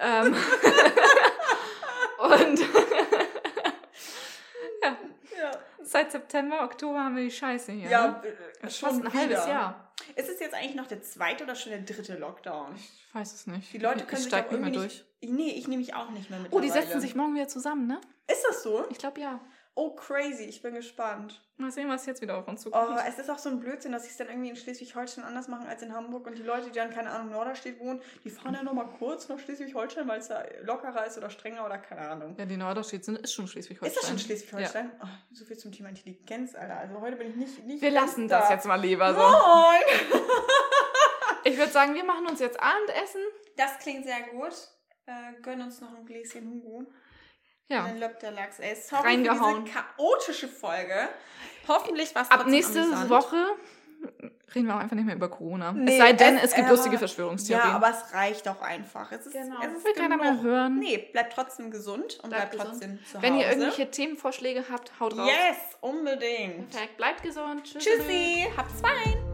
Ähm, 0.00 0.34
und 2.18 2.60
seit 5.84 6.12
September, 6.12 6.62
Oktober 6.62 7.00
haben 7.04 7.16
wir 7.16 7.24
die 7.24 7.30
Scheiße 7.30 7.72
hier. 7.72 7.90
ja 7.90 8.22
ne? 8.22 8.28
äh, 8.62 8.70
schon 8.70 8.90
fast 8.90 9.04
ein 9.04 9.12
halbes 9.12 9.44
wieder. 9.44 9.48
Jahr. 9.48 9.92
Ist 10.16 10.28
es 10.28 10.40
jetzt 10.40 10.54
eigentlich 10.54 10.74
noch 10.74 10.86
der 10.86 11.02
zweite 11.02 11.44
oder 11.44 11.54
schon 11.54 11.72
der 11.72 11.82
dritte 11.82 12.16
Lockdown? 12.16 12.74
Ich 12.74 13.14
weiß 13.14 13.34
es 13.34 13.46
nicht. 13.46 13.72
Die 13.72 13.78
Leute 13.78 14.04
können 14.04 14.22
ich 14.22 14.30
sich 14.30 14.34
auch 14.34 14.50
nicht 14.50 14.60
mehr 14.60 14.70
durch. 14.70 15.04
nicht. 15.20 15.32
Nee, 15.32 15.50
ich 15.50 15.68
nehme 15.68 15.80
mich 15.80 15.94
auch 15.94 16.10
nicht 16.10 16.30
mehr 16.30 16.40
mit. 16.40 16.52
Oh, 16.52 16.60
die 16.60 16.70
setzen 16.70 17.00
sich 17.00 17.14
morgen 17.14 17.34
wieder 17.34 17.48
zusammen, 17.48 17.86
ne? 17.86 18.00
Ist 18.26 18.44
das 18.48 18.62
so? 18.62 18.86
Ich 18.90 18.98
glaube 18.98 19.20
ja. 19.20 19.40
Oh, 19.74 19.94
crazy. 19.94 20.44
Ich 20.44 20.60
bin 20.60 20.74
gespannt. 20.74 21.40
Mal 21.56 21.70
sehen, 21.70 21.88
was 21.88 22.04
jetzt 22.04 22.20
wieder 22.20 22.36
auf 22.36 22.46
uns 22.46 22.60
zukommt. 22.60 22.90
Oh, 22.92 23.00
es 23.08 23.18
ist 23.18 23.30
auch 23.30 23.38
so 23.38 23.48
ein 23.48 23.58
Blödsinn, 23.58 23.92
dass 23.92 24.02
sie 24.04 24.10
es 24.10 24.16
dann 24.18 24.28
irgendwie 24.28 24.50
in 24.50 24.56
Schleswig-Holstein 24.56 25.24
anders 25.24 25.48
machen 25.48 25.66
als 25.66 25.80
in 25.82 25.94
Hamburg. 25.94 26.26
Und 26.26 26.36
die 26.36 26.42
Leute, 26.42 26.66
die 26.66 26.72
dann, 26.78 26.90
keine 26.90 27.10
Ahnung, 27.10 27.30
Norderstedt 27.30 27.80
wohnen, 27.80 28.02
die 28.22 28.28
fahren 28.30 28.52
dann 28.52 28.66
nochmal 28.66 28.86
kurz 28.98 29.28
nach 29.30 29.38
Schleswig-Holstein, 29.38 30.06
weil 30.06 30.20
es 30.20 30.28
da 30.28 30.44
lockerer 30.62 31.06
ist 31.06 31.16
oder 31.16 31.30
strenger 31.30 31.64
oder 31.64 31.78
keine 31.78 32.02
Ahnung. 32.02 32.34
ja, 32.38 32.44
die 32.44 32.56
Norderstedt 32.58 33.04
sind, 33.04 33.18
ist 33.18 33.32
schon 33.32 33.46
Schleswig-Holstein. 33.46 33.88
Ist 33.96 34.02
das 34.02 34.08
schon 34.10 34.18
Schleswig-Holstein? 34.18 34.90
Oh, 35.02 35.06
so 35.32 35.44
viel 35.46 35.56
zum 35.56 35.72
Thema 35.72 35.88
Intelligenz, 35.88 36.54
Alter. 36.54 36.76
Also 36.76 37.00
heute 37.00 37.16
bin 37.16 37.30
ich 37.30 37.36
nicht. 37.36 37.64
nicht 37.66 37.80
Wir 37.82 37.92
lassen 37.92 38.28
da. 38.28 38.40
das 38.40 38.50
jetzt 38.50 38.66
mal 38.66 38.80
lieber 38.80 39.14
so. 39.14 39.20
Moin! 39.20 40.20
Ich 41.44 41.58
würde 41.58 41.72
sagen, 41.72 41.94
wir 41.94 42.04
machen 42.04 42.26
uns 42.28 42.38
jetzt 42.38 42.60
Abendessen. 42.60 43.20
Das 43.56 43.78
klingt 43.80 44.04
sehr 44.04 44.20
gut. 44.30 44.52
Äh, 45.06 45.40
gönnen 45.42 45.62
uns 45.66 45.80
noch 45.80 45.92
ein 45.92 46.06
Gläschen 46.06 46.48
Hugo. 46.48 46.86
Ja. 47.68 47.86
Dann 47.86 47.98
löppt 47.98 48.22
der 48.22 48.32
Lachs. 48.32 48.58
Ey, 48.58 48.74
sorry 48.76 49.08
Reingehauen. 49.08 49.66
für 49.66 49.72
diese 49.72 49.74
chaotische 49.96 50.48
Folge. 50.48 51.08
Hoffentlich 51.68 52.14
was 52.14 52.30
Ab 52.30 52.46
nächste 52.46 52.80
Woche 53.08 53.36
reden 54.54 54.66
wir 54.66 54.74
auch 54.74 54.80
einfach 54.80 54.96
nicht 54.96 55.06
mehr 55.06 55.14
über 55.14 55.30
Corona. 55.30 55.72
Nee, 55.72 55.92
es 55.92 55.98
sei 55.98 56.12
denn, 56.12 56.36
es- 56.36 56.42
es, 56.44 56.54
gibt 56.54 56.66
aber- 56.66 56.74
lustige 56.76 56.94
Ja, 56.94 56.98
Verschwörungstheorien. 56.98 57.70
aber 57.70 57.88
es 57.90 58.12
reicht 58.12 58.46
auch 58.48 58.60
einfach. 58.60 59.10
Es 59.12 59.24
ist, 59.26 59.32
Genau. 59.32 59.56
es 59.62 59.78
ist 59.78 59.84
Will 59.86 59.94
keiner 59.94 60.16
mehr 60.18 60.42
hören. 60.42 60.78
Nee, 60.80 60.98
bleibt 61.12 61.32
trotzdem 61.34 61.70
gesund 61.70 62.18
und 62.22 62.30
bleibt, 62.30 62.50
Bleibt 62.50 62.72
gesund. 62.72 62.98
trotzdem 62.98 62.98
zu 63.10 63.22
Wenn 63.22 63.34
Hause. 63.34 63.42
ihr 63.44 63.48
irgendwelche 63.50 63.90
Themenvorschläge 63.90 64.64
habt, 64.70 64.98
haut 65.00 65.16
drauf. 65.16 65.26
Yes, 65.28 65.56
unbedingt. 65.80 66.68
Perfekt. 66.70 66.96
Bleibt 66.96 67.22
gesund. 67.22 67.62
Tschüss. 67.64 67.84
Tschüssi, 67.84 68.46
habt's 68.56 68.80
fein. 68.80 69.31